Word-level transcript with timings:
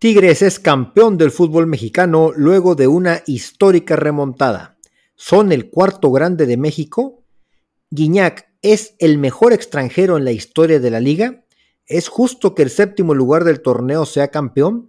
Tigres 0.00 0.42
es 0.42 0.60
campeón 0.60 1.18
del 1.18 1.32
fútbol 1.32 1.66
mexicano 1.66 2.30
luego 2.32 2.76
de 2.76 2.86
una 2.86 3.24
histórica 3.26 3.96
remontada. 3.96 4.78
Son 5.16 5.50
el 5.50 5.70
cuarto 5.70 6.12
grande 6.12 6.46
de 6.46 6.56
México. 6.56 7.24
Guiñac 7.90 8.48
es 8.62 8.94
el 9.00 9.18
mejor 9.18 9.52
extranjero 9.52 10.16
en 10.16 10.24
la 10.24 10.30
historia 10.30 10.78
de 10.78 10.92
la 10.92 11.00
liga. 11.00 11.44
¿Es 11.84 12.06
justo 12.06 12.54
que 12.54 12.62
el 12.62 12.70
séptimo 12.70 13.12
lugar 13.12 13.42
del 13.42 13.60
torneo 13.60 14.06
sea 14.06 14.28
campeón? 14.28 14.88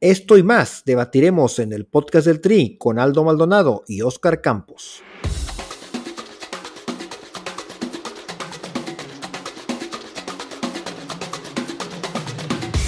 Esto 0.00 0.38
y 0.38 0.42
más 0.42 0.84
debatiremos 0.86 1.58
en 1.58 1.74
el 1.74 1.84
podcast 1.84 2.26
del 2.26 2.40
Tri 2.40 2.78
con 2.78 2.98
Aldo 2.98 3.24
Maldonado 3.24 3.84
y 3.86 4.00
Oscar 4.00 4.40
Campos. 4.40 5.02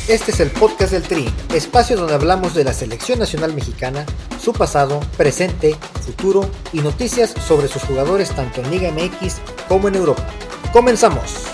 Este 0.09 0.33
es 0.33 0.41
el 0.41 0.51
podcast 0.51 0.93
del 0.93 1.05
Tri, 1.05 1.29
espacio 1.55 1.97
donde 1.97 2.15
hablamos 2.15 2.55
de 2.55 2.65
la 2.65 2.73
selección 2.73 3.21
nacional 3.21 3.55
mexicana, 3.55 4.05
su 4.41 4.53
pasado, 4.53 4.99
presente, 5.17 5.77
futuro 6.05 6.51
y 6.73 6.81
noticias 6.81 7.31
sobre 7.31 7.69
sus 7.69 7.85
jugadores 7.85 8.31
tanto 8.35 8.61
en 8.61 8.71
Liga 8.73 8.91
MX 8.91 9.37
como 9.69 9.87
en 9.87 9.95
Europa. 9.95 10.27
Comenzamos. 10.73 11.47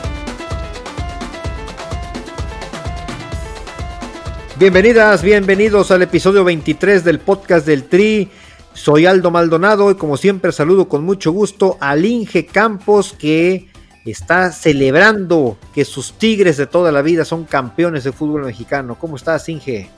Bienvenidas, 4.59 5.23
bienvenidos 5.23 5.91
al 5.91 6.01
episodio 6.01 6.43
23 6.43 7.05
del 7.05 7.21
podcast 7.21 7.67
del 7.67 7.85
Tri. 7.85 8.31
Soy 8.73 9.05
Aldo 9.05 9.31
Maldonado 9.31 9.91
y 9.91 9.97
como 9.97 10.17
siempre 10.17 10.53
saludo 10.53 10.89
con 10.89 11.05
mucho 11.05 11.33
gusto 11.33 11.77
al 11.81 12.07
Inge 12.07 12.47
Campos 12.47 13.15
que 13.19 13.69
está 14.11 14.53
celebrando 14.53 15.57
que 15.75 15.85
sus 15.85 16.13
Tigres 16.13 16.57
de 16.57 16.67
toda 16.67 16.93
la 16.93 17.03
vida 17.03 17.25
son 17.25 17.45
campeones 17.45 18.05
de 18.05 18.13
fútbol 18.13 18.45
mexicano. 18.45 18.97
¿Cómo 18.99 19.17
estás, 19.17 19.49
Inge? 19.49 19.91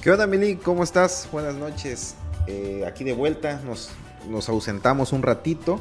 ¿Qué 0.00 0.10
onda, 0.10 0.26
Mili? 0.26 0.56
¿Cómo 0.56 0.84
estás? 0.84 1.28
Buenas 1.32 1.54
noches. 1.54 2.14
Eh, 2.46 2.84
aquí 2.86 3.04
de 3.04 3.12
vuelta, 3.12 3.60
nos, 3.64 3.90
nos 4.28 4.48
ausentamos 4.48 5.12
un 5.12 5.22
ratito. 5.22 5.80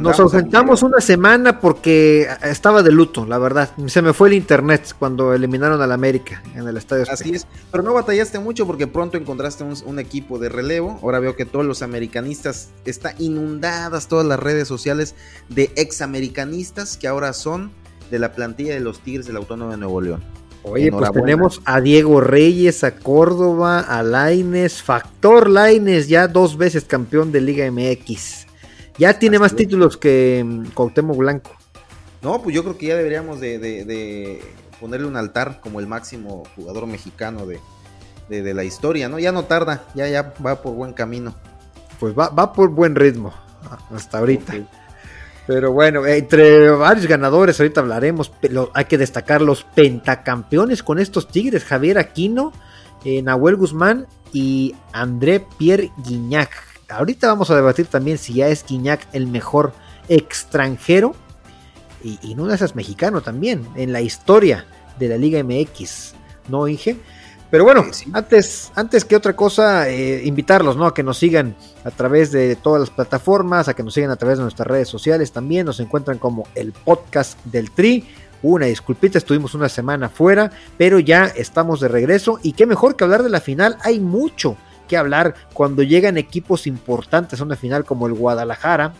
Nos 0.00 0.20
ausentamos 0.20 0.82
una 0.82 1.00
semana 1.00 1.60
porque 1.60 2.28
estaba 2.42 2.82
de 2.82 2.92
luto, 2.92 3.24
la 3.24 3.38
verdad. 3.38 3.70
Se 3.86 4.02
me 4.02 4.12
fue 4.12 4.28
el 4.28 4.34
internet 4.34 4.94
cuando 4.98 5.32
eliminaron 5.32 5.80
al 5.80 5.92
América 5.92 6.42
en 6.54 6.68
el 6.68 6.76
estadio. 6.76 7.04
Así 7.10 7.34
es, 7.34 7.46
pero 7.70 7.82
no 7.82 7.94
batallaste 7.94 8.38
mucho 8.38 8.66
porque 8.66 8.86
pronto 8.86 9.16
encontraste 9.16 9.64
un, 9.64 9.98
equipo 9.98 10.38
de 10.38 10.48
relevo. 10.48 10.98
Ahora 11.02 11.18
veo 11.18 11.36
que 11.36 11.44
todos 11.44 11.64
los 11.64 11.82
americanistas 11.82 12.70
están 12.84 13.14
inundadas 13.18 14.08
todas 14.08 14.26
las 14.26 14.40
redes 14.40 14.66
sociales 14.66 15.14
de 15.48 15.72
examericanistas 15.76 16.96
que 16.96 17.06
ahora 17.06 17.32
son 17.32 17.70
de 18.10 18.18
la 18.18 18.32
plantilla 18.32 18.74
de 18.74 18.80
los 18.80 19.00
Tigres 19.00 19.26
del 19.26 19.36
Autónomo 19.36 19.70
de 19.70 19.76
Nuevo 19.76 20.00
León. 20.00 20.22
Oye, 20.62 20.90
pues 20.90 21.10
tenemos 21.12 21.62
a 21.64 21.80
Diego 21.80 22.20
Reyes, 22.20 22.84
a 22.84 22.96
Córdoba, 22.96 23.80
a 23.80 24.02
Laines, 24.02 24.82
Factor 24.82 25.48
Laines, 25.48 26.08
ya 26.08 26.28
dos 26.28 26.58
veces 26.58 26.84
campeón 26.84 27.32
de 27.32 27.40
Liga 27.40 27.70
MX. 27.70 28.49
Ya 29.00 29.18
tiene 29.18 29.38
más 29.38 29.56
títulos 29.56 29.96
que 29.96 30.42
um, 30.44 30.66
Cuauhtémoc 30.74 31.16
Blanco. 31.16 31.52
No, 32.20 32.42
pues 32.42 32.54
yo 32.54 32.62
creo 32.62 32.76
que 32.76 32.88
ya 32.88 32.96
deberíamos 32.96 33.40
de, 33.40 34.42
ponerle 34.78 35.06
un 35.06 35.16
altar 35.16 35.58
como 35.62 35.80
el 35.80 35.86
máximo 35.86 36.42
jugador 36.54 36.86
mexicano 36.86 37.46
de, 37.46 38.54
la 38.54 38.62
historia, 38.62 39.08
¿no? 39.08 39.18
Ya 39.18 39.32
no 39.32 39.46
tarda, 39.46 39.86
ya, 39.94 40.06
ya 40.06 40.34
va 40.44 40.60
por 40.60 40.74
buen 40.74 40.92
camino. 40.92 41.34
Pues 41.98 42.12
va, 42.12 42.28
va 42.28 42.52
por 42.52 42.68
buen 42.68 42.94
ritmo 42.94 43.32
hasta 43.90 44.18
ahorita. 44.18 44.52
Pero 45.46 45.72
bueno, 45.72 46.06
entre 46.06 46.68
varios 46.68 47.06
ganadores, 47.06 47.58
ahorita 47.58 47.80
hablaremos, 47.80 48.30
pero 48.42 48.70
hay 48.74 48.84
que 48.84 48.98
destacar 48.98 49.40
los 49.40 49.64
pentacampeones 49.64 50.82
con 50.82 50.98
estos 50.98 51.26
Tigres, 51.26 51.64
Javier 51.64 51.96
Aquino, 51.96 52.52
eh, 53.06 53.22
Nahuel 53.22 53.56
Guzmán 53.56 54.06
y 54.30 54.74
André 54.92 55.46
Pierre 55.56 55.90
Guignac 56.04 56.69
ahorita 56.90 57.28
vamos 57.28 57.50
a 57.50 57.56
debatir 57.56 57.86
también 57.86 58.18
si 58.18 58.34
ya 58.34 58.48
es 58.48 58.64
Guiñac 58.66 59.06
el 59.12 59.26
mejor 59.26 59.72
extranjero 60.08 61.14
y, 62.02 62.34
no 62.34 62.50
es 62.52 62.74
mexicano 62.74 63.20
también 63.20 63.66
en 63.76 63.92
la 63.92 64.00
historia 64.00 64.64
de 64.98 65.08
la 65.08 65.16
Liga 65.16 65.42
MX, 65.42 66.14
¿no, 66.48 66.66
Inge? 66.66 66.96
Pero 67.50 67.64
bueno, 67.64 67.84
antes, 68.12 68.70
antes 68.76 69.04
que 69.04 69.16
otra 69.16 69.34
cosa, 69.34 69.88
eh, 69.88 70.22
invitarlos 70.24 70.76
¿no? 70.76 70.86
a 70.86 70.94
que 70.94 71.02
nos 71.02 71.18
sigan 71.18 71.56
a 71.84 71.90
través 71.90 72.30
de 72.30 72.54
todas 72.54 72.80
las 72.80 72.90
plataformas, 72.90 73.66
a 73.66 73.74
que 73.74 73.82
nos 73.82 73.92
sigan 73.92 74.10
a 74.10 74.16
través 74.16 74.38
de 74.38 74.44
nuestras 74.44 74.68
redes 74.68 74.88
sociales 74.88 75.32
también. 75.32 75.66
Nos 75.66 75.80
encuentran 75.80 76.18
como 76.18 76.46
el 76.54 76.72
podcast 76.72 77.44
del 77.46 77.72
Tri. 77.72 78.06
Una 78.42 78.66
disculpita, 78.66 79.18
estuvimos 79.18 79.54
una 79.54 79.68
semana 79.68 80.08
fuera, 80.08 80.50
pero 80.78 81.00
ya 81.00 81.26
estamos 81.26 81.80
de 81.80 81.88
regreso. 81.88 82.38
Y 82.42 82.52
qué 82.52 82.66
mejor 82.66 82.94
que 82.94 83.02
hablar 83.02 83.24
de 83.24 83.30
la 83.30 83.40
final. 83.40 83.76
Hay 83.82 83.98
mucho, 83.98 84.56
que 84.90 84.96
hablar 84.96 85.36
cuando 85.54 85.84
llegan 85.84 86.18
equipos 86.18 86.66
importantes 86.66 87.40
a 87.40 87.44
una 87.44 87.54
final 87.54 87.84
como 87.84 88.08
el 88.08 88.14
Guadalajara, 88.14 88.92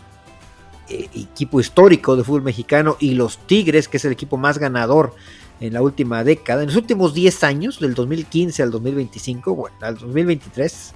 eh, 0.87 1.09
equipo 1.13 1.59
histórico 1.59 2.15
de 2.15 2.23
fútbol 2.23 2.43
mexicano, 2.43 2.95
y 3.01 3.11
los 3.15 3.39
Tigres, 3.39 3.89
que 3.89 3.97
es 3.97 4.05
el 4.05 4.13
equipo 4.13 4.37
más 4.37 4.57
ganador 4.57 5.13
en 5.59 5.73
la 5.73 5.81
última 5.81 6.23
década, 6.23 6.61
en 6.61 6.67
los 6.67 6.77
últimos 6.77 7.13
10 7.13 7.43
años, 7.43 7.79
del 7.81 7.93
2015 7.93 8.63
al 8.63 8.71
2025, 8.71 9.53
bueno, 9.53 9.75
al 9.81 9.97
2023, 9.97 10.93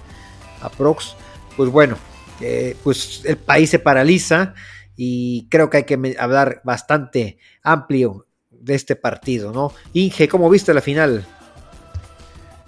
aprox, 0.62 1.14
pues 1.58 1.70
bueno, 1.70 1.98
eh, 2.40 2.74
pues 2.82 3.20
el 3.26 3.36
país 3.36 3.68
se 3.68 3.78
paraliza 3.78 4.54
y 4.96 5.46
creo 5.50 5.68
que 5.68 5.76
hay 5.76 5.84
que 5.84 6.16
hablar 6.18 6.62
bastante 6.64 7.36
amplio 7.62 8.26
de 8.50 8.74
este 8.74 8.96
partido, 8.96 9.52
¿no? 9.52 9.72
Inge, 9.92 10.26
¿cómo 10.26 10.48
viste 10.48 10.72
la 10.72 10.80
final? 10.80 11.26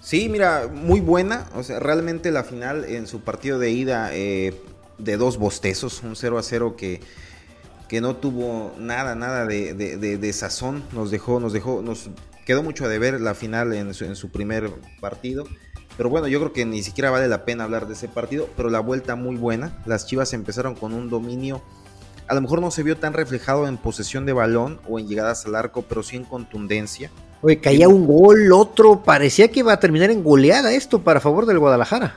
Sí, 0.08 0.30
mira, 0.30 0.70
muy 0.72 1.00
buena. 1.02 1.50
O 1.54 1.62
sea, 1.62 1.80
realmente 1.80 2.30
la 2.30 2.42
final 2.42 2.86
en 2.86 3.06
su 3.06 3.20
partido 3.20 3.58
de 3.58 3.72
ida 3.72 4.08
eh, 4.14 4.58
de 4.96 5.19
dos 5.19 5.36
bostezos, 5.36 6.02
un 6.02 6.16
0 6.16 6.38
a 6.38 6.42
0 6.42 6.76
que, 6.78 7.02
que 7.91 8.00
no 8.00 8.16
tuvo 8.16 8.72
nada, 8.78 9.14
nada 9.14 9.44
de, 9.44 9.74
de, 9.74 10.32
sazón. 10.32 10.82
Nos 10.92 11.10
dejó, 11.10 11.41
nos 11.41 11.52
dejó, 11.52 11.82
nos 11.82 12.08
quedó 12.46 12.62
mucho 12.62 12.86
a 12.86 12.88
deber 12.88 13.20
la 13.20 13.34
final 13.34 13.74
en 13.74 13.92
su, 13.92 14.06
en 14.06 14.16
su 14.16 14.30
primer 14.30 14.70
partido. 14.98 15.44
Pero 15.98 16.08
bueno, 16.08 16.26
yo 16.26 16.40
creo 16.40 16.54
que 16.54 16.64
ni 16.64 16.82
siquiera 16.82 17.10
vale 17.10 17.28
la 17.28 17.44
pena 17.44 17.64
hablar 17.64 17.86
de 17.86 17.92
ese 17.92 18.08
partido. 18.08 18.48
Pero 18.56 18.70
la 18.70 18.80
vuelta 18.80 19.14
muy 19.14 19.36
buena. 19.36 19.76
Las 19.84 20.06
Chivas 20.06 20.32
empezaron 20.32 20.75
con 20.75 20.94
un 20.94 21.10
dominio. 21.10 21.60
A 22.28 22.34
lo 22.34 22.40
mejor 22.40 22.62
no 22.62 22.70
se 22.70 22.82
vio 22.82 22.96
tan 22.96 23.12
reflejado 23.12 23.69
en 23.69 23.76
posesión 23.76 24.25
de 24.25 24.32
balón 24.32 24.80
o 24.88 24.98
en 24.98 25.06
llegadas 25.06 25.44
al 25.44 25.54
arco, 25.54 25.82
pero 25.82 26.02
sí 26.02 26.16
en 26.16 26.25
contundencia. 26.25 27.10
Oye, 27.41 27.59
caía 27.59 27.88
un 27.88 28.06
gol, 28.06 28.53
otro, 28.53 29.03
parecía 29.03 29.49
que 29.49 29.60
iba 29.60 29.72
a 29.72 29.81
terminar 29.81 30.10
en 30.10 30.25
goleada 30.25 30.72
esto 30.72 31.00
para 31.03 31.21
favor 31.21 31.47
del 31.47 31.59
Guadalajara. 31.59 32.16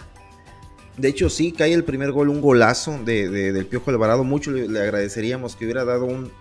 De 0.98 1.08
hecho, 1.08 1.30
sí, 1.30 1.52
cae 1.52 1.74
el 1.74 1.84
primer 1.84 2.12
gol, 2.12 2.30
un 2.30 2.42
golazo 2.42 3.00
de, 3.04 3.30
del 3.30 3.66
Piojo 3.66 3.92
Alvarado. 3.92 4.24
Mucho 4.24 4.52
le, 4.52 4.80
agradeceríamos 4.80 5.56
que 5.56 5.66
hubiera 5.66 5.86
dado 5.86 6.06
un 6.06 6.32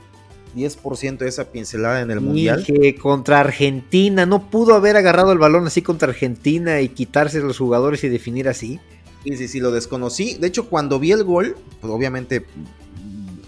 10% 0.56 1.18
de 1.18 1.28
esa 1.28 1.52
pincelada 1.52 2.00
en 2.00 2.10
el 2.10 2.20
Mundial. 2.20 2.64
Que 2.64 2.94
contra 2.94 3.40
Argentina, 3.40 4.26
no 4.26 4.50
pudo 4.50 4.74
haber 4.74 4.96
agarrado 4.96 5.32
el 5.32 5.38
balón 5.38 5.66
así 5.66 5.82
contra 5.82 6.08
Argentina 6.08 6.80
y 6.80 6.88
quitarse 6.88 7.40
los 7.40 7.58
jugadores 7.58 8.02
y 8.04 8.08
definir 8.08 8.48
así. 8.48 8.80
Sí, 9.24 9.36
sí, 9.36 9.48
sí, 9.48 9.60
lo 9.60 9.70
desconocí. 9.70 10.34
De 10.34 10.46
hecho, 10.46 10.68
cuando 10.68 10.98
vi 10.98 11.12
el 11.12 11.24
gol, 11.24 11.56
pues 11.80 11.92
obviamente 11.92 12.44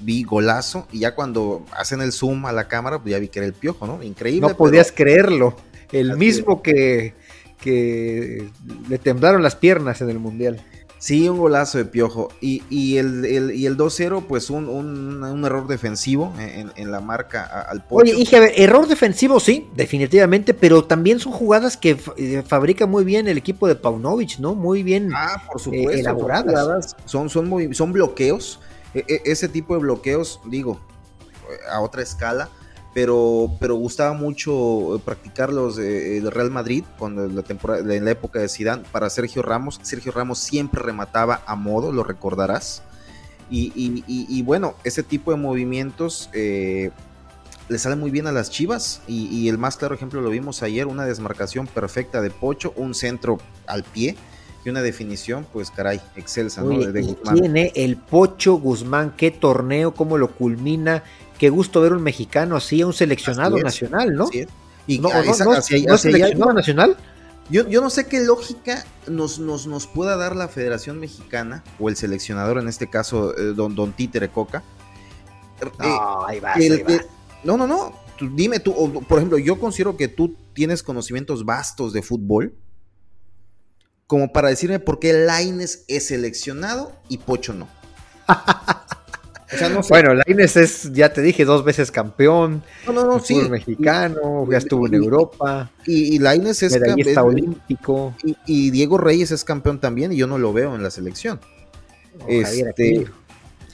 vi 0.02 0.24
golazo 0.24 0.86
y 0.92 1.00
ya 1.00 1.14
cuando 1.14 1.64
hacen 1.72 2.00
el 2.00 2.12
zoom 2.12 2.46
a 2.46 2.52
la 2.52 2.68
cámara, 2.68 3.00
pues 3.00 3.12
ya 3.12 3.18
vi 3.18 3.28
que 3.28 3.38
era 3.38 3.46
el 3.46 3.54
piojo, 3.54 3.86
¿no? 3.86 4.02
Increíble. 4.02 4.48
No 4.48 4.56
podías 4.56 4.92
creerlo. 4.92 5.56
El 5.90 6.16
mismo 6.16 6.62
que, 6.62 7.14
que 7.60 8.48
le 8.88 8.98
temblaron 8.98 9.42
las 9.42 9.56
piernas 9.56 10.00
en 10.00 10.10
el 10.10 10.18
Mundial. 10.18 10.60
Sí, 11.02 11.28
un 11.28 11.36
golazo 11.36 11.78
de 11.78 11.84
piojo. 11.84 12.28
Y, 12.40 12.62
y 12.70 12.98
el, 12.98 13.52
y 13.56 13.66
el 13.66 13.76
2-0, 13.76 14.24
pues 14.28 14.50
un, 14.50 14.68
un, 14.68 15.44
error 15.44 15.66
defensivo 15.66 16.32
en, 16.38 16.92
la 16.92 17.00
marca 17.00 17.42
al 17.68 17.84
Pocho. 17.84 18.04
Oye, 18.04 18.14
dije, 18.14 18.62
error 18.62 18.86
defensivo 18.86 19.40
sí, 19.40 19.66
definitivamente, 19.74 20.54
pero 20.54 20.84
también 20.84 21.18
son 21.18 21.32
jugadas 21.32 21.76
que 21.76 21.96
eh, 22.16 22.44
fabrica 22.46 22.86
muy 22.86 23.02
bien 23.02 23.26
el 23.26 23.36
equipo 23.36 23.66
de 23.66 23.74
Paunovic, 23.74 24.38
¿no? 24.38 24.54
Muy 24.54 24.84
bien 24.84 25.10
ah, 25.12 25.42
por 25.50 25.60
supuesto, 25.60 25.90
eh, 25.90 26.00
elaboradas. 26.00 26.94
Son, 27.04 27.28
son, 27.28 27.74
son 27.74 27.92
bloqueos 27.92 28.60
e, 28.94 29.04
e, 29.08 29.22
ese 29.24 29.48
tipo 29.48 29.74
de 29.74 29.80
bloqueos, 29.80 30.40
digo, 30.44 30.80
a 31.70 31.80
otra 31.80 32.02
escala, 32.02 32.48
pero, 32.94 33.50
pero 33.58 33.74
gustaba 33.76 34.12
mucho 34.12 35.00
practicar 35.04 35.52
los 35.52 35.76
del 35.76 36.30
Real 36.30 36.50
Madrid 36.50 36.84
cuando 36.98 37.26
la 37.26 37.42
temporada, 37.42 37.94
en 37.94 38.04
la 38.04 38.10
época 38.10 38.38
de 38.38 38.48
Zidane 38.48 38.82
para 38.92 39.08
Sergio 39.08 39.42
Ramos. 39.42 39.80
Sergio 39.82 40.12
Ramos 40.12 40.38
siempre 40.38 40.82
remataba 40.82 41.42
a 41.46 41.56
modo, 41.56 41.90
lo 41.92 42.04
recordarás. 42.04 42.82
Y, 43.54 44.42
bueno, 44.42 44.74
ese 44.82 45.02
tipo 45.02 45.30
de 45.30 45.36
movimientos 45.36 46.30
eh, 46.32 46.90
le 47.68 47.78
sale 47.78 47.96
muy 47.96 48.10
bien 48.10 48.26
a 48.26 48.32
las 48.32 48.50
Chivas. 48.50 49.02
Y, 49.06 49.48
el 49.48 49.58
más 49.58 49.76
claro 49.76 49.94
ejemplo 49.94 50.20
lo 50.20 50.30
vimos 50.30 50.62
ayer, 50.62 50.86
una 50.86 51.04
desmarcación 51.04 51.66
perfecta 51.66 52.20
de 52.20 52.30
Pocho, 52.30 52.72
un 52.76 52.94
centro 52.94 53.38
al 53.66 53.84
pie 53.84 54.16
y 54.64 54.70
una 54.70 54.82
definición, 54.82 55.46
pues 55.52 55.70
caray, 55.70 56.00
excelsa, 56.16 56.62
¿no? 56.62 56.78
de, 56.78 57.16
Tiene 57.34 57.72
el 57.74 57.96
Pocho 57.96 58.54
Guzmán, 58.54 59.14
qué 59.16 59.30
torneo, 59.30 59.92
cómo 59.94 60.18
lo 60.18 60.32
culmina, 60.32 61.02
qué 61.38 61.50
gusto 61.50 61.80
ver 61.80 61.92
un 61.92 62.02
mexicano 62.02 62.56
así, 62.56 62.82
un 62.84 62.92
seleccionado 62.92 63.58
nacional, 63.58 64.14
¿no? 64.14 64.28
Y 64.86 64.98
no, 64.98 65.10
seleccionado 65.98 66.52
nacional. 66.52 66.96
Yo, 67.50 67.68
yo, 67.68 67.80
no 67.80 67.90
sé 67.90 68.06
qué 68.06 68.20
lógica 68.20 68.84
nos, 69.08 69.40
nos, 69.40 69.66
nos, 69.66 69.88
pueda 69.88 70.16
dar 70.16 70.36
la 70.36 70.46
Federación 70.46 71.00
Mexicana, 71.00 71.64
o 71.80 71.88
el 71.88 71.96
seleccionador, 71.96 72.58
en 72.58 72.68
este 72.68 72.88
caso, 72.88 73.36
eh, 73.36 73.52
don, 73.54 73.74
don 73.74 73.92
Títere 73.92 74.28
Coca. 74.28 74.62
No, 75.78 76.24
ahí 76.24 76.40
va, 76.40 76.54
no, 77.44 77.56
no, 77.56 77.66
no. 77.66 77.92
dime 78.20 78.60
tú, 78.60 79.04
por 79.08 79.18
ejemplo, 79.18 79.38
yo 79.38 79.58
considero 79.58 79.96
que 79.96 80.06
tú 80.06 80.36
tienes 80.52 80.82
conocimientos 80.84 81.44
vastos 81.44 81.92
de 81.92 82.02
fútbol 82.02 82.54
como 84.12 84.30
para 84.30 84.50
decirme 84.50 84.78
por 84.78 84.98
qué 84.98 85.14
Laines 85.14 85.84
es 85.88 86.08
seleccionado 86.08 86.92
y 87.08 87.16
Pocho 87.16 87.54
no. 87.54 87.66
o 88.28 89.56
sea, 89.56 89.70
no 89.70 89.80
Bueno, 89.88 90.12
Laines 90.12 90.54
es, 90.58 90.92
ya 90.92 91.14
te 91.14 91.22
dije, 91.22 91.46
dos 91.46 91.64
veces 91.64 91.90
campeón. 91.90 92.62
No, 92.86 92.92
no, 92.92 93.06
no, 93.06 93.20
sí. 93.20 93.36
mexicano, 93.36 94.46
ya 94.50 94.58
estuvo 94.58 94.86
en 94.86 94.92
Europa. 94.96 95.70
Y, 95.86 96.14
y 96.14 96.18
Laines 96.18 96.62
es 96.62 96.76
campeón. 96.76 97.24
olímpico. 97.24 98.14
Y, 98.44 98.70
Diego 98.70 98.98
Reyes 98.98 99.30
es 99.30 99.44
campeón 99.44 99.80
también 99.80 100.12
y 100.12 100.16
yo 100.16 100.26
no 100.26 100.36
lo 100.36 100.52
veo 100.52 100.74
en 100.74 100.82
la 100.82 100.90
selección. 100.90 101.40
este, 102.28 103.06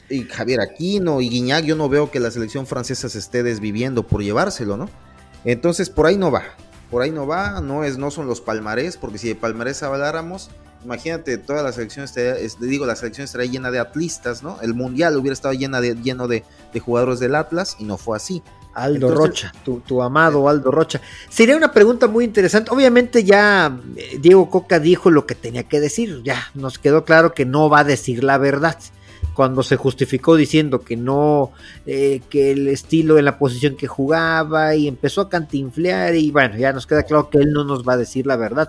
y 0.08 0.22
Javier 0.22 0.60
Aquino 0.60 1.20
y 1.20 1.30
Guiñac, 1.30 1.64
yo 1.64 1.74
no 1.74 1.88
veo 1.88 2.12
que 2.12 2.20
la 2.20 2.30
selección 2.30 2.64
francesa 2.68 3.08
se 3.08 3.18
esté 3.18 3.42
desviviendo 3.42 4.06
por 4.06 4.22
llevárselo, 4.22 4.76
¿no? 4.76 4.88
Entonces 5.44 5.90
por 5.90 6.06
ahí 6.06 6.16
no 6.16 6.30
va 6.30 6.44
por 6.90 7.02
ahí 7.02 7.10
no 7.10 7.26
va, 7.26 7.60
no, 7.60 7.84
es, 7.84 7.98
no 7.98 8.10
son 8.10 8.26
los 8.26 8.40
palmarés, 8.40 8.96
porque 8.96 9.18
si 9.18 9.28
de 9.28 9.34
palmarés 9.34 9.82
habláramos, 9.82 10.50
imagínate, 10.84 11.38
toda 11.38 11.62
la 11.62 11.72
selección, 11.72 12.04
estaría, 12.04 12.34
digo, 12.60 12.86
la 12.86 12.96
selección 12.96 13.24
estaría 13.24 13.50
llena 13.50 13.70
de 13.70 13.78
atlistas, 13.78 14.42
¿no? 14.42 14.58
El 14.62 14.74
mundial 14.74 15.16
hubiera 15.16 15.32
estado 15.32 15.54
llena 15.54 15.80
de, 15.80 15.94
lleno 15.94 16.28
de, 16.28 16.44
jugadores 16.80 17.18
del 17.18 17.34
Atlas 17.34 17.76
y 17.78 17.84
no 17.84 17.98
fue 17.98 18.16
así. 18.16 18.42
Aldo 18.74 19.12
Rocha, 19.12 19.52
tu, 19.64 20.02
amado 20.02 20.48
Aldo 20.48 20.70
Rocha. 20.70 21.00
Sería 21.28 21.56
una 21.56 21.72
pregunta 21.72 22.06
muy 22.06 22.24
interesante. 22.24 22.70
Obviamente 22.70 23.24
ya 23.24 23.76
eh, 23.96 24.18
Diego 24.20 24.48
Coca 24.48 24.78
dijo 24.78 25.10
lo 25.10 25.26
que 25.26 25.34
tenía 25.34 25.64
que 25.64 25.80
decir, 25.80 26.22
ya 26.22 26.48
nos 26.54 26.78
quedó 26.78 27.04
claro 27.04 27.34
que 27.34 27.44
no 27.44 27.68
va 27.68 27.80
a 27.80 27.84
decir 27.84 28.22
la 28.22 28.38
verdad 28.38 28.78
cuando 29.38 29.62
se 29.62 29.76
justificó 29.76 30.34
diciendo 30.34 30.80
que 30.80 30.96
no, 30.96 31.52
eh, 31.86 32.22
que 32.28 32.50
el 32.50 32.66
estilo 32.66 33.18
en 33.18 33.24
la 33.24 33.38
posición 33.38 33.76
que 33.76 33.86
jugaba 33.86 34.74
y 34.74 34.88
empezó 34.88 35.20
a 35.20 35.28
cantinflear 35.28 36.16
y 36.16 36.32
bueno, 36.32 36.56
ya 36.56 36.72
nos 36.72 36.88
queda 36.88 37.04
claro 37.04 37.30
que 37.30 37.38
él 37.38 37.52
no 37.52 37.62
nos 37.62 37.86
va 37.88 37.92
a 37.92 37.96
decir 37.96 38.26
la 38.26 38.34
verdad. 38.34 38.68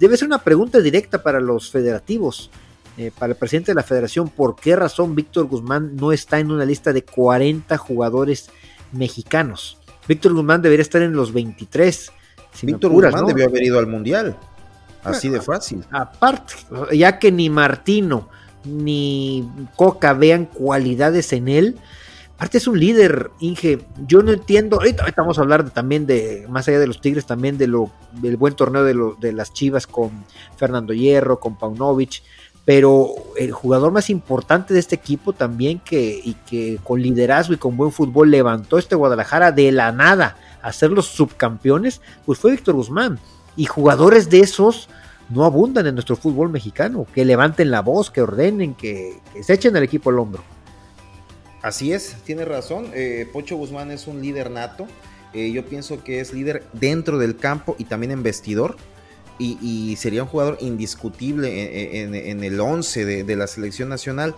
Debe 0.00 0.16
ser 0.16 0.26
una 0.26 0.42
pregunta 0.42 0.80
directa 0.80 1.22
para 1.22 1.38
los 1.38 1.70
federativos, 1.70 2.50
eh, 2.96 3.12
para 3.16 3.34
el 3.34 3.38
presidente 3.38 3.70
de 3.70 3.76
la 3.76 3.84
federación, 3.84 4.28
¿por 4.28 4.56
qué 4.56 4.74
razón 4.74 5.14
Víctor 5.14 5.46
Guzmán 5.46 5.94
no 5.94 6.10
está 6.10 6.40
en 6.40 6.50
una 6.50 6.64
lista 6.64 6.92
de 6.92 7.04
40 7.04 7.76
jugadores 7.76 8.50
mexicanos? 8.90 9.78
Víctor 10.08 10.34
Guzmán 10.34 10.62
debería 10.62 10.82
estar 10.82 11.00
en 11.00 11.12
los 11.12 11.32
23. 11.32 12.10
Víctor 12.62 12.90
Guzmán 12.90 13.24
debió 13.24 13.46
haber 13.46 13.62
ido 13.62 13.78
al 13.78 13.86
Mundial. 13.86 14.36
Así 15.04 15.28
de 15.28 15.40
fácil. 15.40 15.84
Aparte, 15.92 16.54
ya 16.92 17.20
que 17.20 17.30
ni 17.30 17.48
Martino, 17.48 18.28
ni 18.64 19.48
Coca 19.76 20.12
vean 20.12 20.46
cualidades 20.46 21.32
en 21.32 21.48
él. 21.48 21.76
Aparte 22.36 22.58
es 22.58 22.68
un 22.68 22.78
líder, 22.78 23.32
Inge. 23.40 23.80
Yo 24.06 24.22
no 24.22 24.30
entiendo. 24.30 24.76
Ahorita, 24.76 25.04
vamos 25.16 25.38
a 25.38 25.40
hablar 25.40 25.70
también 25.70 26.06
de, 26.06 26.46
más 26.48 26.68
allá 26.68 26.78
de 26.78 26.86
los 26.86 27.00
Tigres, 27.00 27.26
también 27.26 27.58
de 27.58 27.66
lo, 27.66 27.90
del 28.12 28.36
buen 28.36 28.54
torneo 28.54 28.84
de, 28.84 28.94
de 29.18 29.32
las 29.32 29.52
Chivas 29.52 29.88
con 29.88 30.24
Fernando 30.56 30.92
Hierro, 30.92 31.40
con 31.40 31.58
Paunovic. 31.58 32.22
Pero 32.64 33.14
el 33.36 33.50
jugador 33.50 33.90
más 33.90 34.08
importante 34.08 34.72
de 34.72 34.78
este 34.78 34.94
equipo 34.94 35.32
también, 35.32 35.80
que, 35.80 36.20
y 36.22 36.34
que 36.48 36.78
con 36.84 37.02
liderazgo 37.02 37.54
y 37.54 37.56
con 37.56 37.76
buen 37.76 37.90
fútbol 37.90 38.30
levantó 38.30 38.78
este 38.78 38.94
Guadalajara 38.94 39.50
de 39.50 39.72
la 39.72 39.90
nada 39.90 40.36
a 40.62 40.72
ser 40.72 40.90
los 40.90 41.06
subcampeones, 41.06 42.00
pues 42.24 42.38
fue 42.38 42.52
Víctor 42.52 42.74
Guzmán. 42.76 43.18
Y 43.56 43.64
jugadores 43.64 44.30
de 44.30 44.40
esos 44.40 44.88
no 45.30 45.44
abundan 45.44 45.86
en 45.86 45.94
nuestro 45.94 46.16
fútbol 46.16 46.48
mexicano, 46.50 47.06
que 47.14 47.24
levanten 47.24 47.70
la 47.70 47.82
voz, 47.82 48.10
que 48.10 48.22
ordenen, 48.22 48.74
que, 48.74 49.18
se 49.42 49.54
echen 49.54 49.76
al 49.76 49.82
equipo 49.82 50.10
al 50.10 50.18
hombro. 50.18 50.42
Así 51.62 51.92
es, 51.92 52.16
tiene 52.24 52.44
razón. 52.44 52.90
Eh, 52.94 53.28
Pocho 53.32 53.56
Guzmán 53.56 53.90
es 53.90 54.06
un 54.06 54.22
líder 54.22 54.50
nato. 54.50 54.86
Eh, 55.34 55.50
yo 55.52 55.64
pienso 55.66 56.02
que 56.02 56.20
es 56.20 56.32
líder 56.32 56.64
dentro 56.72 57.18
del 57.18 57.36
campo 57.36 57.76
y 57.78 57.84
también 57.84 58.12
en 58.12 58.22
vestidor. 58.22 58.76
Y, 59.40 59.94
sería 60.00 60.24
un 60.24 60.28
jugador 60.28 60.58
indiscutible 60.60 62.02
en, 62.02 62.42
el 62.42 62.60
11 62.60 63.22
de, 63.22 63.36
la 63.36 63.46
selección 63.46 63.88
nacional. 63.88 64.34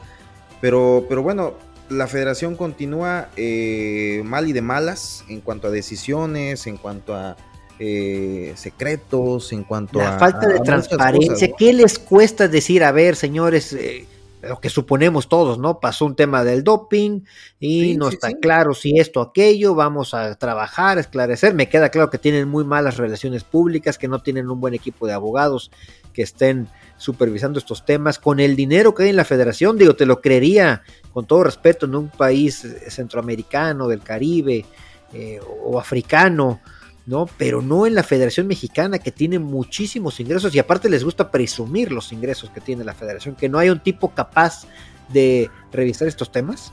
Pero, 0.60 1.06
pero 1.08 1.22
bueno, 1.22 1.54
la 1.88 2.06
federación 2.06 2.54
continúa 2.54 3.30
eh, 3.36 4.20
mal 4.24 4.46
y 4.46 4.52
de 4.52 4.60
malas 4.60 5.24
en 5.28 5.40
cuanto 5.40 5.68
a 5.68 5.70
decisiones, 5.70 6.66
en 6.66 6.76
cuanto 6.76 7.14
a 7.14 7.36
eh, 7.82 8.52
secretos, 8.56 9.54
en 9.54 9.64
cuanto 9.64 10.00
a... 10.00 10.04
La 10.04 10.18
falta 10.18 10.46
de 10.46 10.60
transparencia, 10.60 11.50
¿qué 11.56 11.72
les 11.72 11.98
cuesta 11.98 12.46
decir, 12.46 12.84
a 12.84 12.92
ver, 12.92 13.16
señores, 13.16 13.72
eh, 13.72 14.06
lo 14.42 14.60
que 14.60 14.68
suponemos 14.68 15.30
todos, 15.30 15.58
¿no? 15.58 15.80
Pasó 15.80 16.04
un 16.04 16.14
tema 16.14 16.44
del 16.44 16.62
doping 16.62 17.22
y 17.58 17.96
no 17.96 18.10
está 18.10 18.32
claro 18.32 18.74
si 18.74 18.98
esto 18.98 19.20
o 19.20 19.22
aquello, 19.22 19.74
vamos 19.74 20.12
a 20.12 20.34
trabajar, 20.34 20.98
esclarecer. 20.98 21.54
Me 21.54 21.70
queda 21.70 21.88
claro 21.88 22.10
que 22.10 22.18
tienen 22.18 22.48
muy 22.48 22.64
malas 22.64 22.98
relaciones 22.98 23.44
públicas, 23.44 23.96
que 23.96 24.08
no 24.08 24.20
tienen 24.20 24.50
un 24.50 24.60
buen 24.60 24.74
equipo 24.74 25.06
de 25.06 25.14
abogados 25.14 25.70
que 26.12 26.20
estén 26.20 26.68
supervisando 26.98 27.58
estos 27.58 27.86
temas 27.86 28.18
con 28.18 28.40
el 28.40 28.56
dinero 28.56 28.94
que 28.94 29.04
hay 29.04 29.08
en 29.08 29.16
la 29.16 29.24
federación, 29.24 29.78
digo, 29.78 29.96
te 29.96 30.04
lo 30.04 30.20
creería 30.20 30.82
con 31.14 31.26
todo 31.26 31.44
respeto 31.44 31.86
en 31.86 31.94
un 31.94 32.08
país 32.10 32.66
centroamericano, 32.88 33.88
del 33.88 34.02
Caribe 34.02 34.66
eh, 35.14 35.40
o 35.64 35.80
africano, 35.80 36.60
¿no? 37.10 37.26
Pero 37.36 37.60
no 37.60 37.86
en 37.86 37.96
la 37.96 38.04
Federación 38.04 38.46
Mexicana 38.46 39.00
que 39.00 39.10
tiene 39.10 39.40
muchísimos 39.40 40.20
ingresos 40.20 40.54
y 40.54 40.60
aparte 40.60 40.88
les 40.88 41.02
gusta 41.02 41.32
presumir 41.32 41.90
los 41.90 42.12
ingresos 42.12 42.50
que 42.50 42.60
tiene 42.60 42.84
la 42.84 42.94
Federación, 42.94 43.34
que 43.34 43.48
no 43.48 43.58
hay 43.58 43.68
un 43.68 43.80
tipo 43.80 44.14
capaz 44.14 44.68
de 45.12 45.50
revisar 45.72 46.06
estos 46.06 46.30
temas. 46.30 46.72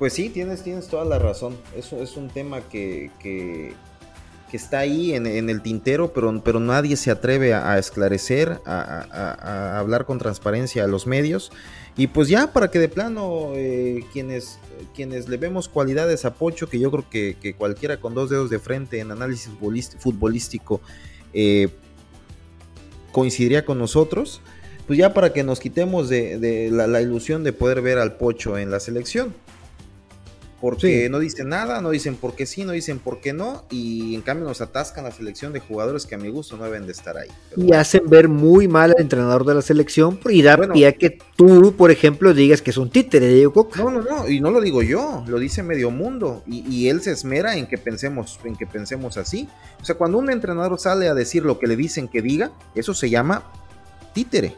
Pues 0.00 0.14
sí, 0.14 0.30
tienes, 0.30 0.64
tienes 0.64 0.88
toda 0.88 1.04
la 1.04 1.20
razón. 1.20 1.56
Eso 1.76 2.02
es 2.02 2.16
un 2.16 2.28
tema 2.28 2.60
que, 2.60 3.12
que, 3.20 3.74
está 4.52 4.80
ahí 4.80 5.14
en, 5.14 5.26
el 5.26 5.62
tintero, 5.62 6.12
pero, 6.12 6.42
pero 6.42 6.58
nadie 6.58 6.96
se 6.96 7.12
atreve 7.12 7.54
a, 7.54 7.78
esclarecer, 7.78 8.60
a, 8.66 9.78
hablar 9.78 10.06
con 10.06 10.18
transparencia 10.18 10.82
a 10.82 10.88
los 10.88 11.06
medios. 11.06 11.52
Y 11.98 12.06
pues 12.06 12.28
ya 12.28 12.52
para 12.52 12.70
que 12.70 12.78
de 12.78 12.88
plano 12.88 13.50
eh, 13.54 14.04
quienes 14.12 14.58
quienes 14.94 15.28
le 15.28 15.36
vemos 15.36 15.68
cualidades 15.68 16.24
a 16.24 16.34
Pocho, 16.34 16.68
que 16.68 16.78
yo 16.78 16.90
creo 16.90 17.08
que, 17.10 17.54
cualquiera 17.56 17.98
con 17.98 18.14
dos 18.14 18.30
dedos 18.30 18.50
de 18.50 18.58
frente 18.58 19.00
en 19.00 19.10
análisis 19.10 19.50
futbolístico 19.98 20.80
eh, 21.32 21.68
coincidiría 23.12 23.64
con 23.64 23.78
nosotros, 23.78 24.40
pues 24.86 24.98
ya 24.98 25.12
para 25.12 25.32
que 25.32 25.42
nos 25.42 25.60
quitemos 25.60 26.08
de, 26.08 26.70
la, 26.72 27.02
ilusión 27.02 27.44
de 27.44 27.52
poder 27.52 27.82
ver 27.82 27.98
al 27.98 28.16
Pocho 28.16 28.58
en 28.58 28.70
la 28.70 28.80
selección 28.80 29.34
porque 30.60 31.08
no 31.08 31.18
dicen 31.18 31.48
nada, 31.48 31.80
no 31.80 31.90
dicen 31.90 32.16
por 32.16 32.34
qué 32.34 32.44
sí, 32.46 32.64
no 32.64 32.72
dicen 32.72 32.98
por 32.98 33.20
qué 33.20 33.32
no, 33.32 33.64
y 33.70 34.14
en 34.14 34.22
cambio 34.22 34.46
nos 34.46 34.60
atascan 34.60 35.04
la 35.04 35.12
selección 35.12 35.52
de 35.52 35.60
jugadores 35.60 36.04
que 36.04 36.16
a 36.16 36.18
mi 36.18 36.28
gusto 36.28 36.56
no 36.56 36.64
deben 36.64 36.86
de 36.86 36.92
estar 36.92 37.16
ahí. 37.16 37.28
y 37.56 37.72
hacen 37.72 38.08
ver 38.08 38.28
muy 38.28 38.66
mal 38.66 38.90
al 38.90 39.00
entrenador 39.00 39.44
de 39.44 39.54
la 39.54 39.62
selección 39.62 40.18
y 40.28 40.42
da 40.42 40.56
pie 40.56 40.86
a 40.86 40.92
que 40.92 41.18
tú, 41.36 41.74
por 41.76 41.90
ejemplo, 41.90 42.34
digas 42.34 42.60
que 42.62 42.70
es 42.70 42.76
un 42.76 42.90
títere 42.90 43.26
de 43.26 43.34
Diego 43.34 43.68
No, 43.76 43.90
no, 43.90 44.02
no, 44.02 44.28
y 44.28 44.40
no 44.40 44.50
lo 44.50 44.60
digo 44.60 44.82
yo, 44.82 45.24
lo 45.26 45.38
dice 45.38 45.62
medio 45.62 45.90
mundo, 45.90 46.42
y, 46.46 46.66
y, 46.68 46.88
él 46.88 47.02
se 47.02 47.12
esmera 47.12 47.56
en 47.56 47.66
que 47.66 47.78
pensemos, 47.78 48.38
en 48.44 48.56
que 48.56 48.66
pensemos 48.66 49.16
así. 49.16 49.48
O 49.80 49.84
sea, 49.84 49.94
cuando 49.96 50.18
un 50.18 50.30
entrenador 50.30 50.78
sale 50.80 51.08
a 51.08 51.14
decir 51.14 51.44
lo 51.44 51.58
que 51.58 51.66
le 51.66 51.76
dicen 51.76 52.08
que 52.08 52.22
diga, 52.22 52.50
eso 52.74 52.94
se 52.94 53.10
llama 53.10 53.44
títere 54.12 54.56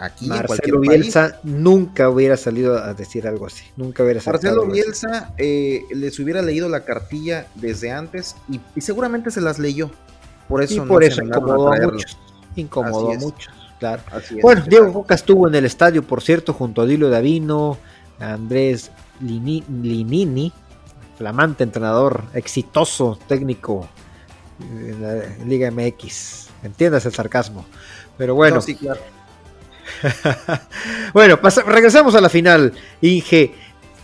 aquí 0.00 0.26
Marcelo 0.26 0.80
Bielsa 0.80 1.38
nunca 1.42 2.08
hubiera 2.08 2.36
salido 2.36 2.78
a 2.78 2.94
decir 2.94 3.28
algo 3.28 3.46
así, 3.46 3.64
nunca 3.76 4.02
hubiera 4.02 4.20
Marcelo 4.24 4.66
Bielsa 4.66 5.34
eh, 5.36 5.82
les 5.90 6.18
hubiera 6.18 6.40
leído 6.40 6.68
la 6.68 6.84
cartilla 6.84 7.46
desde 7.54 7.92
antes 7.92 8.34
y, 8.48 8.80
seguramente 8.80 9.30
se 9.30 9.40
las 9.40 9.58
leyó. 9.58 9.90
Por 10.48 10.62
eso, 10.62 10.84
y 10.84 10.88
por 10.88 11.04
eso 11.04 11.22
incomodó 11.22 11.72
a 11.72 11.76
muchos. 11.78 12.18
Incomodó 12.56 13.12
a 13.12 13.14
muchos, 13.16 13.54
claro. 13.78 14.02
bueno, 14.42 14.64
Diego 14.66 14.92
Coca 14.92 15.14
estuvo 15.14 15.46
en 15.46 15.54
el 15.54 15.66
estadio, 15.66 16.02
por 16.02 16.22
cierto, 16.22 16.54
junto 16.54 16.82
a 16.82 16.86
Dilo 16.86 17.08
Davino, 17.08 17.78
Andrés 18.18 18.90
Linini, 19.20 20.52
flamante 21.16 21.62
entrenador, 21.62 22.24
exitoso 22.34 23.18
técnico 23.28 23.88
en 24.60 25.02
la 25.02 25.44
Liga 25.44 25.70
MX. 25.70 26.48
Entiendas 26.62 27.06
el 27.06 27.12
sarcasmo. 27.12 27.64
Pero 28.18 28.34
bueno. 28.34 28.60
bueno, 31.14 31.38
regresamos 31.66 32.14
a 32.14 32.20
la 32.20 32.28
final. 32.28 32.72
Inge, 33.00 33.54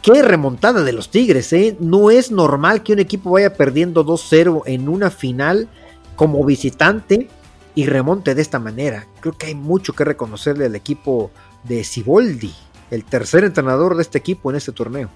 qué 0.03 0.23
remontada 0.23 0.83
de 0.83 0.93
los 0.93 1.11
Tigres, 1.11 1.53
¿eh? 1.53 1.77
No 1.81 2.11
es 2.11 2.31
normal 2.31 2.83
que 2.83 2.93
un 2.93 2.99
equipo 2.99 3.31
vaya 3.31 3.55
perdiendo 3.55 4.05
2-0 4.05 4.63
en 4.67 4.89
una 4.89 5.11
final 5.11 5.69
como 6.17 6.45
visitante 6.45 7.29
y 7.75 7.87
remonte 7.87 8.35
de 8.35 8.43
esta 8.43 8.59
manera. 8.59 9.07
Creo 9.21 9.37
que 9.37 9.47
hay 9.47 9.55
mucho 9.55 9.93
que 9.93 10.05
reconocerle 10.05 10.67
al 10.67 10.75
equipo 10.75 11.31
de 11.65 11.85
Siboldi, 11.85 12.55
el 12.91 13.05
tercer 13.05 13.45
entrenador 13.45 13.97
de 13.97 14.03
este 14.03 14.19
equipo 14.19 14.51
en 14.51 14.57
este 14.57 14.73
torneo. 14.73 15.11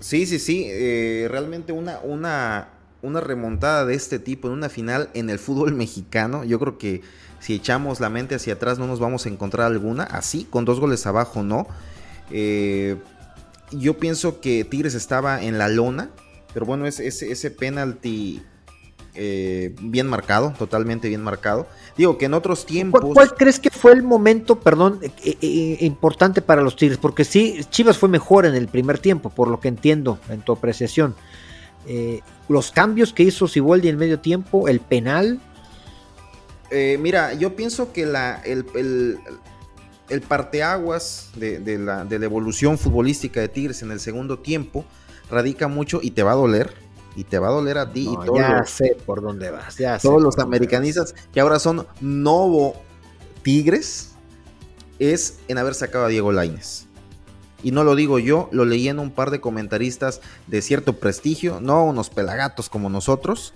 Sí, 0.00 0.26
sí, 0.26 0.38
sí, 0.38 0.66
eh, 0.68 1.28
realmente 1.30 1.72
una, 1.72 1.98
una, 2.00 2.68
una 3.04 3.20
remontada 3.20 3.84
de 3.84 3.94
este 3.94 4.18
tipo 4.18 4.48
en 4.48 4.54
una 4.54 4.68
final 4.68 5.10
en 5.14 5.30
el 5.30 5.38
fútbol 5.38 5.74
mexicano, 5.74 6.44
yo 6.44 6.58
creo 6.58 6.78
que 6.78 7.02
si 7.40 7.54
echamos 7.54 8.00
la 8.00 8.08
mente 8.08 8.34
hacia 8.34 8.54
atrás 8.54 8.78
no 8.78 8.86
nos 8.86 9.00
vamos 9.00 9.26
a 9.26 9.28
encontrar 9.28 9.66
alguna, 9.66 10.04
así, 10.04 10.44
con 10.48 10.64
dos 10.64 10.80
goles 10.80 11.06
abajo, 11.06 11.42
no. 11.42 11.66
Eh, 12.30 12.96
yo 13.70 13.98
pienso 13.98 14.40
que 14.40 14.64
Tigres 14.64 14.94
estaba 14.94 15.42
en 15.42 15.58
la 15.58 15.68
lona, 15.68 16.10
pero 16.54 16.64
bueno, 16.64 16.86
ese, 16.86 17.06
ese 17.06 17.50
penalti 17.50 18.42
eh, 19.16 19.72
bien 19.80 20.08
marcado, 20.08 20.54
totalmente 20.58 21.08
bien 21.08 21.22
marcado. 21.22 21.68
Digo 21.96 22.18
que 22.18 22.24
en 22.24 22.34
otros 22.34 22.66
tiempos. 22.66 23.00
¿Cuál, 23.14 23.34
crees 23.34 23.60
que 23.60 23.70
fue 23.70 23.92
el 23.92 24.02
momento, 24.02 24.58
perdón, 24.58 24.98
eh, 25.02 25.76
importante 25.80 26.42
para 26.42 26.62
los 26.62 26.74
Tigres? 26.74 26.98
Porque 26.98 27.24
sí, 27.24 27.60
Chivas 27.70 27.96
fue 27.96 28.08
mejor 28.08 28.44
en 28.44 28.56
el 28.56 28.66
primer 28.66 28.98
tiempo, 28.98 29.30
por 29.30 29.46
lo 29.46 29.60
que 29.60 29.68
entiendo 29.68 30.18
en 30.28 30.40
tu 30.40 30.52
apreciación. 30.52 31.14
Eh, 31.86 32.22
los 32.48 32.70
cambios 32.70 33.12
que 33.12 33.22
hizo 33.22 33.48
Siboldi 33.48 33.88
en 33.88 33.96
medio 33.96 34.20
tiempo, 34.20 34.68
el 34.68 34.80
penal. 34.80 35.40
Eh, 36.70 36.98
mira, 37.00 37.34
yo 37.34 37.56
pienso 37.56 37.92
que 37.92 38.06
la, 38.06 38.36
el, 38.44 38.66
el, 40.08 40.20
parteaguas 40.22 41.30
de, 41.36 41.78
la, 41.78 42.04
de 42.04 42.18
la 42.18 42.24
evolución 42.24 42.78
futbolística 42.78 43.40
de 43.40 43.48
Tigres 43.48 43.82
en 43.82 43.90
el 43.90 44.00
segundo 44.00 44.38
tiempo 44.38 44.84
radica 45.30 45.68
mucho 45.68 46.00
y 46.02 46.10
te 46.10 46.22
va 46.22 46.32
a 46.32 46.36
doler. 46.36 46.72
Y 47.16 47.22
te 47.22 47.38
va 47.38 47.46
a 47.46 47.52
doler 47.52 47.78
a 47.78 47.92
ti 47.92 48.08
y 48.08 48.36
Ya 48.36 48.64
sé 48.64 48.96
por 49.06 49.22
dónde 49.22 49.48
vas. 49.52 49.76
Ya 49.76 49.98
todos 49.98 50.20
los 50.20 50.36
americanistas 50.38 51.14
que 51.32 51.38
ahora 51.38 51.60
son 51.60 51.86
Novo 52.00 52.74
Tigres 53.44 54.14
es 54.98 55.38
en 55.46 55.58
haber 55.58 55.74
sacado 55.74 56.06
a 56.06 56.08
Diego 56.08 56.32
Laines 56.32 56.88
y 57.64 57.70
no 57.70 57.82
lo 57.82 57.96
digo 57.96 58.18
yo, 58.18 58.50
lo 58.52 58.66
leí 58.66 58.88
en 58.88 58.98
un 58.98 59.10
par 59.10 59.30
de 59.30 59.40
comentaristas 59.40 60.20
de 60.46 60.60
cierto 60.60 61.00
prestigio, 61.00 61.60
no 61.60 61.84
unos 61.84 62.10
pelagatos 62.10 62.68
como 62.68 62.90
nosotros, 62.90 63.54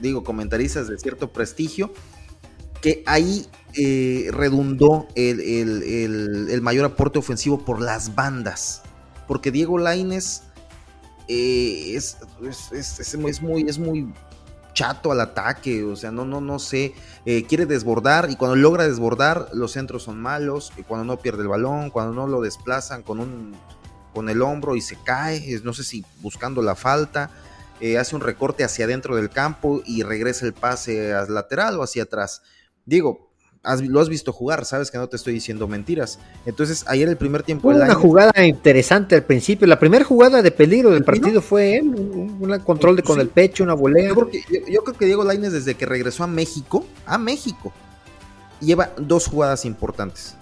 digo 0.00 0.24
comentaristas 0.24 0.88
de 0.88 0.98
cierto 0.98 1.30
prestigio, 1.30 1.92
que 2.80 3.02
ahí 3.04 3.46
eh, 3.74 4.30
redundó 4.32 5.06
el, 5.14 6.60
mayor 6.62 6.86
aporte 6.86 7.18
ofensivo 7.18 7.58
por 7.64 7.82
las 7.82 8.14
bandas, 8.14 8.82
porque 9.28 9.50
Diego 9.50 9.76
Laines 9.76 10.44
eh, 11.28 11.94
es, 11.94 12.16
es, 12.72 13.42
muy, 13.42 13.62
es 13.68 13.78
muy 13.78 14.10
chato 14.72 15.12
al 15.12 15.20
ataque, 15.20 15.84
o 15.84 15.96
sea, 15.96 16.10
no, 16.10 16.24
no, 16.24 16.40
no 16.40 16.58
sé, 16.58 16.94
eh, 17.26 17.44
quiere 17.46 17.66
desbordar 17.66 18.30
y 18.30 18.36
cuando 18.36 18.56
logra 18.56 18.84
desbordar 18.86 19.48
los 19.52 19.72
centros 19.72 20.04
son 20.04 20.20
malos, 20.20 20.72
y 20.76 20.82
cuando 20.82 21.04
no 21.04 21.20
pierde 21.20 21.42
el 21.42 21.48
balón, 21.48 21.90
cuando 21.90 22.14
no 22.14 22.26
lo 22.26 22.40
desplazan 22.40 23.02
con 23.02 23.20
un 23.20 23.54
con 24.12 24.28
el 24.28 24.42
hombro 24.42 24.76
y 24.76 24.82
se 24.82 24.96
cae, 25.02 25.60
no 25.64 25.72
sé 25.72 25.84
si 25.84 26.04
buscando 26.20 26.60
la 26.60 26.74
falta, 26.74 27.30
eh, 27.80 27.98
hace 27.98 28.14
un 28.14 28.20
recorte 28.20 28.62
hacia 28.62 28.84
adentro 28.84 29.16
del 29.16 29.30
campo 29.30 29.82
y 29.84 30.02
regresa 30.02 30.46
el 30.46 30.52
pase 30.52 31.14
al 31.14 31.34
lateral 31.34 31.78
o 31.78 31.82
hacia 31.82 32.04
atrás. 32.04 32.42
Digo, 32.84 33.31
lo 33.62 34.00
has 34.00 34.08
visto 34.08 34.32
jugar, 34.32 34.64
sabes 34.64 34.90
que 34.90 34.98
no 34.98 35.08
te 35.08 35.16
estoy 35.16 35.34
diciendo 35.34 35.68
mentiras. 35.68 36.18
Entonces, 36.46 36.84
ayer 36.88 37.08
el 37.08 37.16
primer 37.16 37.42
tiempo. 37.42 37.70
Fue 37.70 37.76
una 37.76 37.94
jugada 37.94 38.44
interesante 38.44 39.14
al 39.14 39.24
principio. 39.24 39.66
La 39.66 39.78
primera 39.78 40.04
jugada 40.04 40.42
de 40.42 40.50
peligro 40.50 40.90
del 40.90 41.04
partido 41.04 41.40
fue 41.40 41.76
él, 41.76 41.94
un, 41.94 42.58
control 42.64 42.96
de 42.96 43.02
con 43.02 43.20
el 43.20 43.28
pecho, 43.28 43.62
una 43.62 43.74
volea. 43.74 44.08
Yo, 44.08 44.84
creo 44.84 44.96
que 44.98 45.06
Diego 45.06 45.22
Lainez, 45.24 45.52
desde 45.52 45.74
que 45.76 45.86
regresó 45.86 46.24
a 46.24 46.26
México, 46.26 46.84
a 47.06 47.18
México, 47.18 47.72
lleva 48.60 48.92
dos 48.96 49.28
jugadas 49.28 49.64
importantes. 49.64 50.34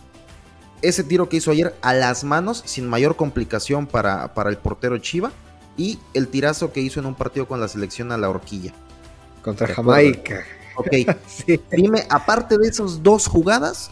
Ese 0.80 1.04
tiro 1.04 1.28
que 1.28 1.36
hizo 1.36 1.50
ayer 1.50 1.74
a 1.82 1.92
las 1.92 2.24
manos, 2.24 2.62
sin 2.64 2.88
mayor 2.88 3.16
complicación 3.16 3.86
para, 3.86 4.32
para 4.32 4.48
el 4.48 4.56
portero 4.56 4.96
Chiva, 4.96 5.30
y 5.76 5.98
el 6.14 6.28
tirazo 6.28 6.72
que 6.72 6.80
hizo 6.80 7.00
en 7.00 7.06
un 7.06 7.14
partido 7.14 7.46
con 7.46 7.60
la 7.60 7.68
selección 7.68 8.12
a 8.12 8.16
la 8.16 8.30
horquilla. 8.30 8.72
Contra 9.42 9.66
Jamaica. 9.66 10.44
Ok. 10.80 10.90
Dime, 11.72 12.04
aparte 12.08 12.56
de 12.58 12.68
esas 12.68 13.02
dos 13.02 13.26
jugadas, 13.26 13.90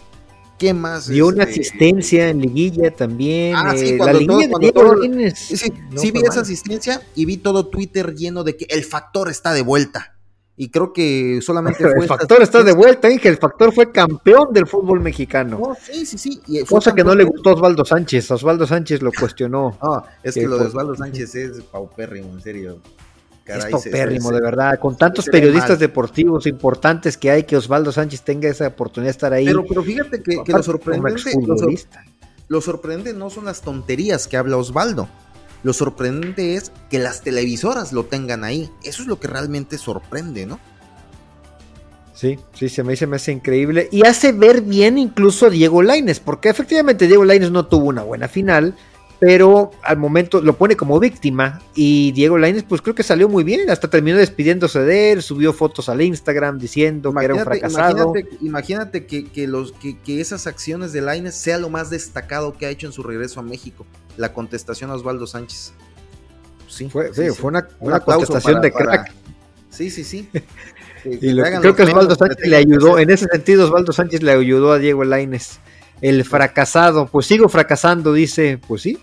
¿qué 0.59 0.73
más? 0.73 1.09
Dio 1.09 1.29
una 1.29 1.45
este, 1.45 1.61
asistencia 1.61 2.29
en 2.29 2.41
liguilla 2.41 2.91
también. 2.91 3.55
Ah, 3.57 3.75
sí, 3.77 3.91
eh, 3.91 3.99
cuando 3.99 4.73
todo, 4.73 5.03
sí, 5.35 6.11
vi 6.11 6.21
esa 6.21 6.41
asistencia 6.41 7.03
y 7.15 7.27
vi 7.27 7.37
todo 7.37 7.67
Twitter 7.67 8.15
lleno 8.15 8.43
de 8.45 8.57
que 8.57 8.67
el 8.71 8.85
factor 8.85 9.29
está 9.29 9.53
de 9.53 9.63
vuelta. 9.63 10.15
Y 10.61 10.71
creo 10.71 10.93
que 10.93 11.41
solamente 11.41 11.79
fue. 11.85 12.03
El 12.03 12.09
factor 12.09 12.43
está 12.43 12.63
de 12.63 12.73
vuelta, 12.73 13.11
Inge. 13.11 13.29
El 13.29 13.37
factor 13.37 13.73
fue 13.73 13.93
campeón 13.93 14.53
del 14.53 14.67
fútbol 14.67 15.01
mexicano. 15.01 15.77
sí, 15.81 16.05
sí, 16.05 16.19
sí. 16.19 16.41
Cosa 16.69 16.95
que 16.95 17.05
no 17.05 17.15
le 17.15 17.25
gustó 17.25 17.51
a 17.51 17.55
Osvaldo 17.55 17.85
Sánchez. 17.85 18.31
Osvaldo 18.31 18.67
Sánchez 18.67 19.03
lo 19.03 19.13
cuestionó. 19.13 19.79
Es 20.23 20.35
que, 20.35 20.47
lo 20.47 20.59
de 20.59 20.67
Osvaldo 20.67 20.97
Sánchez 20.97 21.35
es 21.35 21.63
paupérrimo, 21.63 22.33
en 22.33 22.41
serio 22.41 22.81
es 23.57 23.69
topérrimo, 23.71 24.31
de 24.31 24.41
verdad. 24.41 24.79
Con 24.79 24.97
tantos 24.97 25.27
periodistas 25.27 25.79
deportivos 25.79 26.47
importantes 26.47 27.17
que 27.17 27.31
hay, 27.31 27.45
que 27.45 27.57
Osvaldo 27.57 27.93
Sánchez 27.93 28.23
tenga 28.23 28.49
esa 28.49 28.69
oportunidad 28.69 29.09
de 29.09 29.13
estar 29.13 29.33
ahí. 29.33 29.47
Pero, 29.47 29.65
pero 29.67 29.83
fíjate 29.83 30.23
que, 30.23 30.53
lo 30.53 30.63
sorprendente. 30.63 31.33
Lo, 32.49 32.61
sorprendente 32.61 33.13
no 33.13 33.31
son 33.31 33.45
las 33.45 33.61
tonterías 33.61 34.27
que 34.27 34.37
habla 34.37 34.57
Osvaldo. 34.57 35.09
Lo 35.63 35.73
sorprendente 35.73 36.55
es 36.55 36.73
que 36.89 36.99
las 36.99 37.23
televisoras 37.23 37.93
lo 37.93 38.05
tengan 38.05 38.45
ahí. 38.45 38.71
Eso 38.85 39.03
es 39.03 39.09
lo 39.09 39.19
que 39.19 39.29
realmente 39.29 39.77
sorprende, 39.77 40.47
¿no? 40.47 40.59
Sí, 42.15 42.39
sí, 42.53 42.69
se 42.69 42.83
me, 42.83 42.97
se 42.97 43.07
me 43.07 43.17
hace 43.17 43.33
increíble. 43.33 43.89
Y 43.93 44.05
hace 44.05 44.33
ver 44.33 44.63
bien 44.63 44.99
incluso 44.99 45.47
a 45.47 45.51
Diego 45.51 45.83
Laines, 45.83 46.19
porque 46.19 46.49
efectivamente 46.49 47.07
Diego 47.07 47.25
Laines 47.25 47.51
no 47.51 47.67
tuvo 47.67 47.87
una 47.87 48.03
buena 48.03 48.27
final 48.27 48.75
pero 49.21 49.73
al 49.83 49.97
momento 49.97 50.41
lo 50.41 50.57
pone 50.57 50.77
como 50.77 51.01
víctima 51.01 51.61
y 51.75 52.13
Diego 52.13 52.39
Lainez 52.39 52.63
pues 52.63 52.81
creo 52.81 52.95
que 52.95 53.03
salió 53.03 53.29
muy 53.29 53.43
bien, 53.43 53.69
hasta 53.69 53.91
terminó 53.91 54.17
despidiéndose 54.17 54.81
de 54.81 55.13
él, 55.13 55.23
subió 55.23 55.53
fotos 55.53 55.89
al 55.89 56.01
Instagram 56.03 56.59
diciendo 56.59 57.13
que 57.13 57.25
era 57.25 57.35
un 57.35 57.41
fracasado. 57.41 58.13
Imagínate, 58.41 59.07
que, 59.07 59.47
los, 59.49 59.73
que, 59.73 60.21
esas 60.21 60.47
acciones 60.47 60.93
de 60.93 61.01
Lainez 61.01 61.35
sea 61.35 61.59
lo 61.59 61.69
más 61.69 61.91
destacado 61.91 62.53
que 62.53 62.67
ha 62.67 62.71
hecho 62.71 62.87
en 62.87 62.93
su 62.93 63.03
regreso 63.03 63.41
a 63.41 63.43
México, 63.43 63.87
la 64.17 64.33
contestación 64.33 64.91
a 64.91 64.95
Osvaldo 64.95 65.27
Sánchez. 65.27 65.73
Sí, 66.69 66.89
fue, 66.89 67.13
fue 67.13 67.49
una, 67.49 67.67
contestación 68.01 68.61
de 68.61 68.73
crack. 68.73 69.13
Sí, 69.71 69.91
sí, 69.91 70.05
sí. 70.05 70.29
y 71.05 71.19
creo 71.19 71.75
que 71.75 71.83
Osvaldo 71.83 72.15
Sánchez 72.15 72.47
le 72.47 72.57
ayudó, 72.57 72.99
en 72.99 73.11
ese 73.11 73.27
sentido 73.27 73.65
Osvaldo 73.65 73.93
Sánchez 73.93 74.23
le 74.23 74.33
ayudó 74.33 74.73
a 74.73 74.79
Diego 74.79 75.03
Lainez. 75.03 75.59
El 76.01 76.25
fracasado, 76.25 77.07
pues 77.07 77.27
sigo 77.27 77.49
fracasando, 77.49 78.13
dice, 78.13 78.59
pues 78.67 78.83
sí, 78.83 78.99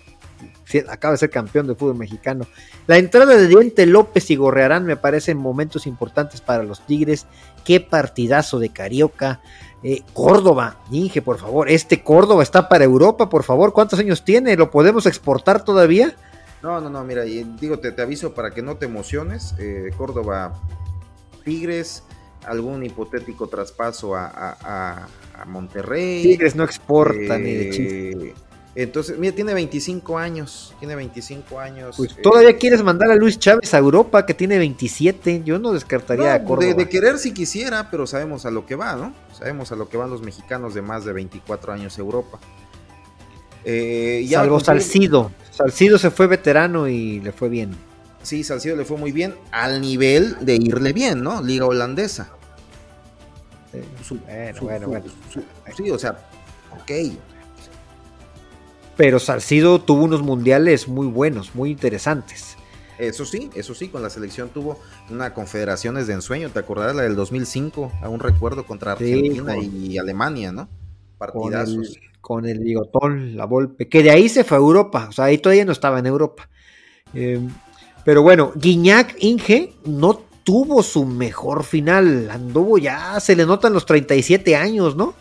acaba 0.88 1.12
de 1.12 1.18
ser 1.18 1.30
campeón 1.30 1.66
de 1.66 1.74
fútbol 1.74 1.96
mexicano. 1.96 2.46
La 2.86 2.98
entrada 2.98 3.34
de 3.34 3.48
Diente 3.48 3.86
López 3.86 4.30
y 4.30 4.36
Gorrearán 4.36 4.84
me 4.84 4.96
parecen 4.96 5.36
momentos 5.36 5.86
importantes 5.86 6.40
para 6.40 6.62
los 6.62 6.84
Tigres. 6.86 7.26
Qué 7.64 7.80
partidazo 7.80 8.58
de 8.58 8.70
Carioca. 8.70 9.40
Eh, 9.82 10.02
Córdoba, 10.14 10.78
Inge, 10.90 11.22
por 11.22 11.38
favor, 11.38 11.68
este 11.68 12.02
Córdoba 12.02 12.42
está 12.42 12.68
para 12.68 12.84
Europa, 12.84 13.28
por 13.28 13.44
favor. 13.44 13.72
¿Cuántos 13.72 13.98
años 13.98 14.24
tiene? 14.24 14.56
¿Lo 14.56 14.70
podemos 14.70 15.06
exportar 15.06 15.64
todavía? 15.64 16.16
No, 16.62 16.80
no, 16.80 16.90
no, 16.90 17.04
mira, 17.04 17.22
digo, 17.22 17.78
te, 17.78 17.92
te 17.92 18.02
aviso 18.02 18.34
para 18.34 18.50
que 18.50 18.62
no 18.62 18.76
te 18.76 18.86
emociones. 18.86 19.54
Eh, 19.58 19.90
Córdoba, 19.96 20.54
Tigres, 21.44 22.02
algún 22.46 22.84
hipotético 22.84 23.48
traspaso 23.48 24.16
a, 24.16 25.06
Monterrey. 25.44 26.22
Tigres 26.22 26.56
no 26.56 26.64
exporta 26.64 27.38
ni 27.38 27.52
de 27.52 27.70
chiste. 27.70 28.10
Eh, 28.10 28.34
entonces, 28.76 29.18
mira, 29.18 29.34
tiene 29.34 29.54
25 29.54 30.18
años, 30.18 30.74
tiene 30.78 30.94
25 30.94 31.58
años. 31.58 31.96
Pues 31.96 32.14
todavía 32.20 32.50
eh, 32.50 32.56
quieres 32.56 32.82
mandar 32.82 33.10
a 33.10 33.16
Luis 33.16 33.38
Chávez 33.38 33.72
a 33.72 33.78
Europa, 33.78 34.26
que 34.26 34.34
tiene 34.34 34.58
27, 34.58 35.42
yo 35.46 35.58
no 35.58 35.72
descartaría 35.72 36.34
a 36.34 36.44
Córdoba. 36.44 36.74
De, 36.74 36.86
querer 36.86 37.16
si 37.16 37.32
quisiera, 37.32 37.90
pero 37.90 38.06
sabemos 38.06 38.44
a 38.44 38.50
lo 38.50 38.66
que 38.66 38.76
va, 38.76 38.94
¿no? 38.94 39.14
Sabemos 39.32 39.72
a 39.72 39.76
lo 39.76 39.88
que 39.88 39.96
van 39.96 40.10
los 40.10 40.20
mexicanos 40.20 40.74
de 40.74 40.82
más 40.82 41.06
de 41.06 41.14
24 41.14 41.72
años 41.72 41.96
a 41.96 42.02
Europa. 42.02 42.38
Eh, 43.64 44.26
Salvo 44.30 44.60
Salcido, 44.60 45.32
Salcido 45.50 45.98
se 45.98 46.10
fue 46.10 46.26
veterano 46.26 46.86
y 46.86 47.20
le 47.20 47.32
fue 47.32 47.48
bien. 47.48 47.74
Sí, 48.22 48.44
Salcido 48.44 48.76
le 48.76 48.84
fue 48.84 48.98
muy 48.98 49.10
bien, 49.10 49.34
al 49.52 49.80
nivel 49.80 50.36
de 50.42 50.54
irle 50.54 50.92
bien, 50.92 51.22
¿no? 51.22 51.42
Liga 51.42 51.64
holandesa 51.64 52.35
bueno, 54.20 54.60
bueno, 54.60 54.88
bueno. 54.88 55.06
sí, 55.76 55.90
o 55.90 55.98
sea, 55.98 56.18
ok. 56.80 56.92
pero 58.96 59.18
Salcido 59.18 59.80
tuvo 59.80 60.04
unos 60.04 60.22
mundiales 60.22 60.88
muy 60.88 61.06
buenos, 61.06 61.54
muy 61.54 61.70
interesantes. 61.70 62.56
Eso 62.98 63.26
sí, 63.26 63.50
eso 63.54 63.74
sí, 63.74 63.88
con 63.88 64.02
la 64.02 64.08
selección 64.08 64.48
tuvo 64.48 64.80
una 65.10 65.34
confederaciones 65.34 66.06
de 66.06 66.14
ensueño, 66.14 66.48
¿te 66.50 66.58
acordarás 66.58 66.96
la 66.96 67.02
del 67.02 67.14
2005? 67.14 67.92
Aún 68.02 68.20
recuerdo 68.20 68.64
contra 68.66 68.92
Argentina 68.92 69.56
y 69.58 69.98
Alemania, 69.98 70.52
¿no? 70.52 70.68
Partidazos. 71.18 71.98
Con 72.22 72.46
el, 72.46 72.64
ligotón, 72.64 73.36
la 73.36 73.44
Volpe, 73.44 73.88
que 73.88 74.02
de 74.02 74.10
ahí 74.10 74.28
se 74.28 74.42
fue 74.42 74.56
a 74.56 74.60
Europa, 74.60 75.06
o 75.08 75.12
sea, 75.12 75.26
ahí 75.26 75.38
todavía 75.38 75.64
no 75.64 75.72
estaba 75.72 75.98
en 76.00 76.06
Europa. 76.06 76.48
Eh, 77.14 77.40
pero 78.04 78.22
bueno, 78.22 78.52
Guiñac 78.56 79.14
Inge 79.20 79.74
no 79.84 80.22
tuvo 80.46 80.84
su 80.84 81.04
mejor 81.04 81.64
final, 81.64 82.30
anduvo 82.30 82.78
ya, 82.78 83.18
se 83.18 83.34
le 83.34 83.44
notan 83.44 83.72
los 83.72 83.84
37 83.84 84.54
años, 84.54 84.94
¿no? 84.94 85.12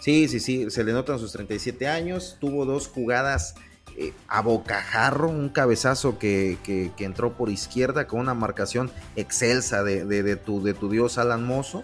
Sí, 0.00 0.26
sí, 0.26 0.40
sí, 0.40 0.70
se 0.70 0.84
le 0.84 0.94
notan 0.94 1.18
sus 1.18 1.32
37 1.32 1.86
años, 1.86 2.38
tuvo 2.40 2.64
dos 2.64 2.88
jugadas 2.88 3.56
eh, 3.98 4.14
a 4.26 4.40
bocajarro, 4.40 5.28
un 5.28 5.50
cabezazo 5.50 6.18
que, 6.18 6.56
entró 6.98 7.34
por 7.34 7.50
izquierda 7.50 8.06
con 8.06 8.20
una 8.20 8.32
marcación 8.32 8.90
excelsa 9.16 9.84
de, 9.84 10.36
tu, 10.36 10.62
de 10.62 10.72
tu 10.72 10.88
dios 10.88 11.18
Alan 11.18 11.46
Mozo. 11.46 11.82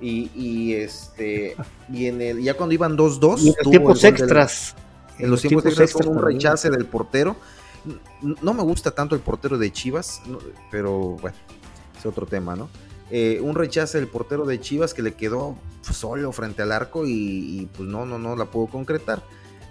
Y, 0.00 0.72
este 0.74 1.54
y 1.92 2.06
en 2.06 2.22
el, 2.22 2.42
ya 2.42 2.54
cuando 2.54 2.74
iban 2.74 2.96
2-2 2.96 3.40
en 3.40 3.46
los 3.46 3.70
tiempos 3.70 4.02
extras. 4.02 4.74
en 5.18 5.30
los 5.30 5.42
tiempos, 5.42 5.78
extras, 5.78 6.06
un 6.06 6.20
rechace 6.20 6.70
del 6.70 6.86
portero. 6.86 7.36
No 8.22 8.52
me 8.52 8.62
gusta 8.64 8.90
tanto 8.90 9.14
el 9.14 9.20
portero 9.20 9.58
de 9.58 9.70
Chivas 9.72 10.22
pero 10.70 11.16
bueno 11.20 11.36
es 12.00 12.06
otro 12.06 12.26
tema 12.26 12.56
no 12.56 12.68
eh, 13.12 13.40
un 13.42 13.54
rechace 13.54 13.98
del 13.98 14.08
portero 14.08 14.46
de 14.46 14.60
Chivas 14.60 14.94
que 14.94 15.02
le 15.02 15.14
quedó 15.14 15.56
solo 15.82 16.32
frente 16.32 16.62
al 16.62 16.72
arco 16.72 17.06
y, 17.06 17.12
y, 17.12 17.68
pues 17.76 17.88
no 17.88 18.06
no 18.06 18.18
no 18.18 18.36
la 18.36 18.46
pudo 18.46 18.66
concretar 18.66 19.22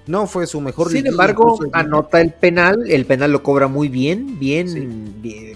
no 0.09 0.25
fue 0.25 0.48
su 0.48 0.59
mejor. 0.59 0.91
Sin 0.91 1.05
embargo, 1.05 1.59
anota 1.71 2.19
el 2.19 2.33
penal, 2.33 2.89
el 2.89 3.05
penal 3.05 3.31
lo 3.31 3.43
cobra 3.43 3.67
muy 3.67 3.89
bien, 3.89 4.39
bien, 4.39 5.13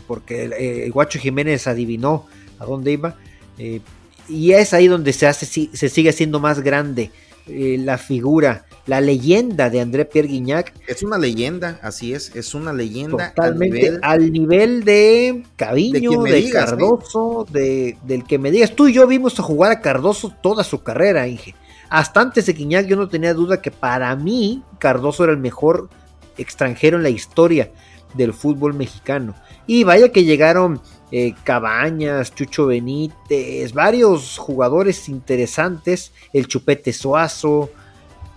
porque 0.07 0.43
el, 0.85 0.91
Guacho 0.91 1.17
Jiménez 1.17 1.65
adivinó 1.65 2.27
a 2.59 2.65
dónde 2.65 2.91
iba. 2.91 3.15
Eh, 3.57 3.81
y 4.29 4.51
es 4.51 4.73
ahí 4.73 4.87
donde 4.87 5.11
se 5.11 5.25
hace, 5.25 5.47
se 5.47 5.89
sigue 5.89 6.09
haciendo 6.09 6.39
más 6.39 6.61
grande 6.61 7.09
eh, 7.47 7.77
la 7.79 7.97
figura, 7.97 8.65
la 8.85 8.99
leyenda 8.99 9.69
de 9.69 9.79
André 9.79 10.05
Pierre 10.05 10.27
Guignac. 10.27 10.73
Es 10.87 11.03
una 11.03 11.17
leyenda, 11.17 11.79
así 11.81 12.13
es, 12.13 12.35
es 12.35 12.53
una 12.53 12.73
leyenda. 12.73 13.33
Totalmente 13.33 13.99
al 14.01 14.31
nivel, 14.31 14.83
de 14.83 15.43
Caviño, 15.55 16.23
de, 16.23 16.49
Cardoso, 16.49 17.47
de, 17.49 17.97
del 18.03 18.25
que 18.25 18.37
me 18.37 18.51
digas. 18.51 18.75
Tú 18.75 18.87
y 18.87 18.93
yo 18.93 19.07
vimos 19.07 19.39
a 19.39 19.43
jugar 19.43 19.71
a 19.71 19.81
Cardoso 19.81 20.33
toda 20.41 20.63
su 20.63 20.83
carrera, 20.83 21.27
Inge. 21.27 21.55
Hasta 21.89 22.21
antes 22.21 22.45
de 22.45 22.55
Quiñac 22.55 22.87
yo 22.87 22.95
no 22.95 23.07
tenía 23.07 23.33
duda 23.33 23.61
que 23.61 23.71
para 23.71 24.15
mí 24.15 24.63
Cardoso 24.79 25.23
era 25.23 25.33
el 25.33 25.39
mejor 25.39 25.89
extranjero 26.37 26.97
en 26.97 27.03
la 27.03 27.09
historia 27.09 27.71
del 28.15 28.33
fútbol 28.33 28.73
mexicano. 28.73 29.35
Y 29.65 29.83
vaya 29.83 30.11
que 30.11 30.23
llegaron 30.23 30.81
eh, 31.11 31.35
Cabañas, 31.43 32.33
Chucho 32.33 32.65
Benítez, 32.65 33.73
varios 33.73 34.37
jugadores 34.37 35.07
interesantes, 35.07 36.11
el 36.33 36.47
Chupete 36.47 36.91
Suazo, 36.91 37.69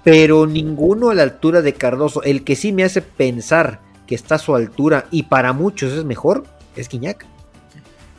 pero 0.06 0.46
ninguno 0.46 1.10
a 1.10 1.16
la 1.16 1.24
altura 1.24 1.62
de 1.62 1.72
Cardoso. 1.72 2.22
El 2.22 2.44
que 2.44 2.54
sí 2.54 2.72
me 2.72 2.84
hace 2.84 3.02
pensar 3.02 3.80
que 4.06 4.14
está 4.14 4.36
a 4.36 4.38
su 4.38 4.54
altura 4.54 5.08
y 5.10 5.24
para 5.24 5.52
muchos 5.52 5.92
es 5.92 6.04
mejor 6.04 6.44
es 6.76 6.88
Quiñac. 6.88 7.26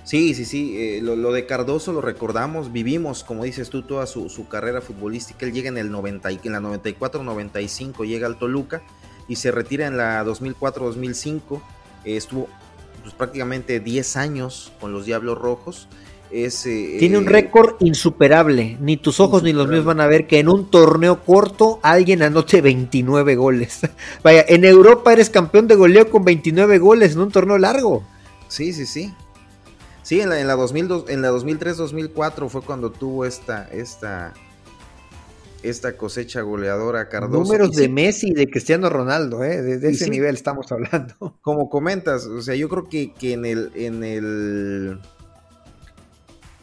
Sí, 0.03 0.33
sí, 0.33 0.43
sí, 0.43 0.75
eh, 0.77 0.99
lo, 1.01 1.31
de 1.31 1.45
Cardoso 1.45 1.93
lo 1.93 2.01
recordamos, 2.01 2.73
vivimos, 2.73 3.23
como 3.23 3.45
dices 3.45 3.69
tú, 3.69 3.83
toda 3.83 4.05
su, 4.05 4.47
carrera 4.49 4.81
futbolística, 4.81 5.45
él 5.45 5.53
llega 5.53 5.69
en, 5.69 5.77
el 5.77 5.89
90, 5.89 6.29
en 6.29 6.51
la 6.51 6.59
94-95, 6.59 8.05
llega 8.05 8.27
al 8.27 8.37
Toluca 8.37 8.81
y 9.29 9.37
se 9.37 9.51
retira 9.51 9.87
en 9.87 9.95
la 9.95 10.25
2004-2005, 10.25 11.61
estuvo 12.03 12.49
pues, 13.01 13.13
prácticamente 13.13 13.79
10 13.79 14.17
años 14.17 14.73
con 14.81 14.91
los 14.91 15.05
Diablos 15.05 15.37
Rojos. 15.37 15.87
Tiene 16.29 17.17
un 17.17 17.25
eh, 17.25 17.29
récord 17.29 17.75
insuperable, 17.79 18.77
ni 18.81 18.97
tus 18.97 19.19
ojos 19.19 19.43
ni 19.43 19.53
los 19.53 19.67
míos 19.67 19.85
van 19.85 20.01
a 20.01 20.07
ver 20.07 20.27
que 20.27 20.39
en 20.39 20.49
un 20.49 20.69
torneo 20.69 21.23
corto 21.23 21.79
alguien 21.83 22.21
anote 22.21 22.61
29 22.61 23.35
goles. 23.35 23.79
Vaya, 24.23 24.43
en 24.47 24.65
Europa 24.65 25.13
eres 25.13 25.29
campeón 25.29 25.67
de 25.67 25.75
goleo 25.75 26.09
con 26.09 26.25
29 26.25 26.79
goles 26.79 27.13
en 27.13 27.21
un 27.21 27.31
torneo 27.31 27.57
largo. 27.57 28.03
Sí, 28.49 28.73
sí, 28.73 28.85
sí. 28.85 29.13
Sí, 30.03 30.21
en 30.21 30.29
la, 30.29 30.39
en 30.39 30.47
la, 30.47 30.55
2002, 30.55 31.09
en 31.09 31.21
la 31.21 31.31
2003-2004 31.31 32.49
fue 32.49 32.61
cuando 32.61 32.91
tuvo 32.91 33.25
esta, 33.25 33.67
esta, 33.69 34.33
esta 35.63 35.97
cosecha 35.97 36.41
goleadora 36.41 37.09
Cardoso. 37.09 37.43
Números 37.43 37.71
de 37.75 37.89
Messi 37.89 38.29
y 38.29 38.33
de 38.33 38.49
Cristiano 38.49 38.89
Ronaldo, 38.89 39.43
¿eh? 39.43 39.61
de, 39.61 39.89
ese 39.89 40.09
nivel 40.09 40.35
estamos 40.35 40.71
hablando. 40.71 41.37
Como 41.41 41.69
comentas, 41.69 42.25
o 42.25 42.41
sea, 42.41 42.55
yo 42.55 42.69
creo 42.69 42.87
que, 42.87 43.13
que 43.13 43.33
en 43.33 43.45
el, 43.45 43.71
en 43.75 44.03
el 44.03 44.99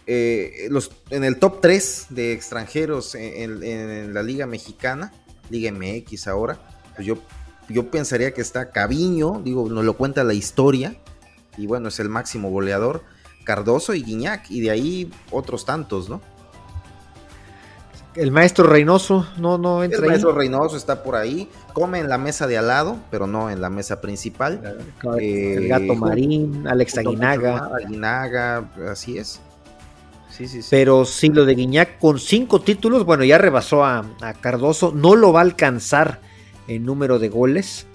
eh, 0.06 0.68
los, 0.70 0.90
en 1.10 1.24
el 1.24 1.38
top 1.38 1.60
3 1.60 2.06
de 2.10 2.32
extranjeros 2.32 3.14
en, 3.14 4.14
la 4.14 4.22
Liga 4.22 4.46
Mexicana, 4.46 5.12
Liga 5.50 5.72
MX 5.72 6.28
ahora, 6.28 6.58
pues 6.94 7.06
yo, 7.06 7.18
yo 7.68 7.90
pensaría 7.90 8.32
que 8.32 8.40
está 8.40 8.70
Caviño, 8.70 9.40
digo, 9.44 9.68
nos 9.68 9.84
lo 9.84 9.94
cuenta 9.94 10.24
la 10.24 10.34
historia, 10.34 10.96
y 11.56 11.66
bueno, 11.66 11.88
es 11.88 12.00
el 12.00 12.08
máximo 12.08 12.50
goleador. 12.50 13.02
Cardoso 13.44 13.92
y 13.94 14.02
Guiñac, 14.02 14.50
y 14.50 14.62
de 14.62 14.70
ahí 14.70 15.12
otros 15.30 15.66
tantos, 15.66 16.08
¿no? 16.08 16.22
El 18.14 18.30
maestro 18.30 18.66
Reynoso 18.66 19.26
no, 19.38 19.58
no 19.58 19.82
entra 19.82 19.98
El 19.98 20.06
maestro 20.06 20.32
Reynoso 20.32 20.76
está 20.76 21.02
por 21.02 21.16
ahí, 21.16 21.48
come 21.72 21.98
en 21.98 22.08
la 22.08 22.16
mesa 22.16 22.46
de 22.46 22.56
al 22.56 22.68
lado, 22.68 22.96
pero 23.10 23.26
no 23.26 23.50
en 23.50 23.60
la 23.60 23.70
mesa 23.70 24.00
principal. 24.00 24.78
el 25.18 25.68
gato 25.68 25.92
eh, 25.92 25.96
Marín, 25.96 26.66
Alex 26.66 26.98
Aguinaga. 26.98 27.70
Aguinaga, 27.74 28.70
así 28.88 29.18
es. 29.18 29.40
Sí, 30.37 30.49
sí, 30.49 30.62
sí. 30.62 30.68
Pero 30.70 31.05
sí, 31.05 31.29
lo 31.29 31.44
de 31.44 31.55
Guiñac 31.55 31.99
con 31.99 32.18
cinco 32.18 32.61
títulos, 32.61 33.05
bueno, 33.05 33.25
ya 33.25 33.38
rebasó 33.38 33.85
a, 33.85 34.05
a 34.20 34.35
Cardoso, 34.35 34.92
no 34.92 35.14
lo 35.14 35.33
va 35.33 35.40
a 35.40 35.44
alcanzar 35.44 36.20
en 36.66 36.85
número 36.85 37.18
de 37.18 37.29
goles, 37.29 37.87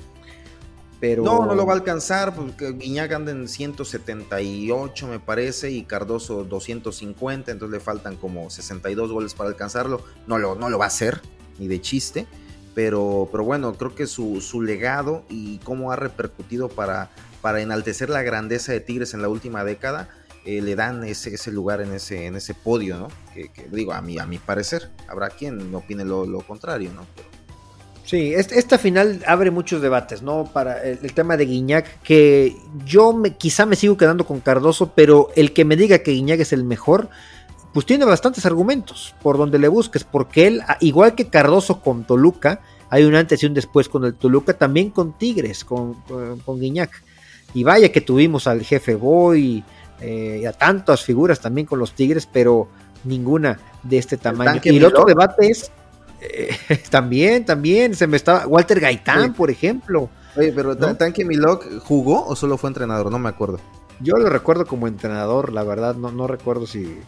no, 1.02 1.46
no 1.46 1.56
lo 1.56 1.66
va 1.66 1.74
a 1.74 1.76
alcanzar, 1.78 2.36
porque 2.36 2.74
Guiñac 2.74 3.12
anda 3.14 3.32
en 3.32 3.48
178 3.48 5.08
me 5.08 5.20
parece 5.20 5.72
y 5.72 5.84
Cardoso 5.84 6.44
250, 6.44 7.52
entonces 7.52 7.74
le 7.74 7.80
faltan 7.80 8.18
como 8.18 8.50
62 8.50 9.12
goles 9.12 9.34
para 9.34 9.50
alcanzarlo. 9.50 10.04
No 10.28 10.38
lo, 10.38 10.56
no 10.56 10.70
lo 10.70 10.78
va 10.78 10.86
a 10.86 10.88
hacer, 10.90 11.22
ni 11.58 11.68
de 11.68 11.80
chiste, 11.80 12.28
pero, 12.76 13.30
pero 13.32 13.46
bueno, 13.46 13.74
creo 13.76 13.96
que 13.96 14.08
su, 14.08 14.62
legado 14.62 15.24
y 15.30 15.60
cómo 15.60 15.94
ha 15.94 15.96
repercutido 15.96 16.68
para, 16.68 17.10
para 17.42 17.62
enaltecer 17.62 18.10
la 18.10 18.22
grandeza 18.22 18.74
de 18.74 18.82
Tigres 18.82 19.14
en 19.14 19.22
la 19.22 19.30
última 19.30 19.64
década, 19.64 20.10
eh, 20.46 20.62
le 20.62 20.76
dan 20.76 21.04
ese, 21.04 21.34
ese 21.34 21.52
lugar 21.52 21.82
en 21.82 21.94
ese, 21.94 22.26
en 22.26 22.36
ese 22.36 22.54
podio, 22.54 22.98
¿no? 22.98 23.08
Que, 23.34 23.50
digo, 23.72 23.94
a 23.94 24.02
mi, 24.02 24.18
a 24.20 24.26
mi 24.26 24.38
parecer, 24.38 24.90
habrá 25.08 25.30
quien 25.30 25.74
opine 25.74 26.06
lo, 26.06 26.26
lo 26.26 26.42
contrario, 26.42 26.92
¿no? 26.94 27.06
Sí, 28.10 28.34
esta 28.34 28.80
final 28.80 29.22
abre 29.28 29.52
muchos 29.52 29.84
debates, 29.84 30.24
¿no? 30.24 30.46
Para 30.52 30.82
el, 30.82 31.14
tema 31.14 31.38
de 31.38 31.46
Guiñac, 31.46 32.02
que 32.02 32.56
yo 32.84 33.14
me, 33.14 33.36
quizá 33.36 33.68
me 33.68 33.76
sigo 33.76 33.98
quedando 33.98 34.26
con 34.26 34.40
Cardoso, 34.40 34.94
pero 34.96 35.30
el 35.36 35.54
que 35.54 35.64
me 35.64 35.76
diga 35.76 36.00
que 36.00 36.14
Guiñac 36.14 36.40
es 36.40 36.52
el 36.52 36.64
mejor, 36.64 37.10
pues 37.72 37.86
tiene 37.86 38.06
bastantes 38.06 38.48
argumentos 38.48 39.14
por 39.22 39.38
donde 39.38 39.60
le 39.60 39.68
busques, 39.68 40.04
porque 40.04 40.48
él, 40.48 40.64
igual 40.80 41.14
que 41.14 41.30
Cardoso 41.30 41.82
con 41.82 42.04
Toluca, 42.04 42.62
hay 42.90 43.04
un 43.04 43.14
antes 43.14 43.44
y 43.44 43.46
un 43.46 43.54
después 43.54 43.88
con 43.88 44.04
el 44.04 44.16
Toluca, 44.16 44.58
también 44.58 44.90
con 44.90 45.16
Tigres, 45.16 45.64
con, 45.64 45.94
con, 46.44 46.60
Guiñac. 46.60 47.04
Y 47.54 47.64
vaya 47.64 47.92
que 47.92 48.02
tuvimos 48.02 48.48
al 48.48 48.64
jefe 48.64 48.96
Boy 48.96 49.64
eh, 50.02 50.40
y 50.42 50.46
a 50.46 50.54
tantas 50.54 51.04
figuras 51.04 51.40
también 51.40 51.68
con 51.68 51.80
los 51.80 51.94
Tigres, 51.94 52.28
pero 52.32 52.68
ninguna 53.04 53.60
de 53.84 53.98
este 53.98 54.18
tamaño. 54.18 54.62
Y 54.64 54.78
el 54.78 54.86
otro 54.86 55.06
debate 55.06 55.50
es 55.50 55.72
eh, 56.22 56.56
también, 56.90 57.46
también, 57.46 57.96
se 57.96 58.08
me 58.08 58.18
estaba. 58.18 58.48
Walter 58.48 58.80
Gaitán, 58.80 59.34
por 59.34 59.50
ejemplo. 59.50 60.10
Oye, 60.36 60.52
pero 60.54 60.76
Tanque 60.78 61.26
Milok 61.26 61.80
jugó 61.84 62.26
o 62.26 62.36
solo 62.36 62.58
fue 62.58 62.70
entrenador? 62.70 63.12
No 63.12 63.20
me 63.20 63.30
acuerdo. 63.30 63.60
Yo 64.02 64.16
lo 64.16 64.30
recuerdo 64.30 64.66
como 64.66 64.88
entrenador, 64.88 65.52
la 65.52 65.64
verdad, 65.64 65.96
no, 65.96 66.12
no 66.12 66.26
recuerdo 66.28 66.66
si. 66.66 67.00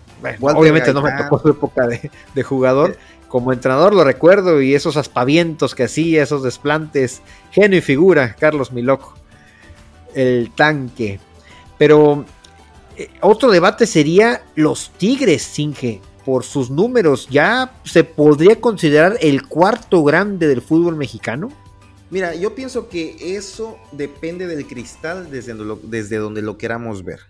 obviamente 0.42 0.94
no 0.94 1.02
me 1.02 1.12
tocó 1.14 1.40
su 1.40 1.50
época 1.50 1.88
de, 1.88 2.44
jugador. 2.44 2.98
Como 3.30 3.54
entrenador 3.54 3.96
lo 3.96 4.04
recuerdo 4.04 4.62
y 4.62 4.76
esos 4.76 4.98
aspavientos 4.98 5.74
que 5.74 5.86
hacía, 5.86 6.22
esos 6.22 6.44
desplantes, 6.44 7.22
genio 7.52 7.78
y 7.78 7.82
figura, 7.82 8.36
Carlos 8.38 8.74
Milok, 8.74 9.14
el 10.14 10.52
tanque. 10.54 11.22
Pero 11.78 12.26
eh, 13.02 13.10
otro 13.22 13.52
debate 13.52 13.86
sería 13.88 14.44
los 14.56 14.92
Tigres, 14.98 15.44
Singe 15.44 16.02
por 16.26 16.44
sus 16.44 16.70
números, 16.70 17.28
¿ya 17.30 17.74
se 17.84 18.04
podría 18.04 18.60
considerar 18.62 19.18
el 19.22 19.48
cuarto 19.48 20.04
grande 20.04 20.48
del 20.48 20.62
fútbol 20.62 20.96
mexicano? 20.96 21.52
Mira, 22.10 22.36
yo 22.36 22.54
pienso 22.54 22.90
que 22.90 23.38
eso 23.38 23.78
depende 23.92 24.46
del 24.46 24.68
cristal 24.68 25.32
desde 25.32 25.56
desde 25.84 26.18
donde 26.18 26.42
lo 26.42 26.58
queramos 26.58 27.04
ver. 27.04 27.22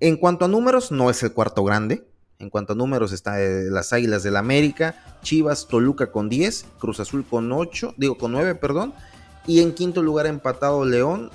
En 0.00 0.16
cuanto 0.16 0.44
a 0.44 0.48
números, 0.48 0.92
no 0.92 1.10
es 1.10 1.22
el 1.22 1.32
cuarto 1.32 1.64
grande. 1.64 2.06
En 2.38 2.50
cuanto 2.50 2.74
a 2.74 2.76
números, 2.76 3.12
está 3.12 3.42
eh, 3.42 3.64
las 3.64 3.92
Águilas 3.92 4.22
del 4.22 4.36
América, 4.36 5.18
Chivas, 5.22 5.66
Toluca 5.66 6.12
con 6.12 6.28
10, 6.28 6.66
Cruz 6.78 7.00
Azul 7.00 7.24
con 7.28 7.50
8, 7.50 7.94
digo 7.96 8.16
con 8.16 8.30
9, 8.32 8.54
perdón, 8.54 8.94
Y 9.46 9.60
en 9.60 9.72
quinto 9.72 10.02
lugar 10.02 10.26
empatado 10.26 10.84
León 10.84 11.30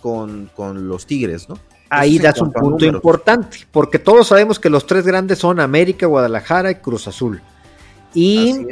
con, 0.00 0.50
con 0.56 0.88
los 0.88 1.06
Tigres, 1.06 1.48
¿no? 1.48 1.58
Ahí 1.90 2.18
das 2.18 2.40
un 2.40 2.52
punto 2.52 2.84
importante, 2.84 3.66
porque 3.70 3.98
todos 3.98 4.28
sabemos 4.28 4.58
que 4.58 4.68
los 4.68 4.86
tres 4.86 5.06
grandes 5.06 5.38
son 5.38 5.58
América, 5.60 6.06
Guadalajara 6.06 6.70
y 6.70 6.74
Cruz 6.76 7.08
Azul. 7.08 7.40
Y 8.12 8.66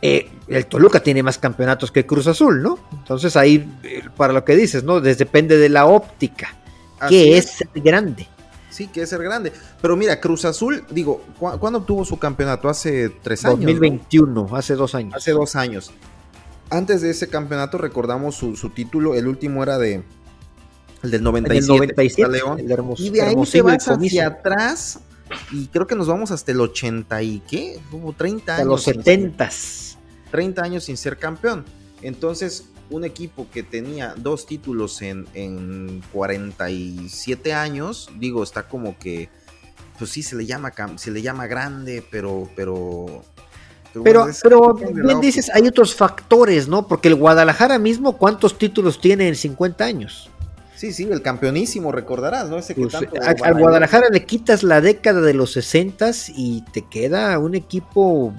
eh, 0.00 0.30
el 0.48 0.66
Toluca 0.66 1.00
tiene 1.00 1.22
más 1.22 1.38
campeonatos 1.38 1.90
que 1.90 2.06
Cruz 2.06 2.26
Azul, 2.26 2.62
¿no? 2.62 2.78
Entonces 2.92 3.36
ahí, 3.36 3.68
eh, 3.82 4.02
para 4.16 4.32
lo 4.32 4.44
que 4.44 4.54
dices, 4.54 4.84
¿no? 4.84 5.00
depende 5.00 5.56
de 5.58 5.68
la 5.68 5.86
óptica. 5.86 6.56
que 7.08 7.36
es. 7.36 7.50
ser 7.50 7.68
grande? 7.74 8.28
Sí, 8.70 8.86
que 8.86 9.02
es 9.02 9.08
ser 9.08 9.22
grande. 9.22 9.52
Pero 9.80 9.96
mira, 9.96 10.20
Cruz 10.20 10.44
Azul, 10.44 10.84
digo, 10.90 11.22
¿cuándo 11.38 11.80
obtuvo 11.80 12.04
su 12.04 12.18
campeonato? 12.18 12.68
Hace 12.68 13.10
tres 13.10 13.44
años. 13.44 13.60
2021, 13.60 14.48
hace 14.56 14.74
dos 14.74 14.94
años. 14.94 15.14
Hace 15.14 15.32
dos 15.32 15.56
años. 15.56 15.92
Antes 16.70 17.02
de 17.02 17.10
ese 17.10 17.28
campeonato 17.28 17.76
recordamos 17.76 18.34
su, 18.34 18.56
su 18.56 18.70
título, 18.70 19.14
el 19.14 19.28
último 19.28 19.62
era 19.62 19.78
de 19.78 20.02
el 21.02 21.10
del 21.10 21.22
97, 21.22 22.28
León. 22.28 22.60
y 22.96 23.10
de 23.10 23.22
ahí 23.22 23.34
te 23.50 23.62
vas 23.62 23.88
hacia 23.88 24.26
atrás 24.26 25.00
y 25.50 25.66
creo 25.66 25.86
que 25.86 25.94
nos 25.94 26.06
vamos 26.06 26.30
hasta 26.30 26.52
el 26.52 26.60
80 26.60 27.22
y 27.22 27.40
qué, 27.40 27.80
hubo 27.90 28.12
30 28.12 28.56
años. 28.56 28.66
los 28.66 28.82
70 28.82 29.50
30 30.30 30.62
años 30.62 30.84
sin 30.84 30.96
ser 30.96 31.18
campeón. 31.18 31.64
Entonces, 32.00 32.68
un 32.90 33.04
equipo 33.04 33.46
que 33.52 33.62
tenía 33.62 34.14
dos 34.16 34.46
títulos 34.46 35.02
en, 35.02 35.26
en 35.34 36.02
47 36.12 37.52
años, 37.52 38.10
digo, 38.18 38.42
está 38.42 38.68
como 38.68 38.98
que, 38.98 39.28
pues 39.98 40.10
sí, 40.10 40.22
se 40.22 40.36
le 40.36 40.46
llama, 40.46 40.72
se 40.96 41.10
le 41.10 41.22
llama 41.22 41.46
grande, 41.46 42.04
pero, 42.10 42.48
pero 42.56 43.24
pero, 44.02 44.26
pero, 44.42 44.74
bien 44.74 45.20
dices, 45.20 45.50
hay 45.52 45.66
otros 45.66 45.94
factores, 45.94 46.66
¿no? 46.66 46.86
Porque 46.88 47.08
el 47.08 47.14
Guadalajara 47.14 47.78
mismo, 47.78 48.16
¿cuántos 48.16 48.56
títulos 48.56 49.00
tiene 49.00 49.28
en 49.28 49.36
50 49.36 49.84
años? 49.84 50.30
Sí, 50.82 50.92
sí, 50.92 51.04
el 51.04 51.22
campeonísimo, 51.22 51.92
recordarás, 51.92 52.48
¿no? 52.48 52.58
Ese 52.58 52.74
que 52.74 52.80
pues, 52.80 52.96
a, 52.96 53.52
Guadalajara 53.52 54.08
le 54.10 54.24
quitas 54.24 54.64
la 54.64 54.80
década 54.80 55.20
de 55.20 55.32
los 55.32 55.52
60 55.52 56.10
y 56.34 56.62
te 56.72 56.82
queda 56.82 57.38
un 57.38 57.54
equipo 57.54 58.34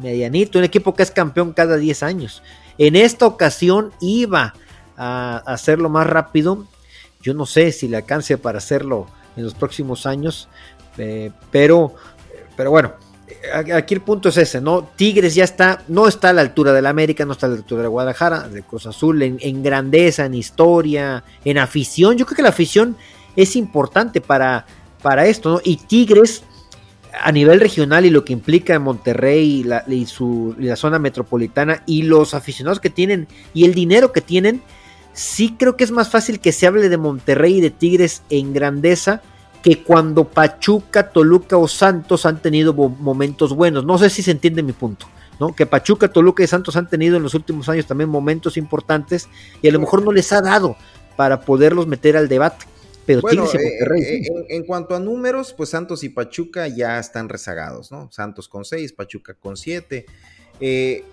medianito, 0.00 0.60
un 0.60 0.64
equipo 0.64 0.94
que 0.94 1.02
es 1.02 1.10
campeón 1.10 1.52
cada 1.52 1.76
10 1.76 2.04
años. 2.04 2.44
En 2.78 2.94
esta 2.94 3.26
ocasión 3.26 3.90
iba 4.00 4.54
a 4.96 5.38
hacerlo 5.38 5.88
más 5.88 6.06
rápido. 6.06 6.68
Yo 7.20 7.34
no 7.34 7.46
sé 7.46 7.72
si 7.72 7.88
le 7.88 7.96
alcance 7.96 8.38
para 8.38 8.58
hacerlo 8.58 9.08
en 9.36 9.42
los 9.42 9.54
próximos 9.54 10.06
años, 10.06 10.48
eh, 10.98 11.32
pero, 11.50 11.96
pero 12.56 12.70
bueno, 12.70 12.92
aquí 13.52 13.94
el 13.94 14.00
punto 14.00 14.28
es 14.28 14.36
ese, 14.36 14.60
¿no? 14.60 14.88
Tigres 14.96 15.34
ya 15.34 15.44
está, 15.44 15.82
no 15.88 16.08
está 16.08 16.30
a 16.30 16.32
la 16.32 16.42
altura 16.42 16.72
del 16.72 16.86
América, 16.86 17.24
no 17.24 17.32
está 17.32 17.46
a 17.46 17.50
la 17.50 17.56
altura 17.56 17.82
de 17.82 17.88
Guadalajara, 17.88 18.48
de 18.48 18.62
Cruz 18.62 18.86
Azul, 18.86 19.22
en, 19.22 19.62
grandeza, 19.62 20.26
en 20.26 20.34
historia, 20.34 21.24
en 21.44 21.58
afición. 21.58 22.16
Yo 22.16 22.26
creo 22.26 22.36
que 22.36 22.42
la 22.42 22.48
afición 22.50 22.96
es 23.36 23.56
importante 23.56 24.20
para, 24.20 24.66
para 25.02 25.26
esto, 25.26 25.50
¿no? 25.50 25.60
Y 25.64 25.76
Tigres, 25.76 26.42
a 27.20 27.32
nivel 27.32 27.60
regional 27.60 28.04
y 28.04 28.10
lo 28.10 28.24
que 28.24 28.32
implica 28.32 28.78
Monterrey 28.78 29.60
y 29.60 29.64
la, 29.64 29.84
su, 30.06 30.54
la 30.58 30.76
zona 30.76 30.98
metropolitana 30.98 31.82
y 31.86 32.02
los 32.02 32.34
aficionados 32.34 32.80
que 32.80 32.90
tienen 32.90 33.28
y 33.54 33.64
el 33.64 33.74
dinero 33.74 34.12
que 34.12 34.20
tienen, 34.20 34.62
sí 35.12 35.56
creo 35.58 35.76
que 35.76 35.84
es 35.84 35.90
más 35.90 36.10
fácil 36.10 36.40
que 36.40 36.52
se 36.52 36.66
hable 36.66 36.88
de 36.88 36.96
Monterrey 36.96 37.56
y 37.56 37.60
de 37.60 37.70
Tigres 37.70 38.22
en 38.30 38.52
grandeza 38.52 39.22
que 39.68 39.82
cuando 39.82 40.24
Pachuca, 40.24 41.10
Toluca 41.10 41.58
o 41.58 41.68
Santos 41.68 42.24
han 42.24 42.40
tenido 42.40 42.72
momentos 42.72 43.54
buenos. 43.54 43.84
No 43.84 43.98
sé 43.98 44.08
si 44.08 44.22
se 44.22 44.30
entiende 44.30 44.62
mi 44.62 44.72
punto. 44.72 45.04
¿no? 45.38 45.54
Que 45.54 45.66
Pachuca, 45.66 46.08
Toluca 46.10 46.42
y 46.42 46.46
Santos 46.46 46.74
han 46.76 46.88
tenido 46.88 47.18
en 47.18 47.22
los 47.22 47.34
últimos 47.34 47.68
años 47.68 47.86
también 47.86 48.08
momentos 48.08 48.56
importantes 48.56 49.28
y 49.60 49.68
a 49.68 49.72
lo 49.72 49.78
mejor 49.78 50.02
no 50.02 50.10
les 50.10 50.32
ha 50.32 50.40
dado 50.40 50.74
para 51.16 51.42
poderlos 51.42 51.86
meter 51.86 52.16
al 52.16 52.28
debate. 52.28 52.64
Pero 53.04 53.20
bueno, 53.20 53.44
eh, 53.44 53.58
eh, 53.58 54.46
en, 54.48 54.64
cuanto 54.64 54.96
a 54.96 55.00
números, 55.00 55.52
pues 55.52 55.68
Santos 55.68 56.02
y 56.02 56.08
Pachuca 56.08 56.66
ya 56.66 56.98
están 56.98 57.28
rezagados, 57.28 57.92
¿no? 57.92 58.10
Santos 58.10 58.48
con 58.48 58.64
6, 58.64 58.94
Pachuca 58.94 59.34
con 59.34 59.58
7. 59.58 60.06
Eh, 60.60 61.04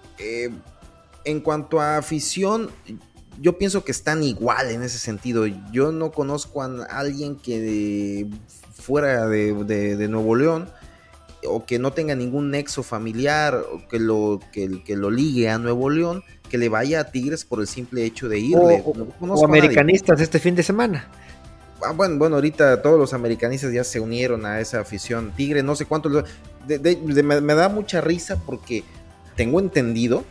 en 1.25 1.41
cuanto 1.41 1.81
a 1.81 1.97
afición, 1.97 2.69
yo 3.39 3.57
pienso 3.57 3.83
que 3.83 3.91
están 3.91 4.23
igual 4.23 4.71
en 4.71 4.83
ese 4.83 4.99
sentido. 4.99 5.45
Yo 5.71 5.91
no 5.91 6.11
conozco 6.11 6.61
a 6.61 6.85
alguien 6.89 7.35
que 7.35 8.27
fuera 8.73 9.27
de, 9.27 10.07
Nuevo 10.09 10.35
León 10.35 10.69
o 11.47 11.65
que 11.65 11.77
no 11.77 11.93
tenga 11.93 12.15
ningún 12.15 12.49
nexo 12.49 12.81
familiar 12.81 13.55
o 13.55 13.87
que 13.87 13.99
lo, 13.99 14.39
que, 14.51 14.83
que, 14.83 14.95
lo 14.95 15.11
ligue 15.11 15.49
a 15.49 15.59
Nuevo 15.59 15.89
León, 15.89 16.23
que 16.49 16.57
le 16.57 16.69
vaya 16.69 17.01
a 17.01 17.11
Tigres 17.11 17.45
por 17.45 17.59
el 17.59 17.67
simple 17.67 18.03
hecho 18.03 18.29
de 18.29 18.39
irle. 18.39 18.83
O, 19.19 19.45
americanistas 19.45 20.21
este 20.21 20.39
fin 20.39 20.55
de 20.55 20.63
semana. 20.63 21.07
Ah, 21.83 21.91
bueno, 21.91 22.17
bueno, 22.17 22.35
ahorita 22.35 22.81
todos 22.81 22.97
los 22.97 23.13
americanistas 23.13 23.71
ya 23.71 23.83
se 23.83 23.99
unieron 23.99 24.45
a 24.45 24.59
esa 24.59 24.79
afición. 24.79 25.33
Tigre, 25.35 25.61
no 25.61 25.75
sé 25.75 25.85
cuánto. 25.85 26.09
me 26.09 27.55
da 27.55 27.69
mucha 27.69 28.01
risa 28.01 28.41
porque 28.43 28.83
tengo 29.35 29.59
entendido 29.59 30.23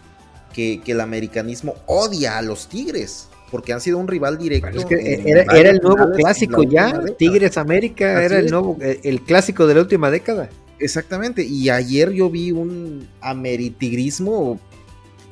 que, 0.54 0.80
el 0.86 1.00
americanismo 1.00 1.74
odia 1.86 2.38
a 2.38 2.42
los 2.42 2.68
Tigres 2.68 3.28
porque 3.50 3.72
han 3.72 3.80
sido 3.80 3.98
un 3.98 4.08
rival 4.08 4.38
directo. 4.38 4.88
era, 4.90 5.70
el 5.70 5.78
nuevo 5.78 6.10
clásico 6.12 6.62
ya, 6.62 7.00
Tigres 7.18 7.56
América 7.56 8.24
era 8.24 8.38
el 8.38 8.50
nuevo, 8.50 8.78
eh, 8.80 9.00
el 9.04 9.20
clásico 9.20 9.66
de 9.66 9.74
la 9.74 9.80
última 9.82 10.10
década. 10.10 10.48
Exactamente, 10.78 11.44
y 11.44 11.70
ayer 11.70 12.10
yo 12.10 12.28
vi 12.30 12.50
un 12.50 13.06
ameritigrismo, 13.20 14.58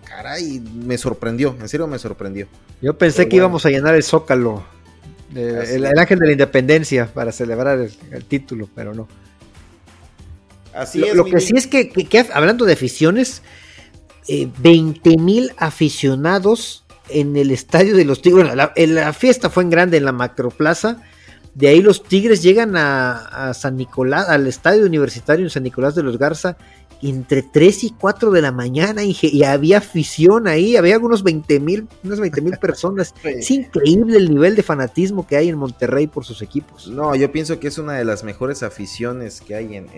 caray, 0.09 0.61
me 0.61 0.97
sorprendió, 0.97 1.57
en 1.61 1.69
serio 1.69 1.87
me 1.87 1.99
sorprendió. 1.99 2.47
Yo 2.81 2.97
pensé 2.97 3.29
que 3.29 3.37
íbamos 3.37 3.67
a 3.67 3.71
llenar 3.71 3.95
el 3.95 4.03
zócalo, 4.03 4.63
eh, 5.35 5.65
el, 5.75 5.99
ángel 5.99 6.19
de 6.19 6.27
la 6.27 6.33
independencia 6.33 7.07
para 7.07 7.33
celebrar 7.33 7.79
el, 7.79 8.25
título, 8.25 8.69
pero 8.75 8.95
no. 8.95 9.09
Así 10.75 11.01
lo, 11.01 11.07
es. 11.07 11.15
Lo 11.15 11.25
que 11.25 11.41
sí 11.41 11.55
es 11.57 11.67
que, 11.67 11.91
hablando 12.33 12.65
de 12.65 12.75
aficiones, 12.75 13.43
eh, 14.29 14.49
20 14.59 15.19
mil 15.19 15.53
aficionados 15.57 16.85
en 17.09 17.37
el 17.37 17.51
estadio 17.51 17.97
de 17.97 18.05
los 18.05 18.23
Tigres. 18.23 18.55
la, 18.55 18.73
la, 18.77 19.13
fiesta 19.13 19.51
fue 19.51 19.65
en 19.65 19.71
grande 19.71 19.97
en 19.97 20.05
la 20.05 20.13
macroplaza. 20.13 21.03
De 21.55 21.69
ahí 21.69 21.83
los 21.83 22.03
Tigres 22.05 22.43
llegan 22.43 22.77
a, 22.77 23.53
San 23.55 23.77
Nicolás, 23.77 24.29
al 24.29 24.47
estadio 24.47 24.87
universitario 24.87 25.45
en 25.45 25.51
San 25.51 25.65
Nicolás 25.65 25.95
de 25.95 26.03
los 26.03 26.17
Garza, 26.19 26.57
entre 27.03 27.43
3 27.43 27.85
y 27.85 27.91
4 27.91 28.31
de 28.31 28.41
la 28.41 28.53
mañana 28.53 29.03
y, 29.03 29.43
había 29.43 29.79
afición 29.79 30.47
ahí, 30.47 30.77
había 30.77 30.99
unos 30.99 31.25
20 31.25 31.61
mil, 31.61 31.89
unas 32.05 32.21
20 32.21 32.41
mil 32.41 32.57
personas. 32.59 33.13
Es 33.25 33.51
increíble 33.51 34.17
el 34.17 34.31
nivel 34.31 34.55
de 34.55 34.63
fanatismo 34.63 35.27
que 35.27 35.37
hay 35.37 35.49
en 35.49 35.59
Monterrey 35.59 36.07
por 36.07 36.25
sus 36.25 36.41
equipos. 36.43 36.87
No, 36.87 37.15
yo 37.17 37.31
pienso 37.33 37.59
que 37.59 37.69
es 37.69 37.77
una 37.77 37.95
de 37.95 38.05
las 38.05 38.23
mejores 38.23 38.63
aficiones 38.63 39.41
que 39.41 39.57
hay 39.57 39.77
en 39.77 39.89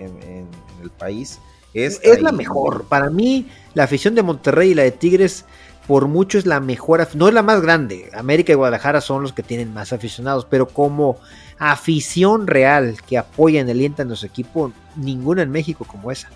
el 0.81 0.89
país. 0.89 1.39
Es, 1.75 2.21
la 2.21 2.31
mejor. 2.31 2.85
Para 2.85 3.09
mí, 3.09 3.47
la 3.73 3.83
afición 3.83 4.15
de 4.15 4.23
Monterrey 4.23 4.71
y 4.71 4.73
la 4.73 4.83
de 4.83 4.91
Tigres, 4.91 5.43
por 5.87 6.07
mucho 6.07 6.37
es 6.37 6.45
la 6.45 6.61
mejor. 6.61 7.05
No 7.15 7.27
es 7.27 7.33
la 7.33 7.43
más 7.43 7.61
grande. 7.61 8.09
América 8.13 8.53
y 8.53 8.55
Guadalajara 8.55 9.01
son 9.01 9.21
los 9.21 9.33
que 9.33 9.43
tienen 9.43 9.73
más 9.73 9.91
aficionados, 9.91 10.47
pero 10.49 10.69
como 10.69 11.19
afición 11.59 12.47
real 12.47 12.95
que 13.05 13.17
apoyan 13.17 13.67
y 13.67 13.71
alientan 13.71 14.09
a 14.09 14.15
su 14.15 14.25
equipo, 14.25 14.71
ninguna 14.95 15.41
en 15.41 15.51
México 15.51 15.85
como 15.85 16.11
esa. 16.11 16.29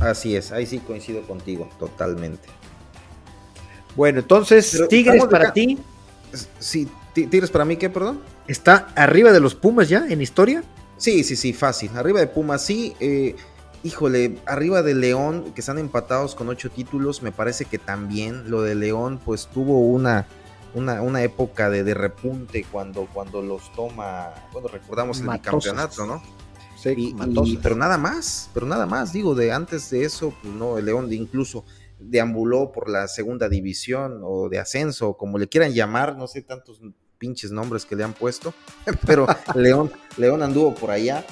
Así 0.00 0.34
es, 0.34 0.50
ahí 0.50 0.64
sí 0.64 0.78
coincido 0.78 1.20
contigo, 1.22 1.68
totalmente. 1.78 2.48
Bueno, 3.96 4.20
entonces, 4.20 4.82
Tigres 4.88 5.26
para 5.26 5.52
ti. 5.52 5.78
Sí, 6.58 6.88
Tigres 7.12 7.50
para 7.50 7.66
mí, 7.66 7.76
¿qué, 7.76 7.90
perdón? 7.90 8.20
¿Está 8.48 8.88
arriba 8.94 9.30
de 9.30 9.40
los 9.40 9.54
Pumas 9.54 9.90
ya 9.90 10.06
en 10.08 10.22
historia? 10.22 10.62
Sí, 10.96 11.24
sí, 11.24 11.34
sí, 11.34 11.52
fácil. 11.52 11.90
Arriba 11.96 12.20
de 12.20 12.26
Pumas, 12.26 12.62
sí. 12.62 12.94
Eh, 13.00 13.34
híjole, 13.82 14.38
arriba 14.46 14.82
de 14.82 14.94
León, 14.94 15.52
que 15.54 15.60
están 15.60 15.78
empatados 15.78 16.34
con 16.34 16.48
ocho 16.48 16.70
títulos, 16.70 17.22
me 17.22 17.32
parece 17.32 17.64
que 17.64 17.78
también 17.78 18.50
lo 18.50 18.62
de 18.62 18.74
León, 18.74 19.20
pues 19.24 19.46
tuvo 19.46 19.80
una, 19.80 20.26
una, 20.74 21.22
época 21.22 21.70
de, 21.70 21.94
repunte 21.94 22.64
cuando, 22.70 23.06
cuando 23.12 23.42
los 23.42 23.72
toma, 23.72 24.34
cuando 24.52 24.68
recordamos 24.68 25.20
el 25.20 25.28
bicampeonato, 25.28 26.06
¿no? 26.06 26.22
Sí, 26.76 27.14
pero 27.62 27.76
nada 27.76 27.98
más, 27.98 28.48
pero 28.54 28.64
nada 28.64 28.86
más, 28.86 29.12
digo, 29.12 29.34
de 29.34 29.52
antes 29.52 29.90
de 29.90 30.04
eso, 30.04 30.32
pues 30.40 30.54
no, 30.54 30.78
el 30.78 30.86
León 30.86 31.10
de 31.10 31.16
incluso 31.16 31.64
deambuló 31.98 32.72
por 32.72 32.88
la 32.88 33.06
segunda 33.06 33.50
división 33.50 34.20
o 34.24 34.48
de 34.48 34.58
ascenso, 34.58 35.14
como 35.14 35.36
le 35.36 35.48
quieran 35.48 35.72
llamar, 35.72 36.16
no 36.16 36.26
sé 36.26 36.40
tantos 36.40 36.80
pinches 37.18 37.50
nombres 37.50 37.84
que 37.84 37.96
le 37.96 38.04
han 38.04 38.14
puesto, 38.14 38.54
pero 39.06 39.26
León, 39.54 39.92
León 40.16 40.42
anduvo 40.42 40.74
por 40.74 40.90
allá 40.90 41.26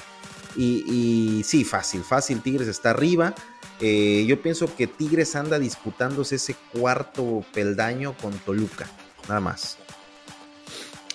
y, 0.55 1.41
sí, 1.45 1.63
fácil, 1.63 2.03
fácil, 2.03 2.41
Tigres 2.41 2.67
está 2.67 2.91
arriba. 2.91 3.33
Eh, 3.81 4.25
yo 4.27 4.41
pienso 4.41 4.75
que 4.75 4.87
Tigres 4.87 5.35
anda 5.35 5.57
disputándose 5.57 6.35
ese 6.35 6.55
cuarto 6.73 7.43
peldaño 7.53 8.15
con 8.17 8.37
Toluca, 8.39 8.89
nada 9.27 9.39
más. 9.39 9.77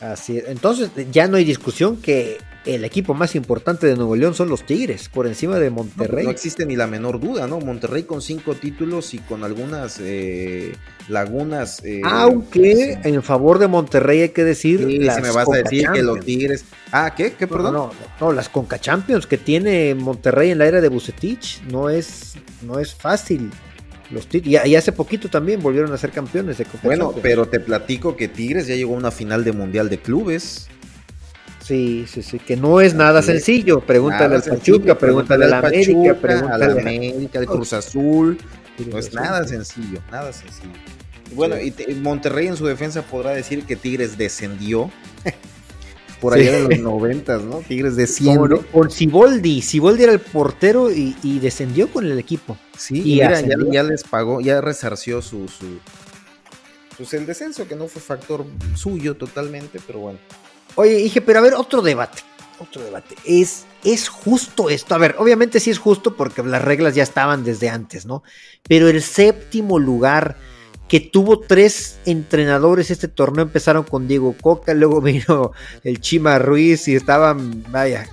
Así 0.00 0.38
es. 0.38 0.48
Entonces 0.48 0.90
ya 1.10 1.28
no 1.28 1.36
hay 1.36 1.44
discusión 1.44 2.00
que 2.00 2.38
el 2.64 2.84
equipo 2.84 3.14
más 3.14 3.34
importante 3.34 3.86
de 3.86 3.94
Nuevo 3.94 4.16
León 4.16 4.34
son 4.34 4.48
los 4.48 4.64
Tigres, 4.64 5.08
por 5.08 5.26
encima 5.26 5.58
de 5.58 5.70
Monterrey. 5.70 6.24
No, 6.24 6.30
existe 6.30 6.64
ni 6.64 6.76
la 6.76 6.86
menor 6.86 7.20
duda, 7.20 7.46
¿no? 7.46 7.60
Monterrey 7.60 8.04
con 8.04 8.22
cinco 8.22 8.54
títulos 8.54 9.12
y 9.14 9.18
con 9.18 9.44
algunas 9.44 9.98
eh, 10.00 10.74
lagunas. 11.08 11.84
Eh, 11.84 12.00
Aunque 12.04 12.98
en 13.04 13.22
favor 13.22 13.58
de 13.58 13.68
Monterrey 13.68 14.22
hay 14.22 14.28
que 14.30 14.44
decir. 14.44 14.84
Sí, 14.86 14.98
las 14.98 15.20
me 15.20 15.30
vas 15.30 15.48
a 15.48 15.56
decir 15.56 15.88
que 15.92 16.02
los 16.02 16.24
Tigres. 16.24 16.64
Ah, 16.90 17.14
¿qué? 17.14 17.32
¿Qué, 17.32 17.46
perdón? 17.46 17.74
No, 17.74 17.90
no, 18.20 18.32
las 18.32 18.48
Conca 18.48 18.78
Champions 18.78 19.26
que 19.26 19.36
tiene 19.36 19.94
Monterrey 19.94 20.50
en 20.50 20.58
la 20.58 20.66
era 20.66 20.80
de 20.80 20.88
Bucetich 20.88 21.62
no 21.70 21.90
es, 21.90 22.34
no 22.62 22.78
es 22.78 22.94
fácil. 22.94 23.50
Los 24.10 24.28
y, 24.32 24.56
y, 24.56 24.76
hace 24.76 24.92
poquito 24.92 25.28
también 25.28 25.62
volvieron 25.62 25.92
a 25.92 25.98
ser 25.98 26.10
campeones 26.10 26.58
de 26.58 26.64
Conca 26.64 26.80
Bueno, 26.86 27.14
pero 27.22 27.46
te 27.46 27.58
platico 27.58 28.16
que 28.16 28.28
Tigres 28.28 28.66
ya 28.66 28.74
llegó 28.74 28.94
a 28.94 28.98
una 28.98 29.10
final 29.10 29.44
de 29.44 29.52
Mundial 29.52 29.88
de 29.88 29.98
Clubes. 29.98 30.68
Sí, 31.64 32.04
sí, 32.06 32.22
sí, 32.22 32.38
que 32.38 32.56
no 32.56 32.82
es 32.82 32.94
nada 32.94 33.22
sencillo. 33.22 33.80
Pregúntale 33.80 34.36
al 34.36 34.42
Pachuca, 34.42 34.98
pregúntale 34.98 35.46
a 35.46 35.48
la 35.48 35.58
América, 35.60 36.14
pregúntale 36.14 36.64
a 36.64 36.68
la 36.68 36.80
América, 36.80 37.38
al 37.38 37.46
Cruz 37.46 37.72
Azul. 37.72 38.38
No 38.90 38.98
es 38.98 39.14
nada 39.14 39.46
sencillo, 39.46 40.00
nada 40.10 40.30
sencillo. 40.32 40.72
Bueno, 41.34 41.56
y 41.58 41.72
Monterrey 41.94 42.48
en 42.48 42.56
su 42.56 42.66
defensa 42.66 43.02
podrá 43.02 43.30
decir 43.30 43.64
que 43.64 43.76
Tigres 43.76 44.18
descendió. 44.18 44.90
Por 46.20 46.34
allá 46.34 46.52
de 46.52 46.68
los 46.68 46.78
noventas, 46.78 47.42
¿no? 47.42 47.58
Tigres 47.58 47.96
desciende. 47.96 48.60
Con 48.72 48.90
Siboldi. 48.90 49.60
Siboldi 49.60 50.04
era 50.04 50.12
el 50.12 50.20
portero 50.20 50.90
y, 50.90 51.38
descendió 51.38 51.88
con 51.88 52.04
el 52.04 52.18
equipo. 52.18 52.56
Sí, 52.78 53.02
y 53.04 53.16
ya, 53.16 53.40
ya, 53.70 53.82
les 53.82 54.04
pagó, 54.04 54.40
ya 54.40 54.60
resarció 54.60 55.20
su, 55.20 55.48
su, 55.48 55.78
pues 56.96 57.12
el 57.14 57.26
descenso, 57.26 57.66
que 57.66 57.74
no 57.74 57.88
fue 57.88 58.00
factor 58.00 58.46
suyo 58.74 59.16
totalmente, 59.16 59.80
pero 59.86 59.98
bueno. 59.98 60.18
Oye, 60.76 60.94
dije, 60.96 61.20
pero 61.20 61.38
a 61.38 61.42
ver, 61.42 61.54
otro 61.54 61.82
debate. 61.82 62.22
Otro 62.58 62.82
debate. 62.82 63.16
¿Es, 63.24 63.64
¿Es 63.82 64.08
justo 64.08 64.70
esto? 64.70 64.94
A 64.94 64.98
ver, 64.98 65.16
obviamente 65.18 65.60
sí 65.60 65.70
es 65.70 65.78
justo 65.78 66.16
porque 66.16 66.42
las 66.42 66.62
reglas 66.62 66.94
ya 66.94 67.02
estaban 67.02 67.44
desde 67.44 67.68
antes, 67.68 68.06
¿no? 68.06 68.22
Pero 68.68 68.88
el 68.88 69.02
séptimo 69.02 69.78
lugar 69.78 70.36
que 70.88 71.00
tuvo 71.00 71.40
tres 71.40 71.98
entrenadores 72.04 72.90
este 72.90 73.08
torneo 73.08 73.42
empezaron 73.42 73.84
con 73.84 74.06
Diego 74.06 74.34
Coca, 74.40 74.74
luego 74.74 75.00
vino 75.02 75.52
el 75.82 76.00
Chima 76.00 76.38
Ruiz 76.38 76.88
y 76.88 76.94
estaban, 76.94 77.64
vaya, 77.70 78.06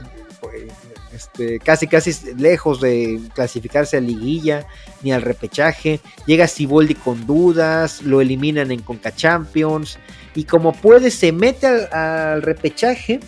este, 1.14 1.60
casi 1.60 1.88
casi 1.88 2.14
lejos 2.36 2.82
de 2.82 3.20
clasificarse 3.36 3.98
a 3.98 4.02
liguilla 4.02 4.66
ni 5.04 5.12
al 5.12 5.22
repechaje. 5.22 6.00
Llega 6.26 6.48
Siboldi 6.48 6.96
con 6.96 7.28
dudas, 7.28 8.02
lo 8.02 8.22
eliminan 8.22 8.72
en 8.72 8.82
Conca 8.82 9.14
Champions 9.14 10.00
y 10.36 10.46
como 10.46 10.74
puede 10.74 11.12
se 11.12 11.32
mete 11.32 11.68
al, 11.68 12.42
repechaje 12.42 13.20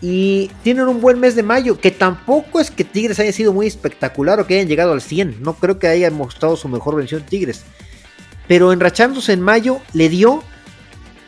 y 0.00 0.50
tienen 0.62 0.86
un 0.86 1.00
buen 1.00 1.18
mes 1.18 1.34
de 1.34 1.42
mayo, 1.42 1.80
que 1.80 1.90
tampoco 1.90 2.60
es 2.60 2.70
que 2.70 2.84
Tigres 2.84 3.18
haya 3.18 3.32
sido 3.32 3.52
muy 3.52 3.66
espectacular 3.66 4.38
o 4.38 4.46
que 4.46 4.54
hayan 4.54 4.68
llegado 4.68 4.92
al 4.92 5.02
100, 5.02 5.42
no 5.42 5.54
creo 5.54 5.78
que 5.78 5.88
haya 5.88 6.10
mostrado 6.10 6.56
su 6.56 6.68
mejor 6.68 6.96
versión 6.96 7.22
Tigres, 7.22 7.64
pero 8.46 8.72
enrachándose 8.72 9.32
en 9.32 9.40
mayo 9.40 9.80
le 9.92 10.08
dio 10.08 10.42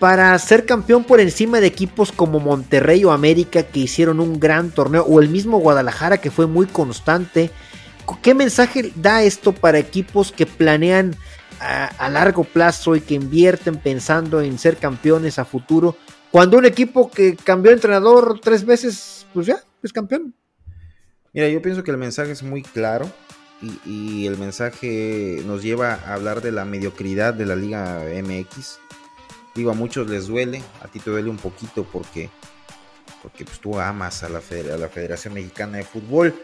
para 0.01 0.37
ser 0.39 0.65
campeón 0.65 1.05
por 1.05 1.21
encima 1.21 1.61
de 1.61 1.67
equipos 1.67 2.11
como 2.11 2.41
Monterrey 2.41 3.05
o 3.05 3.13
América 3.13 3.65
que 3.65 3.81
hicieron 3.81 4.19
un 4.19 4.41
gran 4.41 4.71
torneo, 4.71 5.05
o 5.05 5.21
el 5.21 5.29
mismo 5.29 5.59
Guadalajara 5.59 6.19
que 6.19 6.31
fue 6.31 6.47
muy 6.47 6.67
constante. 6.67 7.51
¿Qué 8.23 8.35
mensaje 8.35 8.93
da 8.97 9.23
esto 9.23 9.53
para 9.53 9.79
equipos 9.79 10.33
que 10.33 10.47
planean 10.47 11.15
a, 11.61 12.09
largo 12.09 12.45
plazo 12.45 12.97
y 12.97 13.01
que 13.01 13.15
invierten 13.15 13.77
pensando 13.77 14.41
en 14.41 14.59
ser 14.59 14.79
campeones 14.79 15.39
a 15.39 15.45
futuro. 15.45 15.97
Cuando 16.31 16.59
un 16.59 16.65
equipo 16.65 17.11
que 17.11 17.37
cambió 17.37 17.71
de 17.71 17.77
entrenador 17.77 18.41
tres 18.41 18.65
veces, 18.65 19.27
pues 19.35 19.47
ya, 19.47 19.63
es 19.83 19.93
campeón. 19.93 20.35
Mira, 21.33 21.49
yo 21.49 21.61
pienso 21.63 21.85
que 21.85 21.91
el 21.91 21.99
mensaje 21.99 22.33
es 22.33 22.43
muy 22.43 22.63
claro 22.63 23.11
y, 23.85 24.27
el 24.27 24.39
mensaje 24.39 25.43
nos 25.47 25.63
lleva 25.63 25.95
a 25.95 26.15
hablar 26.15 26.41
de 26.41 26.51
la 26.51 26.65
mediocridad 26.65 27.35
de 27.35 27.47
la 27.47 27.57
Liga 27.57 28.03
MX. 28.23 28.79
Digo, 29.55 29.71
a 29.71 29.75
muchos 29.75 30.09
les 30.09 30.29
duele, 30.29 30.63
a 30.83 30.89
ti 30.89 30.99
te 30.99 31.11
duele 31.11 31.29
un 31.29 31.37
poquito 31.37 31.85
porque, 31.85 32.31
porque 33.23 33.45
pues, 33.45 33.61
tú 33.61 33.79
amas 33.79 34.23
a 34.23 34.29
la, 34.29 34.39
a 34.39 34.79
la 34.79 34.89
Federación 34.89 35.35
Mexicana 35.35 35.79
de 35.79 35.85
Fútbol 35.85 36.35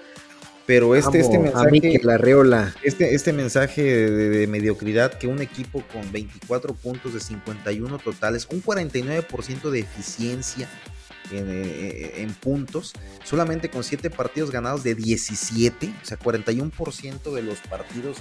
pero 0.67 0.97
este, 0.97 1.21
este 1.21 1.39
mensaje, 1.39 2.01
la 2.03 2.75
este, 2.83 3.15
este 3.15 3.33
mensaje 3.33 3.83
de, 3.83 4.47
mediocridad 4.49 5.15
que 5.15 5.29
un 5.29 5.41
equipo 5.41 5.83
con 5.93 6.11
24 6.11 6.75
puntos 6.75 7.15
de 7.15 7.21
51 7.21 7.99
totales, 7.99 8.49
un 8.51 8.63
49% 8.63 9.71
de 9.71 9.79
eficiencia 9.79 10.69
en, 11.31 11.47
eh, 11.49 12.15
en, 12.17 12.35
puntos, 12.35 12.95
solamente 13.25 13.69
con 13.71 13.85
7 13.85 14.11
partidos 14.11 14.51
ganados 14.51 14.83
de 14.83 14.97
17, 14.97 15.87
o 16.03 16.05
sea, 16.05 16.19
41% 16.19 17.33
de 17.33 17.43
los 17.43 17.59
partidos 17.61 18.17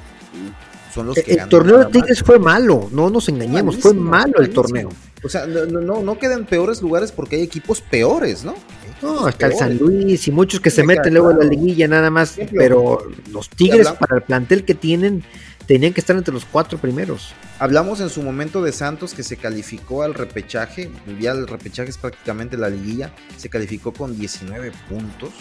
son 0.93 1.07
los 1.07 1.15
que 1.15 1.33
El 1.33 1.49
torneo 1.49 1.79
de 1.79 1.85
Tigres 1.87 2.21
fue 2.21 2.37
malo, 2.37 2.89
no 2.91 3.09
nos 3.09 3.27
engañemos, 3.27 3.77
fue 3.77 3.93
malo 3.93 4.39
el 4.39 4.51
torneo. 4.51 4.89
O 5.23 5.29
sea, 5.29 5.47
no, 5.47 5.65
no, 5.65 6.03
no 6.03 6.19
quedan 6.19 6.45
peores 6.45 6.83
lugares 6.83 7.11
porque 7.11 7.37
hay 7.37 7.41
equipos 7.41 7.81
peores, 7.81 8.43
¿no? 8.43 8.53
No, 9.01 9.25
hasta 9.25 9.47
el 9.47 9.53
San 9.53 9.77
Luis 9.77 10.27
y 10.27 10.31
muchos 10.31 10.59
que 10.59 10.69
se 10.69 10.83
meten 10.83 11.13
luego 11.13 11.31
en 11.31 11.39
la 11.39 11.45
liguilla 11.45 11.87
nada 11.87 12.09
más, 12.09 12.37
pero 12.51 12.99
los 13.31 13.49
Tigres 13.49 13.89
para 13.99 14.17
el 14.17 14.21
plantel 14.23 14.63
que 14.63 14.73
tienen 14.73 15.23
tenían 15.67 15.93
que 15.93 15.99
estar 15.99 16.15
entre 16.15 16.33
los 16.33 16.45
cuatro 16.45 16.77
primeros. 16.77 17.33
Hablamos 17.59 17.99
en 17.99 18.09
su 18.09 18.21
momento 18.21 18.61
de 18.61 18.71
Santos 18.71 19.13
que 19.13 19.23
se 19.23 19.37
calificó 19.37 20.03
al 20.03 20.13
repechaje, 20.13 20.91
ya 21.19 21.31
el 21.31 21.47
repechaje 21.47 21.89
es 21.89 21.97
prácticamente 21.97 22.57
la 22.57 22.69
liguilla, 22.69 23.13
se 23.37 23.49
calificó 23.49 23.93
con 23.93 24.17
19 24.17 24.71
puntos. 24.89 25.31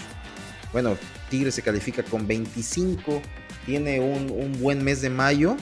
Bueno, 0.72 0.96
Tigres 1.30 1.54
se 1.54 1.62
califica 1.62 2.02
con 2.02 2.26
25, 2.26 3.22
tiene 3.66 4.00
un, 4.00 4.30
un 4.30 4.60
buen 4.60 4.82
mes 4.82 5.00
de 5.02 5.10
mayo, 5.10 5.56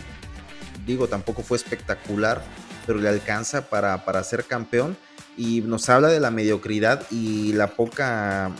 digo, 0.86 1.08
tampoco 1.08 1.42
fue 1.42 1.56
espectacular, 1.56 2.42
pero 2.86 2.98
le 2.98 3.08
alcanza 3.08 3.68
para, 3.68 4.04
para 4.04 4.22
ser 4.24 4.44
campeón 4.44 4.96
y 5.36 5.60
nos 5.62 5.88
habla 5.88 6.08
de 6.08 6.20
la 6.20 6.30
mediocridad 6.30 7.06
y 7.10 7.52
la 7.52 7.68
poca 7.68 8.52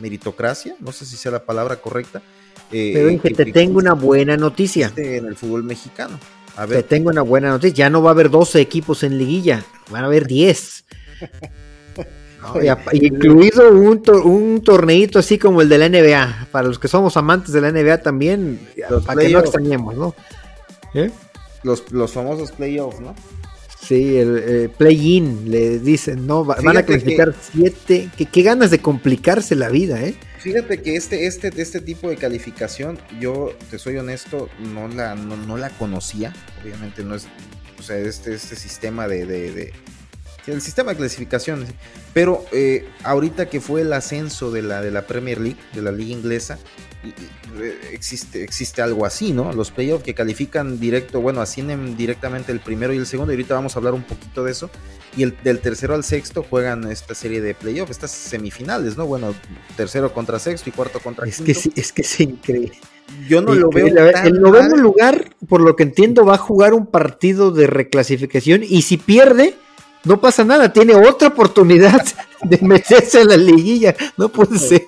meritocracia, 0.00 0.76
no 0.80 0.92
sé 0.92 1.04
si 1.06 1.16
sea 1.16 1.32
la 1.32 1.44
palabra 1.44 1.76
correcta. 1.76 2.22
Eh, 2.70 2.92
Pero 2.94 3.22
que, 3.22 3.30
te 3.30 3.52
tengo 3.52 3.78
una 3.78 3.94
buena 3.94 4.36
noticia. 4.36 4.92
En 4.96 5.26
el 5.26 5.36
fútbol 5.36 5.64
mexicano. 5.64 6.18
A 6.56 6.66
ver. 6.66 6.82
Te 6.82 6.88
tengo 6.88 7.10
una 7.10 7.22
buena 7.22 7.50
noticia. 7.50 7.74
Ya 7.74 7.90
no 7.90 8.02
va 8.02 8.10
a 8.10 8.12
haber 8.12 8.30
12 8.30 8.60
equipos 8.60 9.02
en 9.02 9.16
liguilla, 9.16 9.64
van 9.90 10.04
a 10.04 10.06
haber 10.06 10.26
10. 10.26 10.84
incluido 12.92 13.70
un, 13.70 14.02
un 14.24 14.62
torneito 14.62 15.18
así 15.18 15.38
como 15.38 15.62
el 15.62 15.68
de 15.68 15.78
la 15.78 15.88
NBA. 15.88 16.48
Para 16.50 16.68
los 16.68 16.78
que 16.78 16.88
somos 16.88 17.16
amantes 17.16 17.52
de 17.52 17.60
la 17.60 17.70
NBA 17.72 17.98
también, 17.98 18.60
para 19.06 19.22
que 19.22 19.28
no 19.30 19.40
extrañemos, 19.40 19.96
¿no? 19.96 20.14
¿Eh? 20.94 21.10
Los, 21.62 21.90
los 21.90 22.12
famosos 22.12 22.52
playoffs, 22.52 23.00
¿no? 23.00 23.14
Sí, 23.80 24.16
el, 24.16 24.70
play-in, 24.76 25.50
le 25.50 25.78
dicen, 25.78 26.26
¿no? 26.26 26.44
van 26.44 26.76
a 26.76 26.82
clasificar 26.82 27.34
siete. 27.40 28.10
¿Qué, 28.16 28.42
ganas 28.42 28.70
de 28.70 28.80
complicarse 28.80 29.54
la 29.54 29.68
vida, 29.68 30.02
¿eh? 30.02 30.14
Fíjate 30.38 30.82
que 30.82 30.96
este, 30.96 31.26
este, 31.26 31.50
este 31.56 31.80
tipo 31.80 32.08
de 32.08 32.16
calificación, 32.16 32.98
yo 33.20 33.54
te 33.70 33.78
soy 33.78 33.96
honesto, 33.96 34.48
no 34.58 34.88
la, 34.88 35.14
no, 35.14 35.56
la 35.56 35.70
conocía. 35.70 36.32
Obviamente 36.62 37.02
no 37.02 37.14
es. 37.14 37.26
O 37.78 37.82
sea, 37.82 37.96
este, 37.98 38.34
este 38.34 38.56
sistema 38.56 39.06
de, 39.08 39.24
de, 39.24 39.72
el 40.52 40.60
sistema 40.60 40.92
de 40.92 40.98
clasificación. 40.98 41.66
Pero 42.14 42.44
eh, 42.52 42.88
ahorita 43.04 43.48
que 43.48 43.60
fue 43.60 43.82
el 43.82 43.92
ascenso 43.92 44.50
de 44.50 44.62
la, 44.62 44.80
de 44.80 44.90
la 44.90 45.06
Premier 45.06 45.40
League, 45.40 45.58
de 45.74 45.82
la 45.82 45.92
liga 45.92 46.12
inglesa, 46.12 46.58
existe, 47.92 48.42
existe 48.42 48.82
algo 48.82 49.06
así, 49.06 49.32
¿no? 49.32 49.52
Los 49.52 49.70
playoffs 49.70 50.04
que 50.04 50.14
califican 50.14 50.80
directo, 50.80 51.20
bueno, 51.20 51.40
ascienden 51.40 51.96
directamente 51.96 52.52
el 52.52 52.60
primero 52.60 52.92
y 52.92 52.96
el 52.96 53.06
segundo, 53.06 53.32
y 53.32 53.36
ahorita 53.36 53.54
vamos 53.54 53.76
a 53.76 53.78
hablar 53.78 53.94
un 53.94 54.02
poquito 54.02 54.44
de 54.44 54.52
eso. 54.52 54.70
Y 55.16 55.22
el, 55.22 55.36
del 55.42 55.60
tercero 55.60 55.94
al 55.94 56.04
sexto 56.04 56.44
juegan 56.48 56.90
esta 56.90 57.14
serie 57.14 57.40
de 57.40 57.54
playoffs, 57.54 57.90
estas 57.90 58.10
semifinales, 58.10 58.96
¿no? 58.96 59.06
Bueno, 59.06 59.34
tercero 59.76 60.12
contra 60.12 60.38
sexto 60.38 60.68
y 60.68 60.72
cuarto 60.72 61.00
contra 61.00 61.26
es 61.26 61.40
Que 61.40 61.54
sí, 61.54 61.72
es 61.76 61.92
que 61.92 62.02
es 62.02 62.20
increíble. 62.20 62.78
Yo 63.28 63.40
no 63.40 63.54
lo 63.54 63.70
veo. 63.70 63.86
el 63.86 64.40
noveno 64.40 64.76
lugar, 64.76 65.34
por 65.48 65.60
lo 65.60 65.76
que 65.76 65.82
entiendo, 65.82 66.24
va 66.24 66.34
a 66.34 66.38
jugar 66.38 66.74
un 66.74 66.86
partido 66.86 67.50
de 67.50 67.66
reclasificación 67.66 68.62
y 68.62 68.82
si 68.82 68.98
pierde, 68.98 69.54
no 70.08 70.18
pasa 70.18 70.42
nada, 70.42 70.72
tiene 70.72 70.94
otra 70.94 71.28
oportunidad 71.28 72.02
de 72.42 72.58
meterse 72.62 73.20
a 73.20 73.24
la 73.24 73.36
liguilla. 73.36 73.94
No 74.16 74.30
puede 74.30 74.58
ser. 74.58 74.86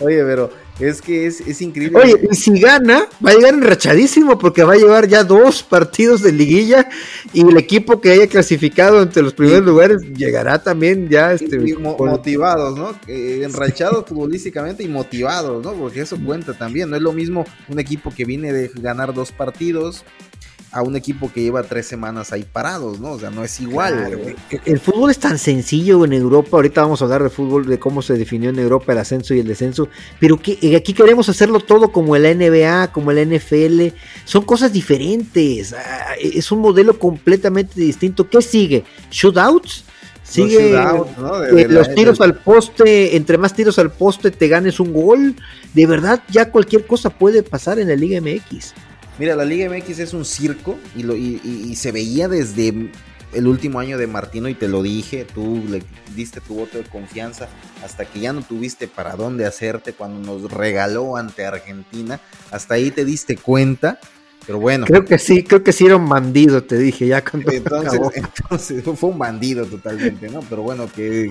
Oye, 0.00 0.24
pero 0.24 0.50
es 0.80 1.00
que 1.00 1.26
es, 1.26 1.60
increíble. 1.62 1.98
Oye, 1.98 2.28
y 2.30 2.34
si 2.34 2.58
gana, 2.58 3.06
va 3.24 3.30
a 3.30 3.34
llegar 3.34 3.54
enrachadísimo 3.54 4.38
porque 4.38 4.62
va 4.62 4.74
a 4.74 4.76
llevar 4.76 5.08
ya 5.08 5.24
dos 5.24 5.62
partidos 5.62 6.22
de 6.22 6.32
liguilla 6.32 6.88
y 7.32 7.42
el 7.42 7.56
equipo 7.56 8.00
que 8.00 8.12
haya 8.12 8.26
clasificado 8.26 9.02
entre 9.02 9.22
los 9.22 9.32
primeros 9.32 9.64
lugares 9.64 10.02
llegará 10.14 10.62
también 10.62 11.08
ya 11.08 11.32
este, 11.32 11.58
motivados, 11.78 12.78
¿no? 12.78 12.94
enrachados 13.08 14.06
futbolísticamente 14.06 14.82
y 14.82 14.88
motivados, 14.88 15.64
¿no? 15.64 15.72
Porque 15.72 16.00
eso 16.00 16.18
cuenta 16.22 16.52
también. 16.52 16.90
No 16.90 16.96
es 16.96 17.02
lo 17.02 17.12
mismo 17.12 17.46
un 17.68 17.78
equipo 17.78 18.12
que 18.14 18.24
viene 18.24 18.52
de 18.52 18.70
ganar 18.74 19.14
dos 19.14 19.32
partidos 19.32 20.04
a 20.76 20.82
un 20.82 20.94
equipo 20.94 21.32
que 21.32 21.42
lleva 21.42 21.62
tres 21.62 21.86
semanas 21.86 22.32
ahí 22.32 22.44
parados, 22.44 23.00
¿no? 23.00 23.12
O 23.12 23.18
sea, 23.18 23.30
no 23.30 23.42
es 23.42 23.60
igual. 23.60 24.36
el 24.66 24.78
fútbol 24.78 25.10
es 25.10 25.18
tan 25.18 25.38
sencillo 25.38 26.04
en 26.04 26.12
Europa, 26.12 26.50
ahorita 26.52 26.82
vamos 26.82 27.00
a 27.00 27.06
hablar 27.06 27.22
de 27.22 27.30
fútbol, 27.30 27.64
de 27.66 27.78
cómo 27.78 28.02
se 28.02 28.14
definió 28.14 28.50
en 28.50 28.58
Europa 28.58 28.92
el 28.92 28.98
ascenso 28.98 29.32
y 29.32 29.40
el 29.40 29.46
descenso, 29.46 29.88
pero 30.20 30.36
que 30.36 30.58
eh, 30.60 30.76
aquí 30.76 30.92
queremos 30.92 31.30
hacerlo 31.30 31.60
todo 31.60 31.92
como 31.92 32.14
el 32.14 32.24
NBA, 32.24 32.92
como 32.92 33.10
el 33.10 33.26
NFL, 33.26 33.96
son 34.26 34.44
cosas 34.44 34.70
diferentes, 34.70 35.72
ah, 35.72 36.14
es 36.20 36.52
un 36.52 36.60
modelo 36.60 36.98
completamente 36.98 37.80
distinto. 37.80 38.28
¿Qué 38.28 38.42
sigue? 38.42 38.84
¿Shootouts? 39.10 39.84
Sigue 40.22 40.72
los, 40.72 41.70
los 41.70 41.94
tiros 41.94 42.20
al 42.20 42.34
poste, 42.34 43.16
entre 43.16 43.38
más 43.38 43.54
tiros 43.54 43.78
al 43.78 43.92
poste 43.92 44.30
te 44.30 44.48
ganes 44.48 44.80
un 44.80 44.92
gol. 44.92 45.36
De 45.72 45.86
verdad, 45.86 46.22
ya 46.28 46.50
cualquier 46.50 46.84
cosa 46.84 47.10
puede 47.10 47.44
pasar 47.44 47.78
en 47.78 47.88
la 47.88 47.94
Liga 47.94 48.20
MX. 48.20 48.74
Mira, 49.18 49.34
la 49.34 49.44
Liga 49.44 49.70
MX 49.70 49.98
es 49.98 50.12
un 50.12 50.24
circo 50.24 50.78
y, 50.94 51.02
lo, 51.02 51.16
y, 51.16 51.74
se 51.76 51.90
veía 51.90 52.28
desde 52.28 52.90
el 53.32 53.46
último 53.46 53.80
año 53.80 53.96
de 53.96 54.06
Martino 54.06 54.48
y 54.48 54.54
te 54.54 54.68
lo 54.68 54.82
dije, 54.82 55.24
tú 55.24 55.62
le 55.68 55.82
diste 56.14 56.40
tu 56.40 56.54
voto 56.54 56.78
de 56.78 56.84
confianza 56.84 57.48
hasta 57.82 58.04
que 58.04 58.20
ya 58.20 58.32
no 58.32 58.42
tuviste 58.42 58.88
para 58.88 59.16
dónde 59.16 59.46
hacerte 59.46 59.94
cuando 59.94 60.20
nos 60.20 60.50
regaló 60.52 61.16
ante 61.16 61.46
Argentina, 61.46 62.20
hasta 62.50 62.74
ahí 62.74 62.90
te 62.90 63.04
diste 63.04 63.36
cuenta, 63.36 63.98
pero 64.46 64.60
bueno. 64.60 64.86
Creo 64.86 65.04
que 65.04 65.18
sí, 65.18 65.42
creo 65.42 65.64
que 65.64 65.72
sí 65.72 65.86
era 65.86 65.96
un 65.96 66.08
bandido, 66.08 66.62
te 66.62 66.76
dije 66.76 67.06
ya 67.06 67.24
cuando 67.24 67.50
entonces, 67.50 68.00
entonces 68.14 68.84
fue 68.84 69.10
un 69.10 69.18
bandido 69.18 69.64
totalmente, 69.64 70.28
¿no? 70.28 70.40
Pero 70.40 70.62
bueno, 70.62 70.88
que 70.94 71.30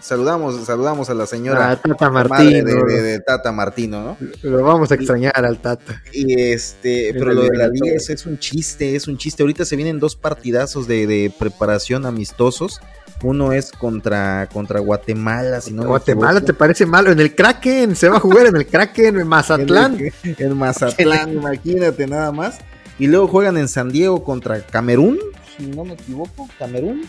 saludamos, 0.00 0.64
saludamos 0.64 1.10
a 1.10 1.14
la 1.14 1.26
señora 1.26 1.70
ah, 1.70 1.76
Tata 1.76 2.10
Martino, 2.10 2.84
de, 2.84 3.20
Tata 3.20 3.52
Martino, 3.52 4.02
¿no? 4.02 4.16
Lo 4.42 4.62
vamos 4.62 4.90
a 4.90 4.94
extrañar 4.94 5.44
al 5.44 5.58
Tata. 5.58 6.02
Y 6.12 6.40
este, 6.40 7.12
pero 7.12 7.32
lo 7.32 7.42
de 7.42 7.56
la 7.56 7.68
liga 7.68 7.94
es, 7.94 8.26
un 8.26 8.38
chiste, 8.38 8.96
es 8.96 9.08
un 9.08 9.18
chiste. 9.18 9.42
Ahorita 9.42 9.64
se 9.64 9.76
vienen 9.76 9.98
dos 9.98 10.16
partidazos 10.16 10.86
de, 10.86 11.32
preparación 11.38 12.06
amistosos. 12.06 12.80
Uno 13.22 13.52
es 13.52 13.72
contra, 13.72 14.48
contra 14.52 14.80
Guatemala, 14.80 15.60
si 15.60 15.72
no 15.72 15.84
Guatemala 15.84 16.40
te 16.40 16.52
parece 16.52 16.84
malo. 16.84 17.10
En 17.12 17.20
el 17.20 17.34
Kraken, 17.34 17.96
se 17.96 18.08
va 18.08 18.16
a 18.16 18.20
jugar 18.20 18.46
en 18.46 18.56
el 18.56 18.66
Kraken, 18.66 19.18
en 19.20 19.26
Mazatlán. 19.26 19.98
en, 20.24 20.58
Mazatlán, 20.58 21.32
imagínate 21.32 22.06
nada 22.06 22.32
más. 22.32 22.58
Y 22.98 23.06
luego 23.06 23.28
juegan 23.28 23.56
en 23.56 23.68
San 23.68 23.90
Diego 23.90 24.22
contra 24.22 24.60
Camerún, 24.60 25.18
si 25.56 25.66
no 25.66 25.84
me 25.84 25.94
equivoco, 25.94 26.48
Camerún. 26.58 27.06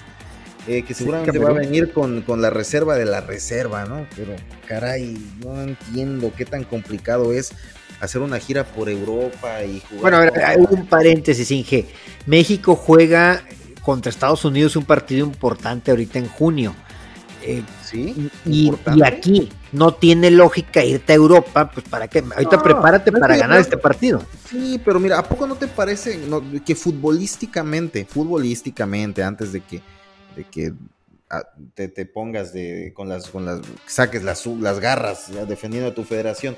Eh, 0.67 0.83
que 0.83 0.95
seguramente 0.95 1.37
va 1.37 1.49
a 1.49 1.53
venir 1.53 1.93
con, 1.93 2.23
la 2.41 2.49
reserva 2.49 2.95
de 2.95 3.05
la 3.05 3.21
reserva, 3.21 3.85
¿no? 3.85 4.07
Pero 4.15 4.35
caray, 4.67 5.15
no 5.43 5.61
entiendo 5.61 6.31
qué 6.35 6.45
tan 6.45 6.63
complicado 6.63 7.33
es 7.33 7.53
hacer 7.99 8.21
una 8.21 8.39
gira 8.39 8.63
por 8.63 8.89
Europa 8.89 9.63
y 9.63 9.79
jugar. 9.81 10.01
Bueno, 10.01 10.17
a 10.17 10.19
ver, 10.21 10.43
hay 10.43 10.65
un 10.67 10.87
paréntesis, 10.87 11.51
Inge. 11.51 11.85
México 12.25 12.75
juega 12.75 13.43
contra 13.83 14.09
Estados 14.09 14.43
Unidos 14.43 14.75
un 14.75 14.85
partido 14.85 15.23
importante 15.23 15.91
ahorita 15.91 16.17
en 16.17 16.27
junio. 16.29 16.75
Eh, 17.43 17.61
sí. 17.83 18.31
Y, 18.43 18.71
aquí 19.05 19.51
no 19.71 19.93
tiene 19.93 20.31
lógica 20.31 20.83
irte 20.83 21.13
a 21.13 21.15
Europa, 21.15 21.69
pues 21.69 21.87
para 21.87 22.07
qué. 22.07 22.23
Ahorita 22.35 22.63
prepárate 22.63 23.11
para 23.11 23.37
ganar 23.37 23.59
este 23.59 23.77
partido. 23.77 24.23
Sí, 24.49 24.81
pero 24.83 24.99
mira, 24.99 25.19
¿a 25.19 25.23
poco 25.23 25.45
no 25.45 25.53
te 25.53 25.67
parece 25.67 26.19
que 26.65 26.73
futbolísticamente, 26.73 28.05
futbolísticamente, 28.05 29.21
antes 29.21 29.51
de 29.53 29.61
que 29.61 29.83
de 30.35 30.43
que 30.43 30.73
ah, 31.29 31.43
te, 31.73 32.05
pongas 32.05 32.53
de, 32.53 32.91
con 32.93 33.09
las, 33.09 33.29
con 33.29 33.45
las, 33.45 33.61
saques 33.87 34.23
las, 34.23 34.45
las 34.45 34.79
garras 34.79 35.31
defendiendo 35.47 35.89
a 35.89 35.93
tu 35.93 36.03
federación. 36.03 36.55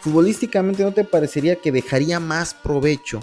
Futbolísticamente, 0.00 0.84
¿no 0.84 0.92
te 0.92 1.04
parecería 1.04 1.56
que 1.56 1.72
dejaría 1.72 2.20
más 2.20 2.54
provecho 2.54 3.20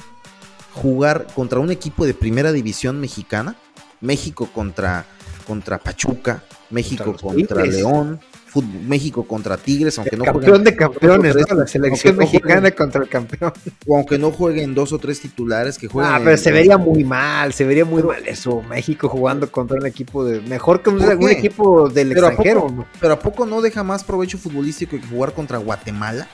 jugar 0.74 1.28
contra 1.34 1.60
un 1.60 1.72
equipo 1.72 2.06
de 2.06 2.14
primera 2.14 2.52
división 2.52 3.00
mexicana? 3.00 3.56
México 4.02 4.50
contra, 4.54 5.06
contra 5.48 5.78
Pachuca, 5.80 6.44
México 6.70 7.16
contra 7.16 7.66
León, 7.66 8.20
México 8.62 9.26
contra 9.26 9.58
Tigres, 9.58 9.98
aunque 9.98 10.18
no 10.18 10.24
campeón 10.24 10.64
de 10.64 10.76
campeones, 10.76 11.36
la 11.52 11.68
selección 11.68 12.18
mexicana 12.18 12.72
contra 12.72 13.02
el 13.02 13.10
campeón. 13.10 13.54
O 13.88 13.98
aunque 13.98 14.18
no 14.18 14.32
jueguen 14.32 14.74
dos 14.74 14.94
o 14.94 15.00
tres 15.00 15.20
titulares 15.20 15.78
que 15.78 15.88
jueguen. 15.88 16.14
Ah, 16.14 16.22
pero 16.24 16.38
se 16.38 16.52
vería 16.52 16.78
muy 16.78 17.04
mal, 17.04 17.54
se 17.54 17.66
vería 17.66 17.86
muy 17.86 18.04
mal 18.04 18.26
eso. 18.28 18.62
México 18.64 19.10
jugando 19.10 19.52
contra 19.52 19.78
un 19.78 19.86
equipo 19.86 20.26
de. 20.26 20.42
Mejor 20.42 20.82
que 20.82 20.90
un, 20.90 21.30
equipo 21.30 21.90
del 21.90 22.12
extranjero. 22.12 22.86
pero 23.00 23.14
¿a 23.14 23.20
poco 23.20 23.46
no 23.46 23.62
deja 23.62 23.84
más 23.84 24.04
provecho 24.04 24.38
futbolístico 24.38 24.98
que 24.98 25.08
jugar 25.08 25.34
contra 25.34 25.58
Guatemala? 25.58 26.28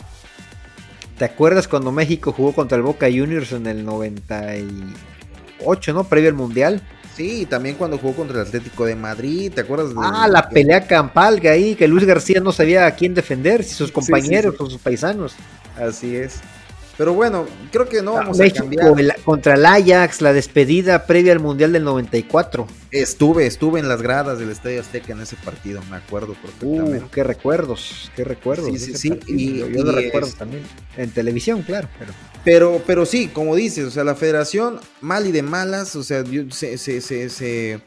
¿Te 1.17 1.25
acuerdas 1.25 1.67
cuando 1.67 1.91
México 1.91 2.31
jugó 2.31 2.53
contra 2.53 2.77
el 2.77 2.83
Boca 2.83 3.07
Juniors 3.07 3.51
en 3.51 3.67
el 3.67 3.85
98, 3.85 5.93
¿no? 5.93 6.03
Previo 6.05 6.29
al 6.29 6.35
Mundial. 6.35 6.81
Sí, 7.15 7.45
también 7.45 7.75
cuando 7.75 7.97
jugó 7.97 8.15
contra 8.15 8.41
el 8.41 8.47
Atlético 8.47 8.85
de 8.85 8.95
Madrid, 8.95 9.51
¿te 9.53 9.61
acuerdas? 9.61 9.89
De, 9.89 9.95
ah, 9.97 10.27
la 10.29 10.47
pelea 10.47 10.87
campal 10.87 11.41
ahí, 11.45 11.75
que 11.75 11.87
Luis 11.87 12.05
García 12.05 12.39
no 12.39 12.51
sabía 12.51 12.85
a 12.85 12.95
quién 12.95 13.13
defender, 13.13 13.63
si 13.63 13.73
sus 13.73 13.91
compañeros 13.91 14.55
o 14.57 14.69
sus 14.69 14.79
paisanos. 14.79 15.35
Así 15.77 16.15
es. 16.15 16.39
Pero 17.01 17.15
bueno, 17.15 17.47
creo 17.71 17.89
que 17.89 18.03
no 18.03 18.13
vamos 18.13 18.39
a 18.39 18.47
cambiar. 18.51 18.93
contra 19.25 19.55
el 19.55 19.65
Ajax, 19.65 20.21
la 20.21 20.33
despedida 20.33 21.07
previa 21.07 21.33
al 21.33 21.39
Mundial 21.39 21.73
del 21.73 21.83
94. 21.83 22.67
Estuve, 22.91 23.47
estuve 23.47 23.79
en 23.79 23.87
las 23.87 24.03
gradas 24.03 24.37
del 24.37 24.51
Estadio 24.51 24.81
Azteca 24.81 25.13
en 25.13 25.21
ese 25.21 25.35
partido, 25.37 25.81
me 25.89 25.95
acuerdo 25.95 26.35
perfectamente. 26.35 27.05
Uh, 27.05 27.09
qué 27.09 27.23
recuerdos, 27.23 28.11
qué 28.15 28.23
recuerdos. 28.23 28.67
Sí, 28.67 28.77
sí, 28.77 28.95
sí. 28.95 29.19
Y, 29.25 29.57
yo 29.57 29.83
lo 29.83 29.93
recuerdo 29.93 30.29
también. 30.37 30.61
En 30.95 31.09
televisión, 31.09 31.63
claro, 31.63 31.87
pero. 31.97 32.13
Pero, 32.43 32.83
pero 32.85 33.07
sí, 33.07 33.29
como 33.29 33.55
dices, 33.55 33.85
o 33.85 33.89
sea, 33.89 34.03
la 34.03 34.13
federación, 34.13 34.79
mal 35.01 35.25
y 35.25 35.31
de 35.31 35.41
malas, 35.41 35.95
o 35.95 36.03
sea, 36.03 36.23
se, 36.51 36.77
se, 36.77 37.01
se, 37.01 37.29
se, 37.31 37.79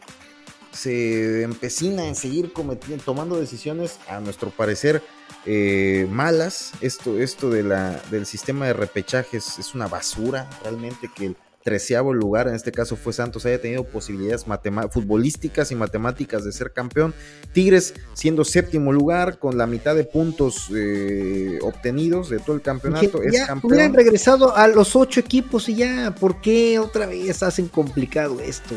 empecina 0.84 2.06
en 2.06 2.14
seguir 2.14 2.52
cometiendo, 2.52 3.04
tomando 3.04 3.38
decisiones, 3.38 3.98
a 4.08 4.20
nuestro 4.20 4.50
parecer, 4.50 5.02
eh, 5.46 6.06
malas. 6.10 6.72
Esto, 6.80 7.18
esto 7.18 7.50
de 7.50 7.62
la, 7.62 8.00
del 8.10 8.26
sistema 8.26 8.66
de 8.66 8.72
repechajes 8.72 9.58
es 9.58 9.74
una 9.74 9.88
basura, 9.88 10.48
realmente 10.62 11.10
que 11.14 11.26
el 11.26 11.36
treceavo 11.64 12.12
lugar, 12.12 12.46
en 12.46 12.54
este 12.54 12.70
caso 12.70 12.94
fue 12.94 13.12
Santos, 13.14 13.46
haya 13.46 13.60
tenido 13.60 13.84
posibilidades 13.84 14.44
futbolísticas 14.90 15.70
y 15.70 15.74
matemáticas 15.74 16.44
de 16.44 16.52
ser 16.52 16.72
campeón. 16.72 17.14
Tigres 17.52 17.94
siendo 18.12 18.44
séptimo 18.44 18.92
lugar 18.92 19.38
con 19.38 19.56
la 19.56 19.66
mitad 19.66 19.96
de 19.96 20.04
puntos 20.04 20.68
eh, 20.74 21.58
obtenidos 21.62 22.28
de 22.28 22.38
todo 22.38 22.54
el 22.54 22.62
campeonato. 22.62 23.22
es 23.22 23.46
campeón. 23.46 23.72
hubieran 23.72 23.94
regresado 23.94 24.54
a 24.54 24.68
los 24.68 24.94
ocho 24.94 25.20
equipos 25.20 25.68
y 25.70 25.76
ya, 25.76 26.14
¿por 26.14 26.42
qué 26.42 26.78
otra 26.78 27.06
vez 27.06 27.42
hacen 27.42 27.68
complicado 27.68 28.40
esto? 28.40 28.74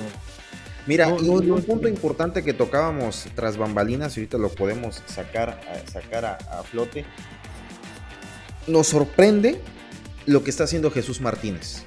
Mira, 0.87 1.13
y 1.21 1.29
un 1.29 1.61
punto 1.63 1.89
importante 1.89 2.43
que 2.43 2.53
tocábamos 2.53 3.27
tras 3.35 3.57
bambalinas, 3.57 4.15
y 4.15 4.21
ahorita 4.21 4.37
lo 4.37 4.49
podemos 4.49 5.03
sacar, 5.05 5.49
a, 5.49 5.91
sacar 5.91 6.25
a, 6.25 6.63
flote, 6.63 7.05
nos 8.67 8.87
sorprende 8.87 9.59
lo 10.25 10.43
que 10.43 10.49
está 10.49 10.63
haciendo 10.63 10.89
Jesús 10.89 11.19
Martínez. 11.19 11.83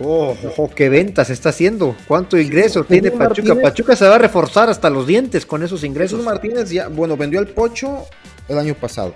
Oh, 0.00 0.36
qué 0.74 0.88
ventas 0.88 1.30
está 1.30 1.50
haciendo. 1.50 1.96
¿Cuánto 2.08 2.38
ingreso 2.38 2.84
tiene 2.84 3.10
Pachuca? 3.10 3.54
Pachuca 3.60 3.96
se 3.96 4.06
va 4.06 4.16
a 4.16 4.18
reforzar 4.18 4.68
hasta 4.68 4.90
los 4.90 5.06
dientes 5.06 5.46
con 5.46 5.62
esos 5.62 5.84
ingresos. 5.84 6.18
Jesús 6.18 6.24
Martínez 6.24 6.70
ya, 6.70 6.88
bueno, 6.88 7.16
vendió 7.16 7.38
al 7.40 7.48
Pocho 7.48 8.04
el 8.48 8.58
año 8.58 8.74
pasado. 8.74 9.14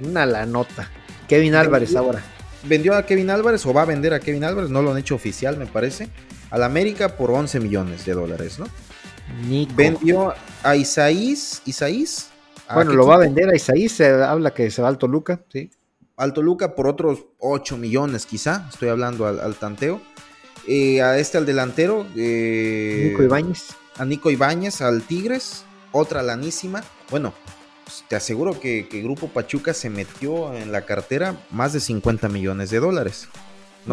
Una 0.00 0.26
la 0.26 0.46
nota. 0.46 0.90
Kevin 1.28 1.54
Álvarez 1.54 1.94
ahora. 1.96 2.22
Vendió 2.64 2.94
a 2.94 3.04
Kevin 3.04 3.30
Álvarez 3.30 3.64
o 3.66 3.72
va 3.72 3.82
a 3.82 3.84
vender 3.86 4.14
a 4.14 4.20
Kevin 4.20 4.44
Álvarez, 4.44 4.70
no 4.70 4.82
lo 4.82 4.92
han 4.92 4.98
hecho 4.98 5.14
oficial, 5.14 5.56
me 5.56 5.66
parece. 5.66 6.08
Al 6.50 6.62
América 6.62 7.16
por 7.16 7.30
11 7.30 7.60
millones 7.60 8.04
de 8.04 8.14
dólares, 8.14 8.58
¿no? 8.58 8.66
Vendió 9.74 10.34
a 10.62 10.76
Isaís. 10.76 11.62
Isaís. 11.66 12.30
Bueno, 12.72 12.92
lo 12.92 13.06
va 13.06 13.16
a 13.16 13.18
vender 13.18 13.48
a 13.50 13.56
Isaís. 13.56 13.92
Se 13.92 14.06
habla 14.06 14.52
que 14.52 14.70
se 14.70 14.82
va 14.82 14.88
al 14.88 14.98
Toluca, 14.98 15.42
sí. 15.52 15.70
Al 16.16 16.32
Toluca 16.32 16.74
por 16.74 16.86
otros 16.86 17.26
8 17.38 17.76
millones, 17.76 18.26
quizá. 18.26 18.66
Estoy 18.70 18.88
hablando 18.88 19.26
al 19.26 19.54
tanteo. 19.56 20.00
Eh, 20.70 21.00
a 21.00 21.18
este 21.18 21.38
al 21.38 21.46
delantero. 21.46 22.06
Eh, 22.14 23.08
Nico 23.08 23.22
Ibáñez. 23.22 23.68
A 23.96 24.04
Nico 24.04 24.30
Ibáñez, 24.30 24.82
al 24.82 25.02
Tigres, 25.02 25.64
otra 25.92 26.22
lanísima. 26.22 26.84
Bueno, 27.10 27.32
pues, 27.84 28.04
te 28.06 28.16
aseguro 28.16 28.60
que, 28.60 28.86
que, 28.86 29.00
Grupo 29.02 29.28
Pachuca 29.28 29.72
se 29.72 29.88
metió 29.88 30.52
en 30.54 30.70
la 30.70 30.82
cartera 30.82 31.40
más 31.50 31.72
de 31.72 31.80
50 31.80 32.28
millones 32.28 32.68
de 32.68 32.80
dólares. 32.80 33.28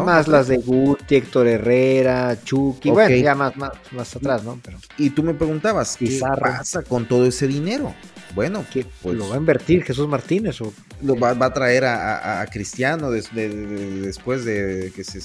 Más 0.04 0.28
las 0.28 0.48
de 0.48 0.58
Guti, 0.58 1.16
Héctor 1.16 1.46
Herrera, 1.46 2.36
Chucky, 2.42 2.90
bueno, 2.90 3.16
ya 3.16 3.34
más, 3.34 3.54
más, 3.56 4.16
atrás, 4.16 4.44
¿no? 4.44 4.58
Pero... 4.62 4.78
Y 4.98 5.10
tú 5.10 5.22
me 5.22 5.34
preguntabas, 5.34 5.96
¿qué 5.96 6.20
pasa 6.20 6.82
con 6.82 7.06
todo 7.06 7.26
ese 7.26 7.46
dinero? 7.46 7.94
Bueno, 8.34 8.64
que 8.70 8.84
pues, 9.02 9.16
lo 9.16 9.28
va 9.28 9.36
a 9.36 9.38
invertir 9.38 9.82
Jesús 9.82 10.06
Martínez 10.08 10.60
o 10.60 10.72
lo 11.02 11.18
va, 11.18 11.30
a 11.30 11.52
traer 11.52 11.84
a, 11.86 12.46
Cristiano 12.52 13.10
después 13.10 14.44
de 14.44 14.92
que 14.94 15.04
se 15.04 15.20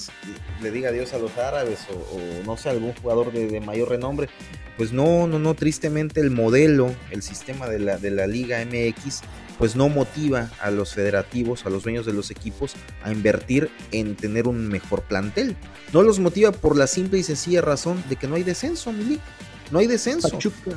le 0.62 0.70
diga 0.70 0.88
adiós 0.88 1.12
a 1.12 1.18
los 1.18 1.36
árabes 1.36 1.80
o, 1.90 2.44
no 2.46 2.56
sé 2.56 2.70
algún 2.70 2.94
jugador 2.94 3.32
de, 3.32 3.60
mayor 3.60 3.90
renombre. 3.90 4.28
Pues 4.78 4.92
no, 4.92 5.26
no, 5.26 5.38
no, 5.38 5.54
tristemente 5.54 6.20
el 6.20 6.30
modelo, 6.30 6.94
el 7.10 7.22
sistema 7.22 7.68
de 7.68 7.78
la, 7.78 7.98
de 7.98 8.10
la 8.10 8.26
Liga 8.26 8.64
MX 8.64 9.20
pues 9.62 9.76
no 9.76 9.88
motiva 9.88 10.50
a 10.60 10.72
los 10.72 10.92
federativos, 10.92 11.64
a 11.66 11.70
los 11.70 11.84
dueños 11.84 12.04
de 12.04 12.12
los 12.12 12.32
equipos 12.32 12.72
a 13.04 13.12
invertir 13.12 13.70
en 13.92 14.16
tener 14.16 14.48
un 14.48 14.66
mejor 14.66 15.02
plantel. 15.02 15.56
No 15.92 16.02
los 16.02 16.18
motiva 16.18 16.50
por 16.50 16.76
la 16.76 16.88
simple 16.88 17.20
y 17.20 17.22
sencilla 17.22 17.60
razón 17.60 18.02
de 18.08 18.16
que 18.16 18.26
no 18.26 18.34
hay 18.34 18.42
descenso, 18.42 18.92
Milik. 18.92 19.20
No 19.70 19.78
hay 19.78 19.86
descenso. 19.86 20.30
Pachuca. 20.30 20.72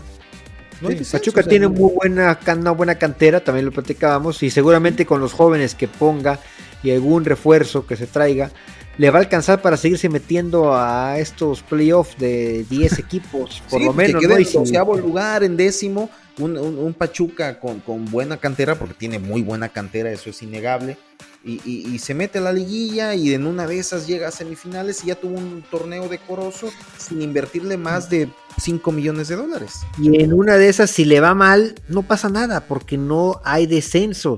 Pachuca 1.11 1.41
tiene 1.41 1.67
muy 1.67 1.93
buena, 1.95 2.39
una 2.59 2.69
buena 2.69 2.93
cantera, 2.93 3.43
también 3.43 3.65
lo 3.65 3.71
platicábamos, 3.71 4.43
y 4.43 4.51
seguramente 4.51 5.03
con 5.07 5.19
los 5.19 5.33
jóvenes 5.33 5.73
que 5.73 5.87
ponga 5.87 6.39
y 6.83 6.91
algún 6.91 7.25
refuerzo 7.25 7.87
que 7.87 7.95
se 7.95 8.05
traiga, 8.05 8.51
le 8.99 9.09
va 9.09 9.17
a 9.17 9.21
alcanzar 9.23 9.63
para 9.63 9.77
seguirse 9.77 10.09
metiendo 10.09 10.75
a 10.75 11.17
estos 11.17 11.63
playoffs 11.63 12.19
de 12.19 12.67
10 12.69 12.99
equipos, 12.99 13.63
por 13.67 13.81
lo 13.81 13.93
menos. 13.93 14.21
Que 14.21 14.27
quede 14.27 14.43
en 14.43 15.01
lugar, 15.01 15.43
en 15.43 15.57
décimo, 15.57 16.11
un, 16.39 16.93
Pachuca 16.97 17.59
con, 17.59 18.05
buena 18.11 18.37
cantera, 18.37 18.75
porque 18.75 18.93
tiene 18.93 19.19
muy 19.19 19.41
buena 19.41 19.69
cantera, 19.69 20.11
eso 20.11 20.29
es 20.29 20.41
innegable. 20.41 20.97
Y, 21.43 21.99
se 21.99 22.15
mete 22.15 22.39
a 22.39 22.41
la 22.41 22.51
liguilla 22.51 23.13
y 23.13 23.31
en 23.33 23.45
una 23.45 23.67
de 23.67 23.77
esas 23.77 24.07
llega 24.07 24.27
a 24.27 24.31
semifinales 24.31 25.03
y 25.03 25.07
ya 25.07 25.15
tuvo 25.15 25.37
un 25.37 25.63
torneo 25.69 26.09
decoroso 26.09 26.71
sin 26.97 27.21
invertirle 27.21 27.77
más 27.77 28.09
de 28.09 28.29
5 28.59 28.91
millones 28.91 29.27
de 29.27 29.35
dólares. 29.35 29.81
Y 29.99 30.23
en 30.23 30.33
una 30.33 30.57
de 30.57 30.69
esas, 30.69 30.89
si 30.89 31.05
le 31.05 31.19
va 31.19 31.35
mal, 31.35 31.75
no 31.87 32.01
pasa 32.01 32.29
nada, 32.29 32.61
porque 32.61 32.97
no 32.97 33.41
hay 33.43 33.67
descenso. 33.67 34.37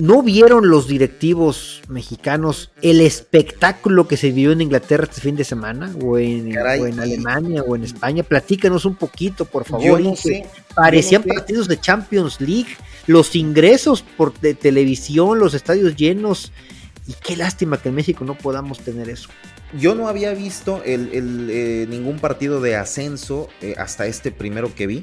¿No 0.00 0.22
vieron 0.22 0.70
los 0.70 0.88
directivos 0.88 1.82
mexicanos 1.88 2.70
el 2.80 3.02
espectáculo 3.02 4.08
que 4.08 4.16
se 4.16 4.28
vivió 4.28 4.52
en 4.52 4.62
Inglaterra 4.62 5.04
este 5.04 5.20
fin 5.20 5.36
de 5.36 5.44
semana? 5.44 5.94
¿O 6.02 6.16
en, 6.16 6.56
Alemania 6.56 7.62
o 7.62 7.76
en 7.76 7.84
España? 7.84 8.22
Platícanos 8.22 8.86
un 8.86 8.94
poquito, 8.94 9.44
por 9.44 9.66
favor. 9.66 10.00
Parecían 10.74 11.22
partidos 11.22 11.68
de 11.68 11.78
Champions 11.78 12.40
League, 12.40 12.76
los 13.06 13.36
ingresos 13.36 14.02
por 14.16 14.32
de 14.40 14.54
televisión, 14.54 15.38
los 15.38 15.52
estadios 15.52 15.94
llenos. 15.96 16.50
Y 17.06 17.12
qué 17.22 17.36
lástima 17.36 17.76
que 17.76 17.90
en 17.90 17.96
México 17.96 18.24
no 18.24 18.38
podamos 18.38 18.80
tener 18.80 19.10
eso. 19.10 19.28
Yo 19.78 19.94
no 19.94 20.08
había 20.08 20.32
visto 20.32 20.82
el, 20.84 21.10
eh, 21.12 21.86
ningún 21.90 22.20
partido 22.20 22.62
de 22.62 22.76
ascenso 22.76 23.48
eh, 23.60 23.74
hasta 23.76 24.06
este 24.06 24.32
primero 24.32 24.74
que 24.74 24.86
vi 24.86 25.02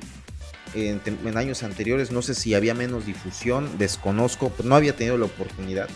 en, 0.74 1.38
años 1.38 1.64
anteriores, 1.64 2.12
no 2.12 2.22
sé 2.22 2.36
si 2.36 2.54
había 2.54 2.74
menos 2.74 3.06
difusión, 3.06 3.78
desconozco, 3.78 4.52
no 4.64 4.76
había 4.76 4.96
tenido 4.96 5.18
la 5.18 5.26
oportunidad. 5.26 5.90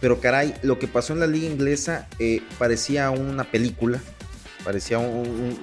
Pero 0.00 0.20
caray, 0.20 0.54
lo 0.62 0.78
que 0.78 0.88
pasó 0.88 1.12
en 1.12 1.20
la 1.20 1.26
liga 1.26 1.46
inglesa 1.46 2.08
eh, 2.18 2.42
parecía 2.58 3.10
una 3.10 3.50
película, 3.50 4.00
parecía 4.64 4.98
un, 4.98 5.56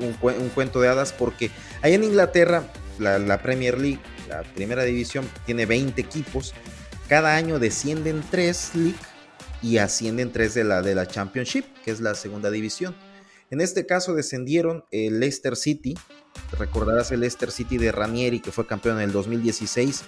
cuento 0.53 0.81
de 0.81 0.87
hadas, 0.87 1.13
porque 1.13 1.51
ahí 1.81 1.93
en 1.93 2.03
Inglaterra, 2.03 2.71
la, 2.99 3.41
Premier 3.41 3.79
League, 3.79 3.99
la 4.29 4.41
primera 4.41 4.83
división, 4.83 5.29
tiene 5.45 5.65
20 5.65 6.01
equipos, 6.01 6.53
cada 7.07 7.35
año 7.35 7.59
descienden 7.59 8.23
3 8.31 8.71
League 8.75 8.99
y 9.61 9.77
ascienden 9.77 10.31
3 10.31 10.53
de 10.53 10.63
la, 10.63 10.81
de 10.81 10.95
la 10.95 11.07
Championship, 11.07 11.65
que 11.83 11.91
es 11.91 11.99
la 11.99 12.15
segunda 12.15 12.49
división. 12.49 12.95
En 13.51 13.61
este 13.61 13.85
caso 13.85 14.15
descendieron 14.15 14.83
el 14.89 15.19
Leicester 15.19 15.55
City, 15.55 15.95
recordarás 16.57 17.11
el 17.11 17.21
Leicester 17.21 17.51
City 17.51 17.77
de 17.77 17.91
Ranieri 17.91 18.39
que 18.39 18.51
fue 18.51 18.67
campeón 18.67 18.97
en 18.97 19.03
el 19.03 19.11
2016, 19.11 20.03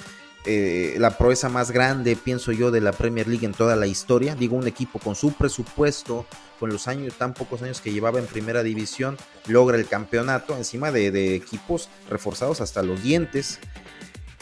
eh, 0.48 0.96
la 1.00 1.18
proeza 1.18 1.50
más 1.50 1.72
grande, 1.72 2.16
pienso 2.16 2.52
yo, 2.52 2.70
de 2.70 2.80
la 2.80 2.92
Premier 2.92 3.28
League 3.28 3.46
en 3.46 3.54
toda 3.54 3.76
la 3.76 3.88
historia. 3.88 4.36
Digo, 4.36 4.56
un 4.56 4.68
equipo 4.68 5.00
con 5.00 5.16
su 5.16 5.34
presupuesto, 5.34 6.28
con 6.60 6.70
los 6.70 6.88
años, 6.88 7.16
tan 7.16 7.34
pocos 7.34 7.64
años 7.64 7.82
que 7.82 7.92
llevaba 7.92 8.20
en 8.20 8.28
primera 8.28 8.62
división, 8.62 9.18
logra 9.48 9.78
el 9.78 9.88
campeonato 9.88 10.56
encima 10.56 10.92
de, 10.92 11.36
equipos 11.36 11.90
reforzados 12.10 12.62
hasta 12.62 12.84
los 12.84 13.02
dientes. 13.02 13.60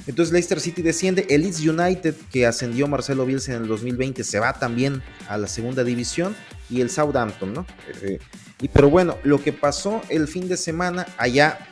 Entonces 0.05 0.33
Leicester 0.33 0.59
City 0.59 0.81
desciende, 0.81 1.25
el 1.29 1.43
Leeds 1.43 1.61
United 1.61 2.15
que 2.29 2.45
ascendió 2.45 2.89
Marcelo 2.89 3.25
Bielsa 3.25 3.53
en 3.53 3.61
el 3.61 3.67
2020 3.69 4.25
se 4.25 4.39
va 4.39 4.51
también 4.59 5.01
a 5.29 5.37
la 5.37 5.47
segunda 5.47 5.85
división 5.85 6.35
y 6.69 6.81
el 6.81 6.89
Southampton, 6.89 7.53
¿no? 7.53 7.65
Eh, 8.01 8.19
y 8.59 8.67
pero 8.67 8.89
bueno, 8.89 9.17
lo 9.23 9.41
que 9.41 9.53
pasó 9.53 10.01
el 10.09 10.27
fin 10.27 10.49
de 10.49 10.57
semana 10.57 11.07
allá 11.17 11.69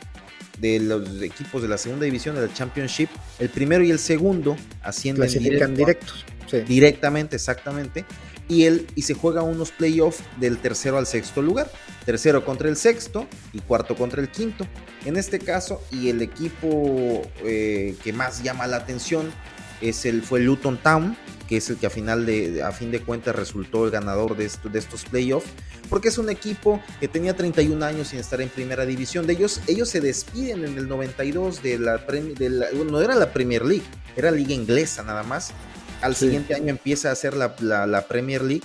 de 0.62 0.78
los 0.78 1.20
equipos 1.20 1.60
de 1.60 1.68
la 1.68 1.76
segunda 1.76 2.04
división 2.04 2.36
de 2.36 2.46
la 2.46 2.54
Championship, 2.54 3.10
el 3.40 3.50
primero 3.50 3.84
y 3.84 3.90
el 3.90 3.98
segundo 3.98 4.56
ascienden 4.80 5.28
directos. 5.74 6.24
Directamente, 6.66 7.36
exactamente. 7.36 8.04
Y, 8.48 8.64
él, 8.64 8.86
y 8.94 9.02
se 9.02 9.14
juega 9.14 9.42
unos 9.42 9.72
playoffs 9.72 10.20
del 10.38 10.58
tercero 10.58 10.98
al 10.98 11.06
sexto 11.06 11.42
lugar. 11.42 11.70
Tercero 12.04 12.44
contra 12.44 12.68
el 12.68 12.76
sexto 12.76 13.26
y 13.52 13.60
cuarto 13.60 13.96
contra 13.96 14.20
el 14.20 14.28
quinto. 14.28 14.66
En 15.04 15.16
este 15.16 15.38
caso, 15.38 15.82
y 15.90 16.10
el 16.10 16.22
equipo 16.22 17.22
eh, 17.44 17.96
que 18.04 18.12
más 18.12 18.42
llama 18.42 18.66
la 18.66 18.76
atención 18.76 19.32
es 19.80 20.04
el, 20.04 20.22
fue 20.22 20.40
Luton 20.40 20.78
Town, 20.78 21.16
que 21.52 21.58
es 21.58 21.68
el 21.68 21.76
que 21.76 21.84
a, 21.84 21.90
final 21.90 22.24
de, 22.24 22.62
a 22.62 22.72
fin 22.72 22.90
de 22.90 23.00
cuentas 23.00 23.36
resultó 23.36 23.84
el 23.84 23.90
ganador 23.90 24.38
de, 24.38 24.50
de 24.70 24.78
estos 24.78 25.04
playoffs, 25.04 25.50
porque 25.90 26.08
es 26.08 26.16
un 26.16 26.30
equipo 26.30 26.80
que 26.98 27.08
tenía 27.08 27.36
31 27.36 27.84
años 27.84 28.08
sin 28.08 28.20
estar 28.20 28.40
en 28.40 28.48
primera 28.48 28.86
división. 28.86 29.26
De 29.26 29.34
ellos, 29.34 29.60
ellos 29.66 29.90
se 29.90 30.00
despiden 30.00 30.64
en 30.64 30.78
el 30.78 30.88
92 30.88 31.62
de 31.62 31.78
la, 31.78 31.98
de 31.98 32.48
la 32.48 32.68
no 32.72 33.02
era 33.02 33.14
la 33.16 33.34
Premier 33.34 33.66
League, 33.66 33.84
era 34.16 34.30
liga 34.30 34.54
inglesa 34.54 35.02
nada 35.02 35.24
más. 35.24 35.50
Al 36.00 36.16
siguiente 36.16 36.54
año 36.54 36.70
empieza 36.70 37.10
a 37.10 37.14
ser 37.14 37.34
la, 37.34 37.54
la 37.60 38.08
Premier 38.08 38.40
League 38.40 38.64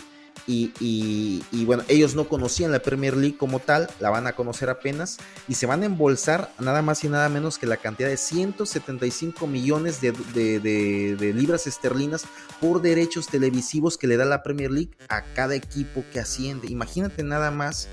y, 0.50 1.66
bueno, 1.66 1.84
ellos 1.90 2.16
no 2.16 2.30
conocían 2.30 2.72
la 2.72 2.80
Premier 2.80 3.18
League 3.18 3.38
como 3.38 3.60
tal, 3.60 3.90
la 4.00 4.10
van 4.10 4.28
a 4.28 4.34
conocer 4.34 4.70
apenas 4.70 5.18
y 5.48 5.56
se 5.56 5.66
van 5.66 5.84
a 5.84 5.88
embolsar 5.88 6.52
nada 6.60 6.82
más 6.82 7.04
y 7.04 7.10
nada 7.10 7.28
menos 7.28 7.58
que 7.58 7.68
la 7.68 7.78
cantidad 7.78 8.08
de 8.08 8.16
175 8.16 9.46
millones 9.46 10.00
de, 10.02 11.34
libras 11.36 11.68
esterlinas 11.68 12.26
por 12.62 12.82
derechos 12.82 13.28
televisivos 13.28 13.98
que 13.98 14.08
le 14.08 14.16
da 14.16 14.24
la 14.24 14.42
Premier 14.42 14.72
League 14.72 14.92
a 15.10 15.22
cada 15.34 15.56
equipo 15.56 16.06
que 16.14 16.22
asciende. 16.22 16.68
Imagínate 16.70 17.24
nada 17.24 17.52
más. 17.52 17.90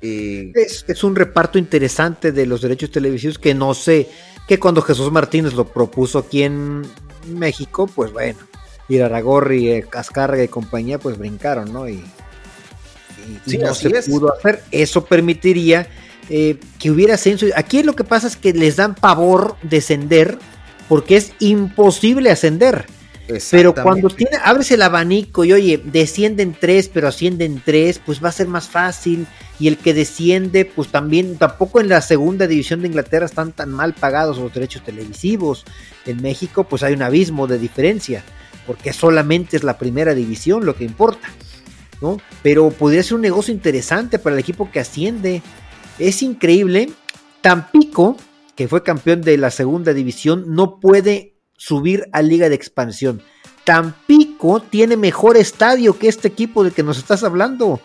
Eh, 0.00 0.52
es, 0.54 0.84
es 0.86 1.04
un 1.04 1.16
reparto 1.16 1.58
interesante 1.58 2.32
de 2.32 2.46
los 2.46 2.62
derechos 2.62 2.90
televisivos 2.90 3.38
que 3.38 3.52
no 3.52 3.74
sé, 3.74 4.08
que 4.46 4.58
cuando 4.58 4.80
Jesús 4.80 5.10
Martínez 5.10 5.54
lo 5.54 5.66
propuso 5.66 6.20
aquí 6.20 6.44
en 6.44 6.82
México, 7.26 7.86
pues 7.86 8.12
bueno 8.12 8.49
Iraragorri, 8.90 9.70
eh, 9.70 9.86
Cascarga 9.88 10.42
y 10.42 10.48
compañía, 10.48 10.98
pues 10.98 11.16
brincaron, 11.16 11.72
¿no? 11.72 11.88
Y, 11.88 12.04
no 13.58 13.74
se 13.74 13.90
pudo 14.02 14.34
hacer. 14.34 14.62
Eso 14.72 15.04
permitiría 15.04 15.86
eh, 16.28 16.58
que 16.78 16.90
hubiera 16.90 17.14
ascenso. 17.14 17.46
Aquí 17.54 17.82
lo 17.82 17.94
que 17.94 18.04
pasa 18.04 18.26
es 18.26 18.36
que 18.36 18.52
les 18.52 18.76
dan 18.76 18.94
pavor 18.94 19.56
descender 19.62 20.38
porque 20.88 21.16
es 21.16 21.32
imposible 21.38 22.30
ascender. 22.30 22.86
Pero 23.52 23.74
cuando 23.74 24.08
tiene, 24.08 24.38
abres 24.42 24.72
el 24.72 24.82
abanico 24.82 25.44
y 25.44 25.52
oye, 25.52 25.80
descienden 25.84 26.56
tres, 26.58 26.88
pero 26.88 27.06
ascienden 27.06 27.62
tres, 27.64 28.00
pues 28.04 28.22
va 28.22 28.30
a 28.30 28.32
ser 28.32 28.48
más 28.48 28.68
fácil. 28.68 29.28
Y 29.60 29.68
el 29.68 29.76
que 29.76 29.94
desciende, 29.94 30.64
pues 30.64 30.88
también, 30.88 31.36
tampoco 31.36 31.80
en 31.80 31.88
la 31.88 32.00
segunda 32.00 32.48
división 32.48 32.80
de 32.80 32.88
Inglaterra 32.88 33.26
están 33.26 33.52
tan 33.52 33.70
mal 33.70 33.94
pagados 33.94 34.38
los 34.38 34.52
derechos 34.52 34.82
televisivos. 34.82 35.64
En 36.06 36.20
México, 36.20 36.64
pues 36.64 36.82
hay 36.82 36.94
un 36.94 37.02
abismo 37.02 37.46
de 37.46 37.58
diferencia 37.58 38.24
porque 38.70 38.92
solamente 38.92 39.56
es 39.56 39.64
la 39.64 39.78
primera 39.78 40.14
división 40.14 40.64
lo 40.64 40.76
que 40.76 40.84
importa, 40.84 41.28
¿no? 42.00 42.18
Pero 42.40 42.70
podría 42.70 43.02
ser 43.02 43.16
un 43.16 43.22
negocio 43.22 43.52
interesante 43.52 44.20
para 44.20 44.36
el 44.36 44.40
equipo 44.40 44.70
que 44.70 44.78
asciende. 44.78 45.42
Es 45.98 46.22
increíble. 46.22 46.88
Tampico, 47.40 48.16
que 48.54 48.68
fue 48.68 48.84
campeón 48.84 49.22
de 49.22 49.38
la 49.38 49.50
segunda 49.50 49.92
división, 49.92 50.54
no 50.54 50.78
puede 50.78 51.34
subir 51.56 52.08
a 52.12 52.22
Liga 52.22 52.48
de 52.48 52.54
Expansión. 52.54 53.22
Tampico 53.64 54.62
tiene 54.62 54.96
mejor 54.96 55.36
estadio 55.36 55.98
que 55.98 56.06
este 56.06 56.28
equipo 56.28 56.62
del 56.62 56.72
que 56.72 56.84
nos 56.84 56.98
estás 56.98 57.24
hablando. 57.24 57.80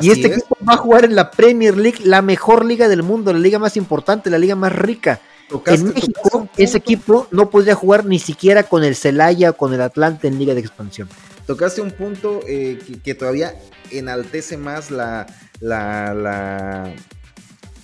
y 0.00 0.12
este 0.12 0.28
equipo 0.28 0.56
va 0.66 0.72
a 0.72 0.78
jugar 0.78 1.04
en 1.04 1.14
la 1.14 1.30
Premier 1.30 1.76
League, 1.76 1.98
la 2.04 2.22
mejor 2.22 2.64
liga 2.64 2.88
del 2.88 3.02
mundo, 3.02 3.34
la 3.34 3.38
liga 3.38 3.58
más 3.58 3.76
importante, 3.76 4.30
la 4.30 4.38
liga 4.38 4.56
más 4.56 4.72
rica 4.72 5.20
en 5.66 5.88
México, 5.88 6.48
ese 6.56 6.78
equipo 6.78 7.26
no 7.30 7.50
podría 7.50 7.74
jugar 7.74 8.04
ni 8.04 8.18
siquiera 8.18 8.62
con 8.62 8.84
el 8.84 8.96
Celaya 8.96 9.50
o 9.50 9.56
con 9.56 9.74
el 9.74 9.80
Atlante 9.80 10.28
en 10.28 10.38
Liga 10.38 10.54
de 10.54 10.60
Expansión. 10.60 11.08
Tocaste 11.46 11.80
un 11.80 11.90
punto 11.90 12.40
eh, 12.46 12.78
que, 13.02 13.14
todavía 13.14 13.54
enaltece 13.90 14.56
más 14.56 14.90
la, 14.90 15.26
la, 15.60 16.94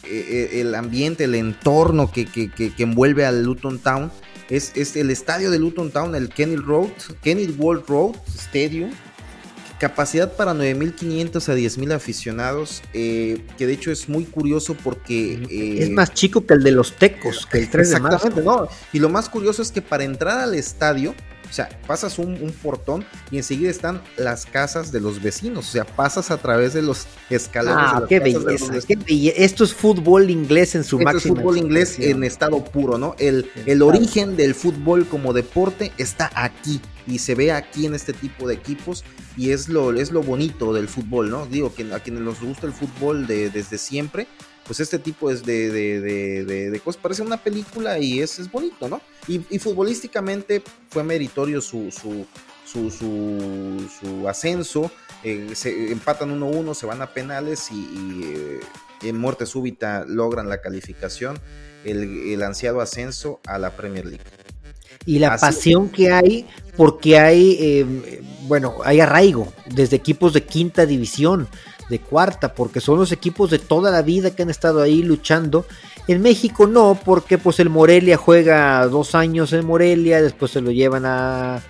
eh, 0.04 0.08
eh, 0.10 0.60
el 0.60 0.74
ambiente, 0.74 1.24
el 1.24 1.34
entorno 1.34 2.10
que, 2.10 2.28
envuelve 2.78 3.26
al 3.26 3.42
Luton 3.42 3.78
Town. 3.78 4.10
Es, 4.48 4.72
es, 4.76 4.96
el 4.96 5.10
estadio 5.10 5.50
de 5.50 5.58
Luton 5.58 5.90
Town, 5.90 6.14
el 6.14 6.30
Kenny 6.30 6.56
Road, 6.56 6.88
Kenny 7.22 7.46
World 7.58 7.84
Road 7.86 8.14
Stadium, 8.34 8.90
Capacidad 9.78 10.32
para 10.32 10.54
9.500 10.54 11.48
a 11.48 11.56
10.000 11.56 11.92
aficionados, 11.92 12.82
eh, 12.94 13.44
que 13.56 13.66
de 13.66 13.74
hecho 13.74 13.92
es 13.92 14.08
muy 14.08 14.24
curioso 14.24 14.74
porque... 14.74 15.34
Eh, 15.50 15.84
es 15.84 15.90
más 15.90 16.12
chico 16.14 16.44
que 16.44 16.54
el 16.54 16.64
de 16.64 16.72
los 16.72 16.96
Tecos, 16.96 17.46
que 17.46 17.58
el 17.58 17.70
3 17.70 17.90
de 17.90 18.00
marzo. 18.00 18.30
No. 18.42 18.68
Y 18.92 18.98
lo 18.98 19.08
más 19.08 19.28
curioso 19.28 19.62
es 19.62 19.70
que 19.70 19.80
para 19.80 20.02
entrar 20.02 20.38
al 20.38 20.54
estadio 20.54 21.14
O 21.48 21.52
sea, 21.52 21.68
pasas 21.86 22.18
un, 22.18 22.52
portón 22.62 23.04
y 23.30 23.36
enseguida 23.36 23.70
están 23.70 24.02
las 24.16 24.46
casas 24.46 24.90
de 24.90 25.00
los 25.00 25.22
vecinos. 25.22 25.68
O 25.68 25.72
sea, 25.72 25.84
pasas 25.84 26.30
a 26.30 26.38
través 26.38 26.74
de 26.74 26.82
los 26.82 27.06
escalones. 27.30 27.84
Ah, 27.86 28.04
qué, 28.08 28.18
belleza, 28.18 28.74
Esto 29.06 29.64
es 29.64 29.72
fútbol 29.72 30.28
inglés 30.28 30.74
en 30.74 30.82
su 30.82 30.98
máximo. 30.98 31.34
es 31.34 31.40
fútbol 31.40 31.56
inglés 31.56 31.98
en 32.00 32.24
estado 32.24 32.64
puro, 32.64 32.98
¿no? 32.98 33.14
El, 33.18 33.50
el 33.64 33.82
origen 33.82 34.36
del 34.36 34.54
fútbol 34.54 35.06
como 35.06 35.32
deporte 35.32 35.92
está 35.98 36.30
aquí 36.34 36.80
y 37.08 37.18
se 37.18 37.34
ve 37.34 37.52
aquí 37.52 37.86
en 37.86 37.94
este 37.94 38.12
tipo 38.12 38.46
de 38.46 38.54
equipos 38.54 39.04
y 39.36 39.50
es 39.50 39.68
lo, 39.68 39.92
es 39.92 40.12
lo 40.12 40.22
bonito 40.22 40.72
del 40.72 40.88
fútbol, 40.88 41.30
¿no? 41.30 41.46
Digo, 41.46 41.74
que 41.74 41.92
a 41.92 42.00
quienes 42.00 42.22
nos 42.22 42.40
gusta 42.40 42.66
el 42.66 42.72
fútbol 42.72 43.26
de, 43.26 43.50
desde 43.50 43.78
siempre, 43.78 44.28
pues 44.68 44.80
este 44.80 44.98
tipo 44.98 45.30
es 45.30 45.44
de, 45.44 45.70
de, 45.70 46.80
cosas, 46.84 47.00
parece 47.00 47.22
una 47.22 47.38
película 47.38 47.98
y 47.98 48.20
es, 48.20 48.38
es 48.38 48.52
bonito, 48.52 48.86
¿no? 48.88 49.00
Y, 49.26 49.58
futbolísticamente 49.58 50.62
fue 50.90 51.02
meritorio 51.02 51.62
su, 51.62 51.90
su, 51.90 52.26
su, 52.66 52.90
su, 52.90 54.28
ascenso, 54.28 54.90
eh, 55.24 55.52
se 55.54 55.90
empatan 55.90 56.38
1-1, 56.38 56.74
se 56.74 56.84
van 56.84 57.00
a 57.00 57.14
penales 57.14 57.70
y, 57.72 58.22
eh, 58.24 58.60
en 59.02 59.16
muerte 59.16 59.46
súbita 59.46 60.04
logran 60.06 60.50
la 60.50 60.60
calificación, 60.60 61.38
el, 61.84 62.42
ansiado 62.42 62.82
ascenso 62.82 63.40
a 63.46 63.58
la 63.58 63.70
Premier 63.74 64.04
League. 64.04 64.24
Y 65.06 65.18
la 65.18 65.36
pasión 65.36 65.88
que 65.88 66.12
hay, 66.12 66.46
porque 66.76 67.18
hay, 67.18 67.56
eh, 67.60 68.22
bueno, 68.42 68.76
hay 68.84 69.00
arraigo 69.00 69.52
desde 69.66 69.96
equipos 69.96 70.32
de 70.32 70.44
quinta 70.44 70.86
división 70.86 71.48
de 71.88 72.00
cuarta, 72.00 72.54
porque 72.54 72.80
son 72.80 72.98
los 72.98 73.12
equipos 73.12 73.50
de 73.50 73.58
toda 73.58 73.90
la 73.90 74.02
vida 74.02 74.30
que 74.30 74.42
han 74.42 74.50
estado 74.50 74.82
ahí 74.82 75.02
luchando. 75.02 75.66
En 76.06 76.22
México 76.22 76.66
no, 76.66 76.98
porque 77.02 77.38
pues 77.38 77.60
el 77.60 77.70
Morelia 77.70 78.16
juega 78.16 78.86
dos 78.86 79.14
años 79.14 79.52
en 79.52 79.66
Morelia, 79.66 80.22
después 80.22 80.50
se 80.50 80.60
lo 80.60 80.70
llevan 80.70 81.04
a, 81.06 81.60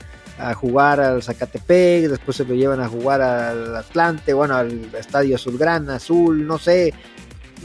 jugar 0.55 1.01
al 1.01 1.22
Zacatepec, 1.22 2.09
después 2.09 2.37
se 2.37 2.45
lo 2.45 2.55
llevan 2.55 2.81
a 2.81 2.89
jugar 2.89 3.20
al 3.20 3.74
Atlante, 3.74 4.33
bueno, 4.33 4.55
al 4.55 4.95
Estadio 4.95 5.35
Azulgrana, 5.35 5.97
Azul, 5.97 6.47
no 6.47 6.59
sé. 6.59 6.95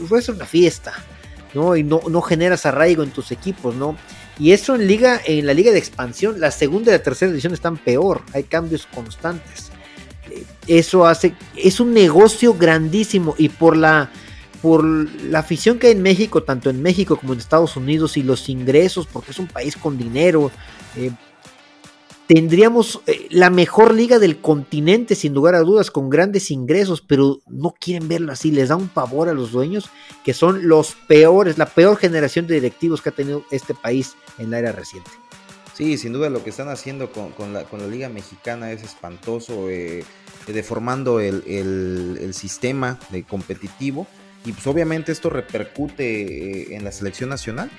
Pues 0.08 0.24
es 0.24 0.28
una 0.34 0.44
fiesta, 0.44 0.92
¿no? 1.54 1.76
Y 1.76 1.84
no, 1.84 2.00
no 2.10 2.20
generas 2.20 2.66
arraigo 2.66 3.04
en 3.04 3.10
tus 3.10 3.30
equipos, 3.30 3.76
¿no? 3.76 3.96
Y 4.38 4.52
eso 4.52 4.74
en 4.74 4.86
liga, 4.86 5.20
en 5.24 5.46
la 5.46 5.54
liga 5.54 5.72
de 5.72 5.78
expansión, 5.78 6.40
la 6.40 6.50
segunda 6.50 6.90
y 6.90 6.94
la 6.94 7.02
tercera 7.02 7.30
división 7.30 7.52
están 7.54 7.76
peor, 7.76 8.22
hay 8.32 8.44
cambios 8.44 8.86
constantes. 8.86 9.70
Eso 10.66 11.06
hace, 11.06 11.34
es 11.56 11.78
un 11.78 11.92
negocio 11.92 12.54
grandísimo. 12.54 13.34
Y 13.38 13.48
por 13.48 13.76
la, 13.76 14.10
por 14.60 14.84
la 14.84 15.40
afición 15.40 15.78
que 15.78 15.88
hay 15.88 15.92
en 15.92 16.02
México, 16.02 16.42
tanto 16.42 16.70
en 16.70 16.82
México 16.82 17.16
como 17.16 17.32
en 17.32 17.38
Estados 17.38 17.76
Unidos 17.76 18.16
y 18.16 18.22
los 18.22 18.48
ingresos, 18.48 19.06
porque 19.06 19.30
es 19.30 19.38
un 19.38 19.46
país 19.46 19.76
con 19.76 19.96
dinero, 19.96 20.50
eh, 20.96 21.12
tendríamos 22.26 23.00
eh, 23.06 23.26
la 23.30 23.50
mejor 23.50 23.94
liga 23.94 24.18
del 24.18 24.40
continente 24.40 25.14
sin 25.14 25.34
lugar 25.34 25.54
a 25.54 25.60
dudas, 25.60 25.90
con 25.90 26.10
grandes 26.10 26.50
ingresos, 26.50 27.00
pero 27.00 27.40
no 27.46 27.74
quieren 27.78 28.08
verlo 28.08 28.32
así, 28.32 28.50
les 28.50 28.68
da 28.68 28.76
un 28.76 28.88
pavor 28.88 29.28
a 29.28 29.34
los 29.34 29.52
dueños, 29.52 29.90
que 30.24 30.34
son 30.34 30.68
los 30.68 30.94
peores, 31.08 31.58
la 31.58 31.66
peor 31.66 31.96
generación 31.96 32.46
de 32.46 32.54
directivos 32.54 33.02
que 33.02 33.10
ha 33.10 33.12
tenido 33.12 33.44
este 33.50 33.74
país 33.74 34.16
en 34.38 34.50
la 34.50 34.58
era 34.58 34.72
reciente. 34.72 35.10
Sí, 35.74 35.98
sin 35.98 36.12
duda 36.12 36.30
lo 36.30 36.44
que 36.44 36.50
están 36.50 36.68
haciendo 36.68 37.10
con, 37.10 37.52
la, 37.52 37.64
con 37.64 37.80
la, 37.80 37.88
Liga 37.88 38.08
Mexicana 38.08 38.70
es 38.70 38.84
espantoso. 38.84 39.68
Eh, 39.68 40.04
deformando 40.52 41.20
el, 41.20 42.32
sistema 42.34 42.98
de 43.10 43.22
competitivo 43.22 44.06
y 44.44 44.52
pues 44.52 44.66
obviamente 44.66 45.12
esto 45.12 45.30
repercute 45.30 46.04
eh, 46.04 46.76
en 46.76 46.84
la 46.84 46.92
selección 46.92 47.30
nacional. 47.30 47.70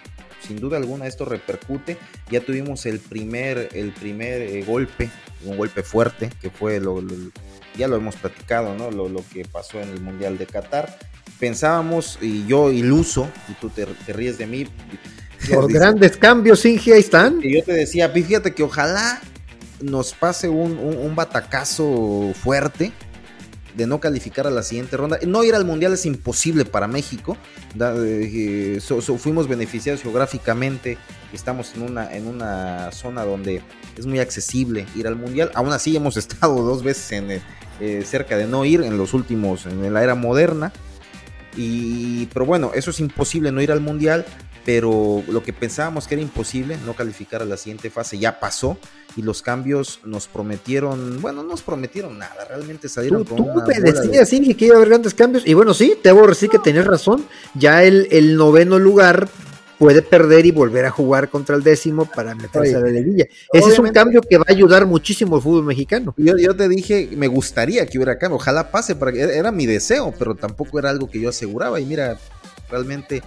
Sin 0.45 0.57
duda 0.57 0.77
alguna 0.77 1.07
esto 1.07 1.25
repercute. 1.25 1.97
Ya 2.29 2.41
tuvimos 2.41 2.85
el 2.85 2.99
primer, 2.99 3.69
el 3.73 3.91
primer 3.91 4.41
eh, 4.41 4.63
golpe, 4.63 5.09
un 5.43 5.57
golpe 5.57 5.83
fuerte, 5.83 6.29
que 6.41 6.49
fue 6.49 6.79
lo, 6.79 7.01
ya 7.77 7.87
lo 7.87 7.95
hemos 7.95 8.15
platicado, 8.15 8.75
¿no? 8.75 8.91
Lo, 8.91 9.23
que 9.33 9.45
pasó 9.45 9.81
en 9.81 9.89
el 9.89 10.01
Mundial 10.01 10.37
de 10.37 10.45
Qatar. 10.45 10.97
Pensábamos, 11.39 12.17
y 12.21 12.45
yo 12.45 12.71
iluso, 12.71 13.29
y 13.49 13.53
tú 13.53 13.69
te, 13.69 13.85
ríes 14.13 14.37
de 14.37 14.47
mí. 14.47 14.67
Por 15.49 15.71
grandes 15.73 16.17
cambios, 16.17 16.65
Inge, 16.65 16.93
ahí 16.93 16.99
están. 16.99 17.39
Y 17.41 17.55
yo 17.55 17.63
te 17.63 17.73
decía, 17.73 18.09
fíjate 18.09 18.53
que 18.53 18.63
ojalá 18.63 19.21
nos 19.81 20.13
pase 20.13 20.47
un, 20.47 21.15
batacazo 21.15 22.31
fuerte 22.33 22.91
de 23.75 23.87
no 23.87 23.99
calificar 23.99 24.47
a 24.47 24.49
la 24.49 24.63
siguiente 24.63 24.97
ronda. 24.97 25.19
No 25.25 25.43
ir 25.43 25.55
al 25.55 25.65
Mundial 25.65 25.93
es 25.93 26.05
imposible 26.05 26.65
para 26.65 26.87
México. 26.87 27.37
Eh, 27.79 28.79
fuimos 29.17 29.47
beneficiados 29.47 30.01
geográficamente. 30.01 30.97
Estamos 31.33 31.73
en 31.75 31.83
una, 31.83 32.13
en 32.15 32.27
una 32.27 32.91
zona 32.91 33.25
donde 33.25 33.61
es 33.97 34.05
muy 34.05 34.19
accesible 34.19 34.85
ir 34.95 35.07
al 35.07 35.15
Mundial. 35.15 35.51
Aún 35.53 35.71
así 35.71 35.95
hemos 35.95 36.17
estado 36.17 36.61
dos 36.61 36.83
veces 36.83 37.11
en, 37.11 37.41
eh, 37.79 38.03
cerca 38.05 38.37
de 38.37 38.47
no 38.47 38.65
ir 38.65 38.81
en 38.81 38.97
los 38.97 39.13
últimos, 39.13 39.65
en 39.65 39.93
la 39.93 40.03
era 40.03 40.15
moderna. 40.15 40.71
Y, 41.57 42.25
pero 42.27 42.45
bueno, 42.45 42.71
eso 42.75 42.91
es 42.91 42.99
imposible 42.99 43.51
no 43.51 43.61
ir 43.61 43.71
al 43.71 43.81
Mundial. 43.81 44.25
Pero 44.65 45.23
lo 45.29 45.43
que 45.43 45.53
pensábamos 45.53 46.07
que 46.07 46.15
era 46.15 46.21
imposible, 46.21 46.77
no 46.85 46.93
calificar 46.95 47.41
a 47.41 47.45
la 47.45 47.55
siguiente 47.55 47.89
fase, 47.89 48.17
ya 48.17 48.39
pasó 48.39 48.77
y 49.15 49.21
los 49.21 49.41
cambios 49.41 49.99
nos 50.03 50.27
prometieron, 50.27 51.21
bueno, 51.21 51.43
no 51.43 51.49
nos 51.49 51.61
prometieron 51.61 52.17
nada, 52.17 52.45
realmente 52.49 52.89
salieron 52.89 53.23
tú, 53.23 53.35
con 53.35 53.45
tú 53.45 53.61
me 53.67 53.79
decías, 53.79 54.27
sí, 54.27 54.53
que 54.55 54.65
iba 54.65 54.75
a 54.75 54.77
haber 54.77 54.89
grandes 54.89 55.13
cambios, 55.13 55.47
y 55.47 55.53
bueno, 55.53 55.73
sí, 55.73 55.97
te 56.01 56.09
debo 56.09 56.27
decir 56.27 56.49
que 56.49 56.59
tenías 56.59 56.85
razón, 56.85 57.25
ya 57.53 57.83
el, 57.83 58.07
el 58.11 58.35
noveno 58.35 58.77
lugar 58.77 59.29
puede 59.77 60.01
perder 60.01 60.45
y 60.45 60.51
volver 60.51 60.85
a 60.85 60.91
jugar 60.91 61.29
contra 61.29 61.55
el 61.55 61.63
décimo 61.63 62.05
para 62.05 62.33
meterse 62.35 62.75
a 62.75 62.79
la 62.79 62.87
liguilla. 62.87 63.27
Ese 63.51 63.69
es 63.69 63.79
un 63.79 63.89
cambio 63.89 64.21
que 64.21 64.37
va 64.37 64.45
a 64.47 64.51
ayudar 64.51 64.85
muchísimo 64.85 65.35
al 65.35 65.41
fútbol 65.41 65.65
mexicano. 65.65 66.13
Yo, 66.17 66.37
yo 66.37 66.55
te 66.55 66.69
dije, 66.69 67.09
me 67.15 67.27
gustaría 67.27 67.85
que 67.85 67.97
hubiera 67.97 68.17
cambio, 68.17 68.37
ojalá 68.37 68.71
pase, 68.71 68.95
para 68.95 69.11
que, 69.11 69.21
era 69.21 69.51
mi 69.51 69.65
deseo, 69.65 70.13
pero 70.17 70.35
tampoco 70.35 70.79
era 70.79 70.89
algo 70.89 71.09
que 71.09 71.19
yo 71.19 71.29
aseguraba, 71.29 71.79
y 71.79 71.85
mira, 71.85 72.17
realmente 72.69 73.21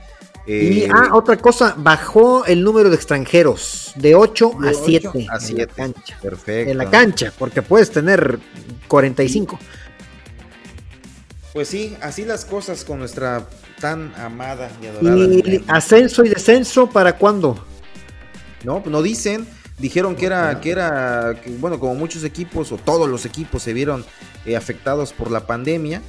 y, 0.49 0.85
eh, 0.85 0.89
ah, 0.91 1.11
otra 1.13 1.37
cosa, 1.37 1.75
bajó 1.77 2.47
el 2.47 2.65
número 2.65 2.89
de 2.89 2.97
extranjeros 2.97 3.93
de 3.97 4.15
8 4.15 4.53
a 4.63 4.73
7 4.73 5.27
a 5.31 5.41
7 5.41 5.63
en 5.63 5.69
la 5.69 5.75
cancha. 5.75 6.19
Perfecto. 6.23 6.71
En 6.71 6.79
la 6.79 6.91
cancha, 6.91 7.33
porque 7.39 7.61
puedes 7.61 7.91
tener 7.91 8.39
45. 8.89 9.59
Pues 11.53 11.69
sí, 11.69 11.97
así 12.01 12.25
las 12.25 12.47
cosas 12.47 12.85
con 12.85 12.99
nuestra 12.99 13.47
tan 13.79 14.15
amada 14.17 14.71
y 14.83 14.87
adorada. 14.87 15.19
¿Y 15.19 15.65
ascenso 15.69 16.25
y 16.25 16.31
descenso 16.31 16.89
para 16.89 17.17
cuándo? 17.17 17.63
No, 18.65 18.83
no 18.87 19.03
dicen. 19.03 19.47
Dijeron 19.79 20.17
que 20.17 20.27
era, 20.27 20.61
que 20.61 20.71
era, 20.71 21.41
bueno, 21.59 21.79
como 21.79 21.95
muchos 21.95 22.25
equipos 22.25 22.73
o 22.73 22.79
todos 22.79 23.09
los 23.09 23.25
equipos 23.25 23.63
se 23.63 23.73
vieron 23.73 24.05
eh, 24.45 24.57
afectados 24.57 25.13
por 25.13 25.31
la 25.31 25.47
pandemia, 25.47 26.03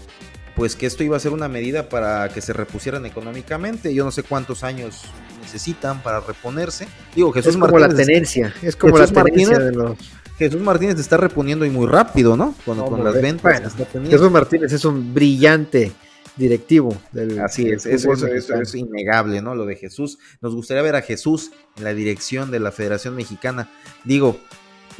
pues 0.56 0.76
que 0.76 0.86
esto 0.86 1.04
iba 1.04 1.18
a 1.18 1.20
ser 1.20 1.32
una 1.32 1.48
medida 1.48 1.90
para 1.90 2.30
que 2.30 2.42
se 2.42 2.54
repusieran 2.54 3.06
económicamente. 3.06 3.94
Yo 3.94 4.04
no 4.04 4.12
sé 4.12 4.24
cuántos 4.24 4.64
años 4.64 5.04
necesitan 5.42 6.02
para 6.02 6.20
reponerse. 6.20 6.88
Digo, 7.16 7.32
Jesús 7.32 7.56
es 7.56 7.62
como 7.62 7.80
la 7.80 7.90
tenencia, 7.90 8.54
es 8.62 8.76
como 8.76 8.98
la 8.98 9.08
tenencia 9.08 9.60
de 9.60 9.72
los... 9.72 9.98
Jesús 10.38 10.62
Martínez 10.62 10.96
te 10.96 11.02
está 11.02 11.18
reponiendo 11.18 11.66
y 11.66 11.70
muy 11.70 11.86
rápido, 11.86 12.38
¿no? 12.38 12.56
Con, 12.64 13.04
las 13.04 13.22
ventas. 13.22 13.76
Jesús 14.10 14.32
Martínez 14.32 14.72
es 14.72 14.86
un 14.86 15.14
brillante 15.14 15.92
directivo. 16.38 16.96
Del, 17.12 17.40
Así 17.42 17.70
es, 17.70 17.86
eso, 17.86 18.14
es 18.14 18.74
innegable, 18.76 19.42
¿no? 19.42 19.54
Lo 19.54 19.66
de 19.66 19.76
Jesús. 19.76 20.18
Nos 20.42 20.56
gustaría 20.56 20.82
ver 20.82 20.96
a 20.96 21.02
Jesús 21.02 21.52
en 21.78 21.84
la 21.84 21.94
dirección 21.94 22.52
de 22.52 22.62
la 22.62 22.72
Federación 22.72 23.16
Mexicana. 23.16 23.70
Digo, 24.06 24.40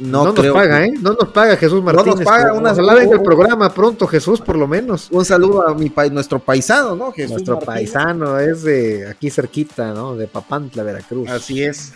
no, 0.00 0.32
nos 0.32 0.46
paga, 0.48 0.84
¿eh? 0.84 0.92
No 1.00 1.12
nos 1.12 1.28
paga 1.28 1.56
Jesús 1.56 1.82
Martínez. 1.82 2.06
No 2.06 2.14
nos 2.16 2.24
paga 2.24 2.52
una 2.54 2.74
salada 2.74 3.02
en 3.02 3.12
el 3.12 3.22
programa 3.22 3.72
pronto, 3.72 4.06
Jesús, 4.06 4.40
por 4.40 4.56
lo 4.56 4.66
menos. 4.66 5.08
Un 5.10 5.24
saludo 5.24 5.68
a 5.68 5.74
mi 5.74 5.92
nuestro 6.10 6.38
paisano, 6.38 6.96
¿no? 6.96 7.12
Jesús 7.12 7.32
nuestro 7.32 7.58
paisano 7.58 8.38
es 8.38 8.62
de 8.62 9.08
aquí 9.08 9.30
cerquita, 9.30 9.92
¿no? 9.92 10.16
De 10.16 10.26
Papantla, 10.26 10.82
Veracruz. 10.82 11.28
Así 11.28 11.62
es. 11.62 11.92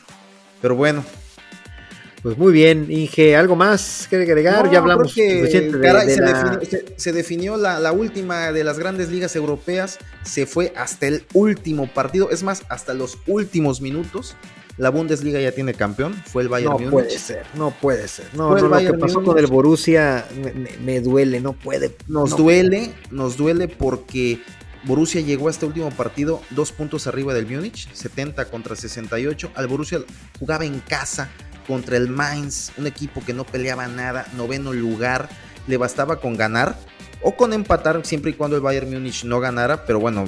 Pero 0.61 0.77
bueno. 0.77 1.05
Pues 2.23 2.39
muy 2.39 2.55
bien, 2.55 2.87
Inge, 2.89 3.37
¿algo 3.37 3.55
más 3.55 4.07
que 4.09 4.17
agregar? 4.17 4.71
ya 4.71 4.79
hablamos 4.79 5.13
se, 5.13 7.13
definió, 7.13 7.59
la, 7.59 7.79
la, 7.81 7.93
última 7.93 8.51
de 8.51 8.65
las 8.65 8.79
grandes 8.79 9.11
ligas 9.11 9.37
europeas, 9.37 9.99
se 10.23 10.47
fue 10.47 10.73
hasta 10.75 11.07
el 11.07 11.27
último 11.35 11.87
partido, 11.87 12.31
es 12.31 12.43
más, 12.43 12.63
hasta 12.71 12.95
los 12.95 13.19
últimos 13.27 13.83
minutos. 13.83 14.37
La 14.77 14.91
Bundesliga 14.91 15.41
ya 15.41 15.53
tiene 15.53 15.73
campeón, 15.73 16.15
fue 16.15 16.43
el 16.43 16.49
Bayern 16.49 16.73
Múnich. 16.73 16.87
No 16.87 16.91
puede 16.91 17.19
ser, 17.19 17.47
no 17.55 17.71
puede 17.71 18.09
ser. 18.09 18.27
No, 18.35 18.57
no 18.57 18.69
lo 18.69 18.79
que 18.79 18.99
pasó 18.99 19.23
con 19.23 19.39
el 19.39 19.47
Borussia 19.47 20.27
me, 20.81 21.01
duele, 21.01 21.41
no 21.41 21.53
puede. 21.53 21.97
Nos 22.09 22.37
duele, 22.37 22.93
nos 23.11 23.37
duele 23.37 23.69
porque 23.69 24.41
Borussia 24.83 25.21
llegó 25.21 25.47
a 25.47 25.53
este 25.53 25.65
último 25.65 25.91
partido 25.91 26.41
dos 26.51 26.73
puntos 26.73 27.07
arriba 27.07 27.33
del 27.35 27.47
Múnich, 27.47 27.93
70 27.93 28.47
contra 28.47 28.75
68. 28.75 29.53
Al 29.55 29.69
Borussia 29.69 30.01
jugaba 30.41 30.65
en 30.65 30.81
casa 30.81 31.31
contra 31.69 31.97
el 31.97 32.09
Mainz, 32.09 32.73
un 32.77 32.89
equipo 32.89 33.23
que 33.25 33.33
no 33.33 33.45
peleaba 33.45 33.87
nada, 33.87 34.27
noveno 34.37 34.73
lugar, 34.73 35.29
le 35.69 35.77
bastaba 35.77 36.21
con 36.21 36.37
ganar 36.37 36.77
o 37.23 37.37
con 37.37 37.53
empatar 37.53 38.05
siempre 38.05 38.33
y 38.33 38.35
cuando 38.35 38.57
el 38.57 38.63
Bayern 38.63 38.91
Múnich 38.91 39.25
no 39.25 39.41
ganara, 39.41 39.87
pero 39.87 40.01
bueno, 40.01 40.25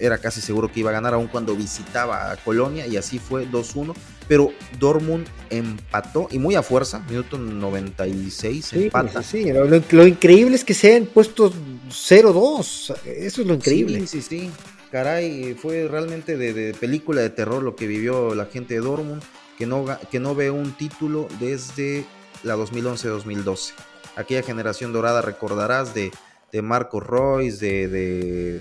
era 0.00 0.18
casi 0.18 0.40
seguro 0.40 0.72
que 0.72 0.80
iba 0.80 0.90
a 0.90 0.92
ganar 0.92 1.14
aun 1.14 1.28
cuando 1.28 1.54
visitaba 1.54 2.32
a 2.32 2.36
Colonia 2.36 2.86
y 2.86 2.96
así 2.96 3.18
fue 3.18 3.46
2-1, 3.46 3.94
pero 4.26 4.52
Dortmund 4.78 5.26
empató 5.50 6.28
y 6.30 6.38
muy 6.38 6.54
a 6.54 6.62
fuerza, 6.62 7.00
minuto 7.08 7.38
96 7.38 8.64
sí, 8.64 8.84
empata. 8.84 9.22
Sí. 9.22 9.52
Lo, 9.52 9.66
lo, 9.66 10.06
increíble 10.06 10.56
es 10.56 10.64
que 10.64 10.74
se 10.74 10.96
han 10.96 11.06
puesto 11.06 11.52
0-2, 11.88 12.96
eso 13.04 13.40
es 13.40 13.46
lo 13.46 13.54
increíble. 13.54 14.00
Sí, 14.06 14.22
sí, 14.22 14.22
sí, 14.22 14.50
caray, 14.90 15.54
fue 15.54 15.86
realmente 15.88 16.36
de, 16.36 16.52
de, 16.52 16.74
película 16.74 17.20
de 17.20 17.30
terror 17.30 17.62
lo 17.62 17.76
que 17.76 17.86
vivió 17.86 18.34
la 18.34 18.46
gente 18.46 18.74
de 18.74 18.80
Dortmund, 18.80 19.22
que 19.58 19.66
no, 19.66 19.84
que 20.10 20.20
no 20.20 20.34
ve 20.34 20.50
un 20.50 20.72
título 20.72 21.28
desde 21.38 22.04
la 22.42 22.56
2011-2012. 22.56 23.72
Aquella 24.16 24.42
generación 24.42 24.92
dorada, 24.92 25.22
recordarás, 25.22 25.94
de, 25.94 26.10
de 26.52 26.62
Marco 26.62 27.00
Royce, 27.00 27.64
de, 27.64 27.88
de, 27.88 28.60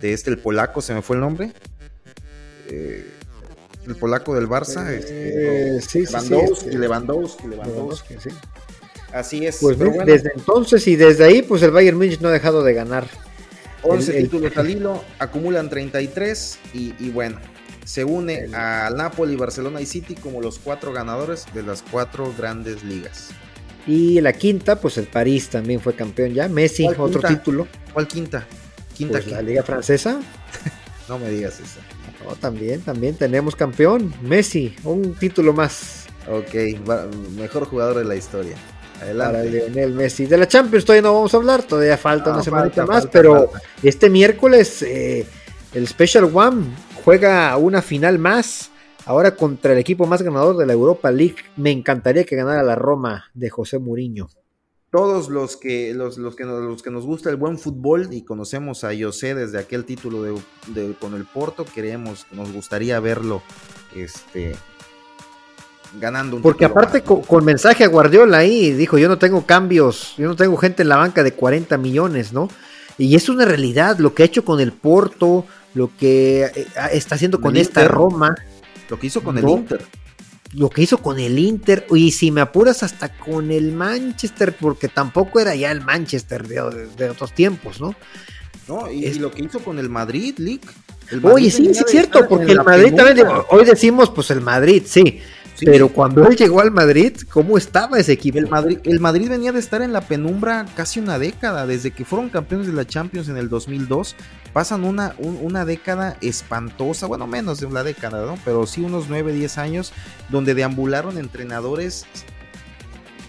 de, 0.00 0.12
este, 0.12 0.30
el 0.30 0.38
polaco, 0.38 0.80
se 0.82 0.94
me 0.94 1.02
fue 1.02 1.16
el 1.16 1.20
nombre. 1.20 1.52
Eh, 2.68 3.06
el 3.86 3.96
polaco 3.96 4.34
del 4.34 4.48
Barça. 4.48 4.86
Eh, 4.90 5.76
este, 5.78 6.04
sí, 6.04 6.04
Lewandowski, 6.12 6.70
sí, 6.70 6.76
Lewandowski, 6.76 7.46
Lewandowski. 7.48 8.14
sí. 8.22 8.30
Así 9.12 9.44
es. 9.44 9.58
Pues 9.60 9.76
pero 9.76 9.90
bueno, 9.90 10.04
desde 10.04 10.30
entonces 10.36 10.86
y 10.86 10.94
desde 10.94 11.24
ahí, 11.24 11.42
pues 11.42 11.62
el 11.62 11.72
Bayern 11.72 11.96
Múnich 11.96 12.20
no 12.20 12.28
ha 12.28 12.32
dejado 12.32 12.62
de 12.62 12.74
ganar. 12.74 13.06
11 13.82 14.12
el- 14.12 14.16
el- 14.18 14.24
títulos 14.24 14.56
al 14.56 14.70
hilo, 14.70 15.02
acumulan 15.18 15.68
33 15.68 16.58
y, 16.74 16.94
y 17.00 17.10
bueno, 17.10 17.38
se 17.84 18.04
une 18.04 18.48
a 18.54 18.90
Napoli, 18.94 19.34
Barcelona 19.34 19.80
y 19.80 19.86
City 19.86 20.14
como 20.14 20.40
los 20.40 20.58
cuatro 20.60 20.92
ganadores 20.92 21.46
de 21.54 21.62
las 21.64 21.82
cuatro 21.82 22.32
grandes 22.38 22.84
ligas. 22.84 23.30
Y 23.86 24.20
la 24.20 24.32
quinta, 24.34 24.76
pues 24.80 24.96
el 24.98 25.06
París 25.06 25.48
también 25.48 25.80
fue 25.80 25.94
campeón 25.94 26.32
ya. 26.34 26.46
Messi, 26.48 26.84
¿Cuál 26.84 27.00
otro 27.00 27.20
quinta? 27.22 27.28
título. 27.30 27.66
¿Cuál 27.92 28.06
quinta? 28.06 28.46
Quinta 29.00 29.18
Pues 29.20 29.26
la 29.32 29.42
Liga 29.42 29.62
Francesa. 29.62 30.20
No 31.08 31.18
me 31.18 31.28
digas 31.30 31.58
eso. 31.58 31.80
No, 32.24 32.36
también, 32.36 32.82
también 32.82 33.16
tenemos 33.16 33.56
campeón. 33.56 34.14
Messi, 34.22 34.76
un 34.84 35.14
título 35.14 35.52
más 35.52 36.06
Ok, 36.28 36.54
va- 36.88 37.08
mejor 37.36 37.64
jugador 37.64 37.96
de 37.98 38.04
la 38.04 38.14
historia. 38.14 38.54
para 38.94 39.06
Adelante. 39.06 39.50
Lionel 39.50 39.92
Messi. 39.94 40.26
De 40.26 40.36
la 40.38 40.46
Champions 40.46 40.84
todavía 40.84 41.02
no 41.02 41.14
vamos 41.14 41.34
a 41.34 41.38
hablar, 41.38 41.64
todavía 41.64 41.96
falta 41.96 42.30
No, 42.30 42.36
una 42.36 42.44
falta, 42.44 42.86
más, 42.86 43.02
falta, 43.02 43.10
pero 43.10 43.34
falta. 43.50 43.60
este 43.82 44.08
miércoles 44.08 44.82
eh, 44.82 45.26
el 45.74 45.88
Special 45.88 46.30
One 46.32 46.66
juega 47.04 47.56
una 47.56 47.82
final 47.82 48.20
más. 48.20 48.70
Ahora 49.06 49.34
contra 49.34 49.72
el 49.72 49.78
equipo 49.78 50.06
más 50.06 50.22
ganador 50.22 50.56
de 50.58 50.66
la 50.66 50.74
Europa 50.74 51.10
League. 51.10 51.36
Me 51.56 51.72
encantaría 51.72 52.22
que 52.24 52.36
ganara 52.36 52.62
la 52.62 52.76
Roma 52.76 53.24
de 53.34 53.50
José 53.50 53.80
Mourinho. 53.80 54.28
Todos 54.90 55.28
los 55.28 55.56
que, 55.56 55.94
los, 55.94 56.18
los 56.18 56.34
que, 56.34 56.44
nos, 56.44 56.62
los 56.64 56.82
que 56.82 56.90
nos 56.90 57.06
gusta 57.06 57.30
el 57.30 57.36
buen 57.36 57.58
fútbol 57.58 58.08
y 58.10 58.22
conocemos 58.22 58.82
a 58.82 58.90
José 58.98 59.36
desde 59.36 59.58
aquel 59.58 59.84
título 59.84 60.22
de, 60.24 60.34
de- 60.68 60.94
con 61.00 61.14
el 61.14 61.24
Porto, 61.26 61.64
queremos, 61.64 62.26
nos 62.32 62.52
gustaría 62.52 62.98
verlo 62.98 63.40
este, 63.94 64.56
ganando 66.00 66.36
un 66.36 66.42
Porque 66.42 66.64
aparte 66.64 66.98
más. 66.98 67.06
con, 67.06 67.22
con 67.22 67.44
mensaje 67.44 67.84
a 67.84 67.88
Guardiola 67.88 68.38
ahí, 68.38 68.72
dijo, 68.72 68.98
yo 68.98 69.08
no 69.08 69.16
tengo 69.18 69.46
cambios, 69.46 70.14
yo 70.18 70.26
no 70.26 70.34
tengo 70.34 70.56
gente 70.56 70.82
en 70.82 70.88
la 70.88 70.96
banca 70.96 71.22
de 71.22 71.34
40 71.34 71.78
millones, 71.78 72.32
¿no? 72.32 72.48
Y 72.98 73.14
es 73.14 73.28
una 73.28 73.44
realidad 73.44 73.98
lo 73.98 74.12
que 74.12 74.24
ha 74.24 74.26
hecho 74.26 74.44
con 74.44 74.58
el 74.60 74.72
Porto, 74.72 75.46
lo 75.74 75.90
que 75.96 76.42
eh, 76.44 76.66
está 76.92 77.14
haciendo 77.14 77.40
Con 77.40 77.56
esta 77.56 77.82
Inter. 77.82 77.94
Roma, 77.96 78.34
Lo 78.88 78.98
que 78.98 79.06
hizo 79.06 79.22
con 79.22 79.36
No. 79.36 79.40
el 79.40 79.48
Inter. 79.60 79.82
Lo 80.52 80.68
que 80.70 80.82
hizo 80.82 80.98
con 80.98 81.18
el 81.18 81.38
Inter, 81.38 81.86
y 81.94 82.10
si 82.10 82.30
me 82.30 82.40
apuras 82.40 82.82
hasta 82.82 83.16
con 83.16 83.50
el 83.50 83.72
Manchester, 83.72 84.56
porque 84.58 84.88
tampoco 84.88 85.38
era 85.40 85.54
ya 85.54 85.70
el 85.70 85.80
Manchester 85.80 86.46
de, 86.46 86.88
de 86.96 87.10
otros 87.10 87.32
tiempos, 87.34 87.80
¿no? 87.80 87.94
¿no? 88.68 88.90
Y, 88.90 89.04
Es- 89.06 89.16
y 89.16 89.20
lo 89.20 89.30
que 89.30 89.42
hizo 89.44 89.60
con 89.60 89.78
el 89.78 89.88
Madrid, 89.88 90.34
Lick. 90.38 90.62
El 91.10 91.24
Oye, 91.26 91.50
sí, 91.50 91.64
sí 91.74 91.82
es 91.84 91.90
cierto, 91.90 92.28
porque 92.28 92.52
el 92.52 92.62
Madrid 92.62 92.94
también, 92.94 93.26
hoy 93.48 93.64
decimos 93.64 94.10
pues 94.10 94.30
el 94.30 94.40
Madrid, 94.40 94.84
sí, 94.86 95.20
Sí. 95.56 95.66
pero 95.66 95.88
cuando 95.88 96.26
él 96.26 96.36
llegó 96.36 96.60
al 96.60 96.70
Madrid, 96.70 97.12
¿cómo 97.30 97.58
estaba 97.58 97.98
ese 97.98 98.12
equipo? 98.12 98.38
El 98.38 98.48
Madrid, 98.48 98.78
el 98.84 98.98
Madrid 98.98 99.28
venía 99.28 99.52
de 99.52 99.58
estar 99.60 99.82
en 99.82 99.92
la 99.92 100.00
penumbra 100.00 100.64
casi 100.74 101.00
una 101.00 101.18
década, 101.18 101.66
desde 101.66 101.90
que 101.90 102.06
fueron 102.06 102.30
campeones 102.30 102.66
de 102.66 102.72
la 102.72 102.86
Champions 102.86 103.28
en 103.28 103.36
el 103.36 103.50
2002, 103.50 104.16
pasan 104.54 104.84
una, 104.84 105.14
un- 105.18 105.38
una 105.42 105.64
década 105.66 106.16
espantosa, 106.22 107.06
bueno, 107.06 107.26
menos 107.26 107.60
de 107.60 107.66
una 107.66 107.82
década, 107.84 108.24
¿no? 108.24 108.38
Pero 108.44 108.66
sí 108.66 108.80
unos 108.80 109.08
9, 109.10 109.32
10 109.34 109.58
años, 109.58 109.92
donde 110.30 110.54
deambularon 110.54 111.18
entrenadores 111.18 112.06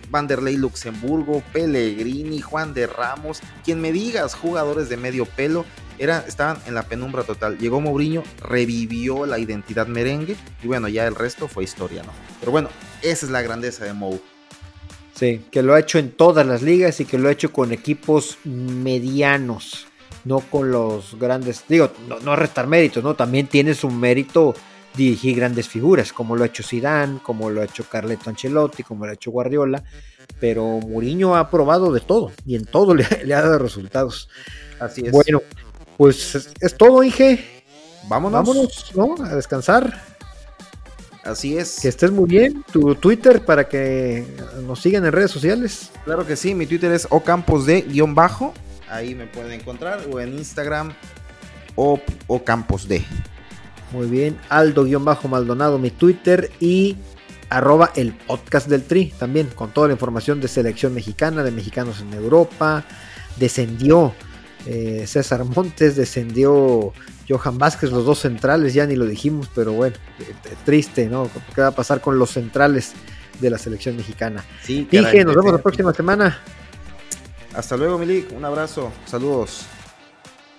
Vanderlei 0.10 0.58
Luxemburgo, 0.58 1.42
Pellegrini, 1.54 2.42
Juan 2.42 2.74
de 2.74 2.86
Ramos, 2.88 3.40
quien 3.64 3.80
me 3.80 3.92
digas, 3.94 4.36
jugadores 4.36 4.90
de 4.90 4.98
medio 4.98 5.26
pelo, 5.26 5.66
era, 6.02 6.26
estaban 6.28 6.58
en 6.66 6.74
la 6.74 6.84
penumbra 6.84 7.24
total. 7.24 7.60
Llegó 7.60 7.80
Mourinho, 7.80 8.24
revivió 8.42 9.28
la 9.28 9.38
identidad 9.38 9.86
merengue 9.86 10.36
y 10.64 10.68
bueno, 10.68 10.88
ya 10.88 11.06
el 11.06 11.14
resto 11.14 11.48
fue 11.48 11.64
historia, 11.64 12.02
¿no? 12.02 12.12
Pero 12.40 12.52
bueno, 12.52 12.70
esa 13.04 13.28
es 13.28 13.32
la 13.32 13.44
grandeza 13.44 13.86
de 13.86 13.94
Mou. 13.94 14.20
Sí, 15.14 15.46
que 15.52 15.62
lo 15.62 15.76
ha 15.76 15.80
hecho 15.80 16.00
en 16.00 16.12
todas 16.12 16.48
las 16.48 16.64
ligas 16.64 17.00
y 17.00 17.06
que 17.06 17.20
lo 17.20 17.30
ha 17.30 17.32
hecho 17.32 17.54
con 17.54 17.72
equipos 17.72 18.40
medianos, 18.44 19.86
no 20.26 20.40
con 20.40 20.72
los 20.72 21.20
grandes. 21.20 21.64
Digo, 21.70 21.92
no, 22.08 22.20
no 22.20 22.36
restar 22.36 22.66
méritos, 22.66 23.04
¿no? 23.04 23.14
También 23.14 23.46
tiene 23.46 23.76
su 23.76 23.92
mérito 23.92 24.56
dirigir 24.96 25.38
grandes 25.38 25.68
figuras, 25.68 26.12
como 26.12 26.36
lo 26.36 26.44
ha 26.44 26.48
hecho 26.48 26.64
Zidane, 26.64 27.20
como 27.22 27.52
lo 27.52 27.62
ha 27.62 27.66
hecho 27.66 27.84
Carleto 27.84 28.32
Ancelotti, 28.32 28.82
como 28.82 29.06
lo 29.06 29.12
ha 29.12 29.14
hecho 29.14 29.30
Guardiola, 29.30 29.84
pero 30.40 30.64
Mourinho 30.80 31.36
ha 31.36 31.50
probado 31.52 31.94
de 31.94 32.00
todo 32.00 32.32
y 32.46 32.56
en 32.56 32.66
todo 32.66 32.96
le, 32.96 33.06
le 33.26 33.34
ha 33.36 33.42
dado 33.42 33.60
resultados. 33.60 34.30
Así 34.80 35.06
es. 35.06 35.12
Bueno, 35.12 35.42
pues 36.02 36.34
es, 36.34 36.50
es 36.60 36.76
todo, 36.76 37.04
Inge. 37.04 37.62
vámonos. 38.10 38.48
Vámonos, 38.48 38.92
¿no? 38.96 39.24
A 39.24 39.36
descansar. 39.36 40.02
Así 41.24 41.60
es. 41.60 41.80
Que 41.80 41.90
estés 41.90 42.10
muy 42.10 42.26
bien. 42.26 42.66
Tu 42.74 42.96
Twitter 42.96 43.46
para 43.46 43.70
que 43.70 44.26
nos 44.66 44.82
sigan 44.82 45.06
en 45.06 45.12
redes 45.12 45.30
sociales. 45.30 45.92
Claro 46.04 46.26
que 46.26 46.36
sí, 46.36 46.56
mi 46.56 46.66
Twitter 46.66 46.92
es 46.92 47.06
ocamposd-bajo. 47.08 48.52
Ahí 48.90 49.14
me 49.14 49.28
pueden 49.28 49.52
encontrar. 49.52 50.02
O 50.12 50.20
en 50.20 50.34
Instagram 50.40 50.92
o, 51.76 52.02
ocamposd. 52.26 52.94
Muy 53.92 54.08
bien, 54.08 54.40
Aldo-Maldonado, 54.50 55.78
mi 55.78 55.92
Twitter 55.92 56.50
y 56.60 56.98
arroba 57.52 57.92
el 57.96 58.14
podcast 58.14 58.68
del 58.68 58.86
Tri 58.86 59.14
también, 59.20 59.50
con 59.54 59.72
toda 59.72 59.86
la 59.86 59.94
información 59.94 60.42
de 60.42 60.48
selección 60.48 60.96
mexicana, 60.96 61.44
de 61.44 61.52
mexicanos 61.52 62.02
en 62.02 62.12
Europa. 62.16 62.86
Descendió 63.38 64.16
eh, 64.66 65.06
César 65.08 65.44
Montes, 65.46 65.96
descendió 65.96 66.94
Johan 67.28 67.58
Vázquez, 67.58 67.92
los 67.92 68.06
dos 68.06 68.20
centrales, 68.20 68.74
ya 68.74 68.86
ni 68.86 68.96
lo 68.96 69.06
dijimos, 69.06 69.50
pero 69.54 69.74
bueno, 69.74 69.96
eh, 70.20 70.34
eh, 70.46 70.56
triste, 70.66 71.08
¿no? 71.08 71.30
¿Qué 71.56 71.62
va 71.62 71.68
a 71.68 71.72
pasar 71.72 72.02
con 72.02 72.20
los 72.20 72.32
centrales 72.32 72.94
de 73.40 73.50
la 73.50 73.58
selección 73.58 73.96
mexicana? 73.96 74.44
Sí, 74.64 74.88
Dije, 74.92 75.04
caray, 75.04 75.26
nos 75.26 75.36
vemos 75.36 75.52
la 75.52 75.60
eh, 75.60 75.64
próxima 75.64 75.94
semana. 75.94 76.40
Hasta 77.54 77.76
luego, 77.78 77.98
Milik. 77.98 78.32
Un 78.32 78.46
abrazo. 78.46 78.92
Saludos. 79.06 79.66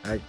Ay. 0.05 0.21